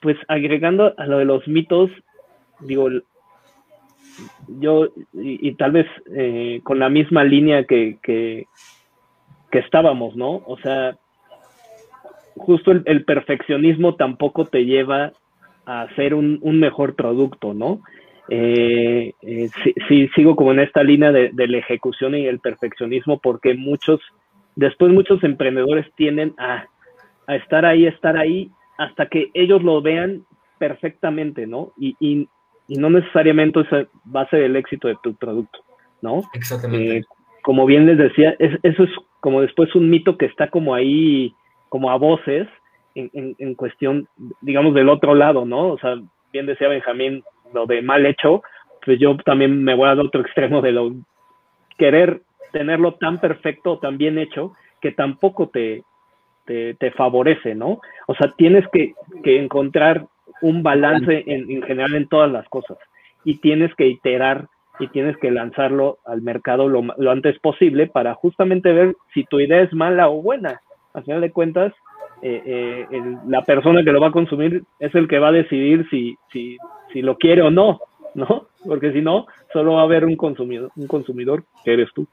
pues 0.00 0.16
agregando 0.28 0.94
a 0.96 1.06
lo 1.06 1.18
de 1.18 1.24
los 1.24 1.46
mitos, 1.46 1.90
digo, 2.60 2.88
yo, 4.48 4.88
y, 5.12 5.52
tal 5.54 5.72
vez 5.72 5.86
eh, 6.14 6.60
con 6.62 6.78
la 6.78 6.88
misma 6.88 7.24
línea 7.24 7.64
que, 7.64 7.98
que, 8.02 8.46
estábamos, 9.52 10.16
¿no? 10.16 10.42
O 10.46 10.58
sea, 10.58 10.96
justo 12.36 12.72
el, 12.72 13.04
perfeccionismo 13.04 13.94
tampoco 13.94 14.46
te 14.46 14.64
lleva 14.64 15.12
a 15.64 15.82
hacer 15.82 16.12
un, 16.14 16.40
mejor 16.58 16.96
producto, 16.96 17.54
¿no? 17.54 17.80
Eh, 18.30 19.12
eh, 19.22 19.48
sí, 19.86 20.08
sigo 20.16 20.34
como 20.34 20.50
en 20.50 20.58
esta 20.58 20.82
línea 20.82 21.12
de, 21.12 21.30
la 21.46 21.58
ejecución 21.58 22.16
y 22.16 22.26
el 22.26 22.40
perfeccionismo 22.40 23.20
porque 23.20 23.54
muchos, 23.54 24.00
después 24.56 24.92
muchos 24.92 25.22
emprendedores 25.22 25.86
tienden 25.94 26.34
a, 26.36 26.66
a 27.28 27.36
estar 27.36 27.64
ahí, 27.64 27.86
estar 27.86 28.16
ahí, 28.16 28.50
hasta 28.76 29.06
que 29.06 29.30
ellos 29.34 29.62
lo 29.62 29.80
vean 29.82 30.24
perfectamente, 30.58 31.46
¿no? 31.46 31.72
Y, 31.78 32.28
y 32.68 32.76
no 32.76 32.90
necesariamente 32.90 33.60
es 33.60 33.88
base 34.04 34.36
del 34.36 34.56
éxito 34.56 34.88
de 34.88 34.96
tu 35.02 35.14
producto, 35.14 35.60
¿no? 36.00 36.22
Exactamente. 36.32 36.98
Eh, 36.98 37.04
como 37.42 37.66
bien 37.66 37.86
les 37.86 37.98
decía, 37.98 38.34
eso 38.38 38.84
es 38.84 38.90
como 39.20 39.42
después 39.42 39.74
un 39.74 39.90
mito 39.90 40.16
que 40.16 40.26
está 40.26 40.48
como 40.48 40.74
ahí, 40.74 41.34
como 41.68 41.90
a 41.90 41.96
voces, 41.96 42.48
en, 42.94 43.34
en, 43.38 43.54
cuestión, 43.54 44.08
digamos, 44.40 44.72
del 44.72 44.88
otro 44.88 45.14
lado, 45.14 45.44
¿no? 45.44 45.68
O 45.68 45.78
sea, 45.78 45.96
bien 46.32 46.46
decía 46.46 46.68
Benjamín, 46.68 47.22
lo 47.52 47.66
de 47.66 47.82
mal 47.82 48.06
hecho, 48.06 48.42
pues 48.84 48.98
yo 48.98 49.16
también 49.24 49.62
me 49.62 49.74
voy 49.74 49.88
al 49.88 50.00
otro 50.00 50.20
extremo 50.20 50.62
de 50.62 50.72
lo 50.72 50.92
querer 51.76 52.22
tenerlo 52.52 52.94
tan 52.94 53.20
perfecto, 53.20 53.78
tan 53.78 53.98
bien 53.98 54.18
hecho, 54.18 54.52
que 54.80 54.92
tampoco 54.92 55.48
te, 55.48 55.82
te, 56.44 56.74
te 56.74 56.92
favorece, 56.92 57.54
¿no? 57.54 57.80
O 58.06 58.14
sea, 58.14 58.32
tienes 58.36 58.64
que, 58.72 58.94
que 59.22 59.38
encontrar 59.42 60.06
un 60.44 60.62
balance 60.62 61.24
en, 61.26 61.62
general 61.62 61.94
en 61.94 62.06
todas 62.06 62.30
las 62.30 62.46
cosas 62.50 62.76
y 63.24 63.38
tienes 63.38 63.74
que 63.74 63.86
iterar 63.86 64.48
y 64.78 64.88
tienes 64.88 65.16
que 65.16 65.30
lanzarlo 65.30 65.98
al 66.04 66.20
mercado 66.20 66.68
lo, 66.68 66.82
antes 67.10 67.38
posible 67.38 67.86
para 67.86 68.12
justamente 68.14 68.74
ver 68.74 68.94
si 69.14 69.24
tu 69.24 69.40
idea 69.40 69.62
es 69.62 69.72
mala 69.72 70.10
o 70.10 70.20
buena. 70.20 70.60
Al 70.92 71.04
final 71.04 71.22
de 71.22 71.30
cuentas, 71.30 71.72
eh, 72.20 72.86
eh, 72.90 73.16
la 73.26 73.42
persona 73.42 73.82
que 73.82 73.92
lo 73.92 74.02
va 74.02 74.08
a 74.08 74.12
consumir 74.12 74.64
es 74.80 74.94
el 74.94 75.08
que 75.08 75.18
va 75.18 75.28
a 75.28 75.32
decidir 75.32 75.88
si, 75.88 76.18
si, 76.30 76.58
si 76.92 77.00
lo 77.00 77.16
quiere 77.16 77.40
o 77.40 77.50
no, 77.50 77.80
¿no? 78.14 78.48
Porque 78.66 78.92
si 78.92 79.00
no, 79.00 79.26
solo 79.50 79.74
va 79.74 79.80
a 79.80 79.84
haber 79.84 80.04
un 80.04 80.16
consumidor, 80.16 80.70
un 80.76 80.88
consumidor 80.88 81.44
que 81.64 81.72
eres 81.72 81.88
tú. 81.94 82.06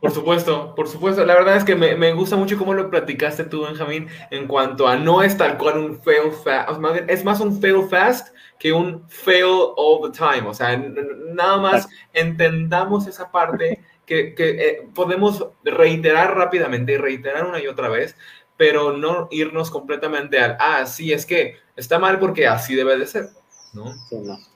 Por 0.00 0.10
supuesto, 0.12 0.74
por 0.74 0.88
supuesto. 0.88 1.24
La 1.24 1.34
verdad 1.34 1.56
es 1.56 1.64
que 1.64 1.74
me, 1.74 2.12
gusta 2.12 2.36
mucho 2.36 2.56
cómo 2.56 2.74
lo 2.74 2.90
platicaste 2.90 3.44
tú, 3.44 3.64
Benjamín, 3.64 4.08
en 4.30 4.46
cuanto 4.46 4.86
a 4.88 4.96
no 4.96 5.22
es 5.22 5.36
tal 5.36 5.58
cual 5.58 5.78
un 5.78 6.00
fail 6.00 6.32
fast, 6.32 6.70
es 7.08 7.24
más 7.24 7.40
un 7.40 7.60
fail 7.60 7.88
fast 7.88 8.34
que 8.58 8.72
un 8.72 9.04
fail 9.08 9.72
all 9.76 10.10
the 10.10 10.16
time. 10.16 10.48
O 10.48 10.54
sea, 10.54 10.76
nada 10.76 11.56
más 11.58 11.88
entendamos 12.12 13.06
esa 13.06 13.30
parte 13.30 13.82
que, 14.06 14.34
eh, 14.38 14.88
podemos 14.94 15.46
reiterar 15.64 16.36
rápidamente 16.36 16.92
y 16.92 16.96
reiterar 16.96 17.44
una 17.44 17.60
y 17.60 17.66
otra 17.66 17.88
vez, 17.88 18.16
pero 18.56 18.92
no 18.92 19.28
irnos 19.30 19.70
completamente 19.70 20.38
al, 20.38 20.56
ah, 20.60 20.86
sí, 20.86 21.12
es 21.12 21.26
que 21.26 21.56
está 21.76 21.98
mal 21.98 22.18
porque 22.18 22.46
así 22.46 22.74
debe 22.74 22.96
de 22.96 23.06
ser. 23.06 23.30
¿No? 23.72 23.94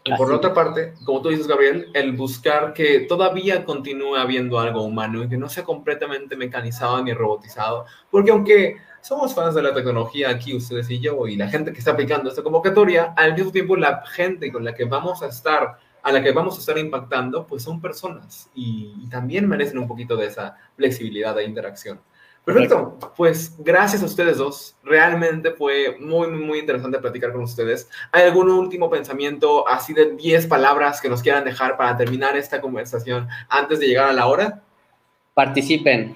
y 0.04 0.14
por 0.14 0.32
otra 0.32 0.52
parte, 0.52 0.94
como 1.04 1.22
tú 1.22 1.30
dices, 1.30 1.46
Gabriel, 1.46 1.90
el 1.94 2.12
buscar 2.12 2.74
que 2.74 3.00
todavía 3.00 3.64
continúe 3.64 4.16
habiendo 4.16 4.58
algo 4.58 4.82
humano 4.82 5.24
y 5.24 5.28
que 5.28 5.38
no 5.38 5.48
sea 5.48 5.64
completamente 5.64 6.36
mecanizado 6.36 7.02
ni 7.02 7.12
robotizado, 7.12 7.86
porque 8.10 8.30
aunque 8.30 8.76
somos 9.00 9.34
fans 9.34 9.54
de 9.54 9.62
la 9.62 9.72
tecnología 9.72 10.30
aquí, 10.30 10.54
ustedes 10.54 10.90
y 10.90 11.00
yo, 11.00 11.26
y 11.26 11.36
la 11.36 11.48
gente 11.48 11.72
que 11.72 11.78
está 11.78 11.92
aplicando 11.92 12.28
esta 12.28 12.42
convocatoria, 12.42 13.14
al 13.16 13.34
mismo 13.34 13.52
tiempo 13.52 13.76
la 13.76 14.04
gente 14.06 14.52
con 14.52 14.64
la 14.64 14.74
que 14.74 14.84
vamos 14.84 15.22
a 15.22 15.28
estar, 15.28 15.78
a 16.02 16.12
la 16.12 16.22
que 16.22 16.32
vamos 16.32 16.56
a 16.56 16.60
estar 16.60 16.76
impactando, 16.76 17.46
pues 17.46 17.62
son 17.62 17.80
personas 17.80 18.50
y, 18.54 18.94
y 19.02 19.08
también 19.08 19.48
merecen 19.48 19.78
un 19.78 19.88
poquito 19.88 20.16
de 20.16 20.26
esa 20.26 20.56
flexibilidad 20.76 21.38
e 21.38 21.44
interacción. 21.44 22.00
Perfecto, 22.46 22.96
pues 23.16 23.56
gracias 23.58 24.04
a 24.04 24.06
ustedes 24.06 24.38
dos. 24.38 24.78
Realmente 24.84 25.50
fue 25.50 25.96
muy, 25.98 26.28
muy 26.28 26.60
interesante 26.60 27.00
platicar 27.00 27.32
con 27.32 27.42
ustedes. 27.42 27.90
¿Hay 28.12 28.22
algún 28.22 28.48
último 28.48 28.88
pensamiento 28.88 29.66
así 29.66 29.92
de 29.92 30.12
10 30.12 30.46
palabras 30.46 31.00
que 31.00 31.08
nos 31.08 31.24
quieran 31.24 31.44
dejar 31.44 31.76
para 31.76 31.96
terminar 31.96 32.36
esta 32.36 32.60
conversación 32.60 33.26
antes 33.48 33.80
de 33.80 33.88
llegar 33.88 34.08
a 34.08 34.12
la 34.12 34.28
hora? 34.28 34.62
Participen. 35.34 36.14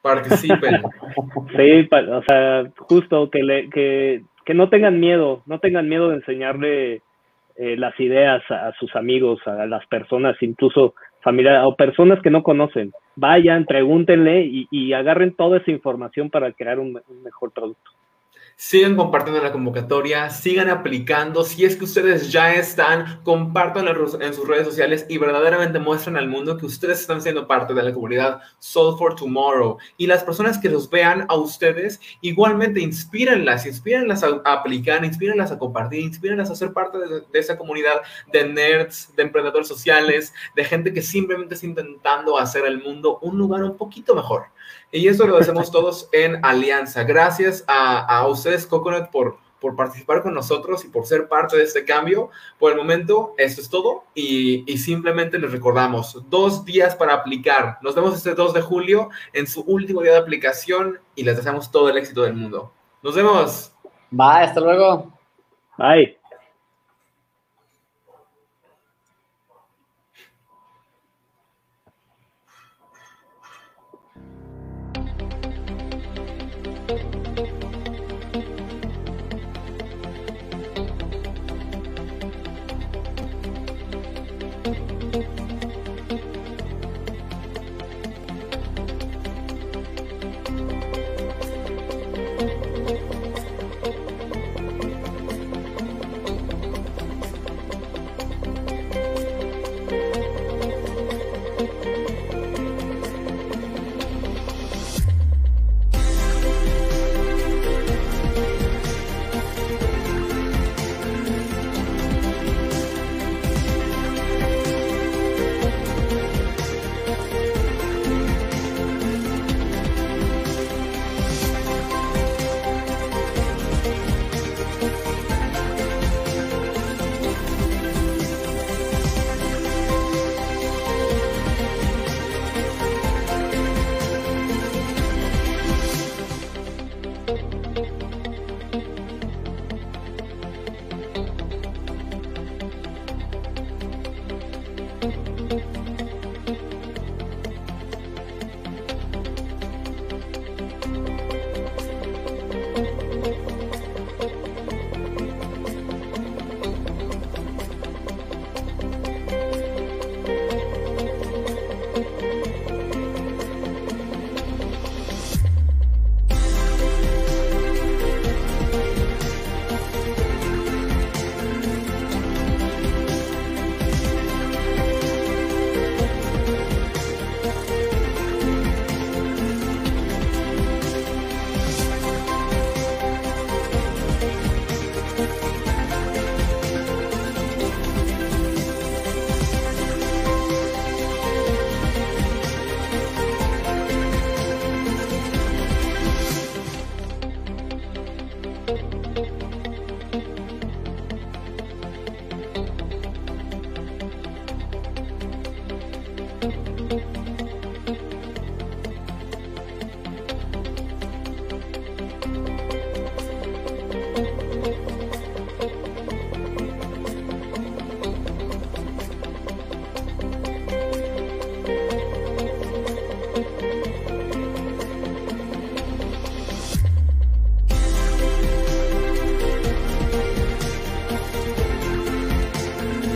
Participen. 0.00 0.80
sí, 1.56 1.88
o 1.92 2.22
sea, 2.22 2.70
justo 2.76 3.28
que, 3.28 3.42
le, 3.42 3.68
que, 3.68 4.22
que 4.44 4.54
no 4.54 4.68
tengan 4.68 5.00
miedo, 5.00 5.42
no 5.46 5.58
tengan 5.58 5.88
miedo 5.88 6.10
de 6.10 6.16
enseñarle 6.18 7.02
eh, 7.56 7.76
las 7.76 7.98
ideas 7.98 8.40
a, 8.48 8.72
sus 8.78 8.94
amigos, 8.94 9.40
a 9.44 9.66
las 9.66 9.84
personas, 9.86 10.36
incluso 10.40 10.94
familiares 11.28 11.62
o 11.64 11.76
personas 11.76 12.22
que 12.22 12.30
no 12.30 12.42
conocen. 12.42 12.92
Vayan, 13.16 13.66
pregúntenle 13.66 14.48
y 14.70 14.92
agarren 14.94 15.34
toda 15.34 15.58
esa 15.58 15.70
información 15.70 16.30
para 16.30 16.52
crear 16.52 16.78
un 16.78 16.98
mejor 17.22 17.52
producto. 17.52 17.97
Sigan 18.60 18.96
compartiendo 18.96 19.40
la 19.40 19.52
convocatoria, 19.52 20.30
sigan 20.30 20.68
aplicando. 20.68 21.44
Si 21.44 21.64
es 21.64 21.76
que 21.76 21.84
ustedes 21.84 22.32
ya 22.32 22.54
están, 22.54 23.20
compártanlo 23.22 23.92
en 24.20 24.34
sus 24.34 24.48
redes 24.48 24.66
sociales 24.66 25.06
y 25.08 25.16
verdaderamente 25.16 25.78
muestren 25.78 26.16
al 26.16 26.26
mundo 26.26 26.58
que 26.58 26.66
ustedes 26.66 26.98
están 27.00 27.22
siendo 27.22 27.46
parte 27.46 27.72
de 27.72 27.84
la 27.84 27.94
comunidad 27.94 28.40
Soul 28.58 28.98
for 28.98 29.14
Tomorrow. 29.14 29.78
Y 29.96 30.08
las 30.08 30.24
personas 30.24 30.58
que 30.58 30.68
los 30.68 30.90
vean 30.90 31.24
a 31.28 31.36
ustedes, 31.36 32.00
igualmente 32.20 32.80
inspírenlas, 32.80 33.64
inspírenlas 33.64 34.24
a, 34.24 34.42
aplicar, 34.44 35.04
inspírenlas 35.04 35.52
a 35.52 35.58
compartir, 35.58 36.00
inspírenlas 36.00 36.50
a 36.50 36.56
ser 36.56 36.72
parte 36.72 36.98
de, 36.98 37.20
de 37.20 37.38
esa 37.38 37.56
comunidad 37.56 38.02
de 38.32 38.48
nerds, 38.48 39.14
de 39.14 39.22
emprendedores 39.22 39.68
sociales, 39.68 40.34
de 40.56 40.64
gente 40.64 40.92
que 40.92 41.00
simplemente 41.00 41.54
está 41.54 41.66
intentando 41.66 42.36
hacer 42.36 42.66
el 42.66 42.82
mundo 42.82 43.20
un 43.22 43.38
lugar 43.38 43.62
un 43.62 43.76
poquito 43.76 44.16
mejor. 44.16 44.46
Y 44.90 45.08
eso 45.08 45.26
lo 45.26 45.36
hacemos 45.36 45.70
todos 45.70 46.08
en 46.12 46.44
alianza. 46.44 47.04
Gracias 47.04 47.64
a, 47.66 47.98
a 48.04 48.26
ustedes, 48.26 48.66
Coconut, 48.66 49.10
por, 49.10 49.38
por 49.60 49.76
participar 49.76 50.22
con 50.22 50.34
nosotros 50.34 50.84
y 50.84 50.88
por 50.88 51.06
ser 51.06 51.28
parte 51.28 51.56
de 51.56 51.64
este 51.64 51.84
cambio. 51.84 52.30
Por 52.58 52.72
el 52.72 52.78
momento, 52.78 53.34
esto 53.38 53.60
es 53.60 53.68
todo 53.68 54.04
y, 54.14 54.70
y, 54.70 54.78
simplemente 54.78 55.38
les 55.38 55.52
recordamos, 55.52 56.22
dos 56.28 56.64
días 56.64 56.94
para 56.94 57.14
aplicar. 57.14 57.78
Nos 57.82 57.94
vemos 57.94 58.16
este 58.16 58.34
2 58.34 58.54
de 58.54 58.60
julio 58.60 59.10
en 59.32 59.46
su 59.46 59.62
último 59.62 60.02
día 60.02 60.12
de 60.12 60.18
aplicación 60.18 61.00
y 61.14 61.24
les 61.24 61.36
deseamos 61.36 61.70
todo 61.70 61.88
el 61.88 61.96
éxito 61.96 62.22
del 62.22 62.34
mundo. 62.34 62.72
Nos 63.02 63.14
vemos. 63.14 63.72
Bye, 64.10 64.44
hasta 64.44 64.60
luego. 64.60 65.12
Bye. 65.76 66.17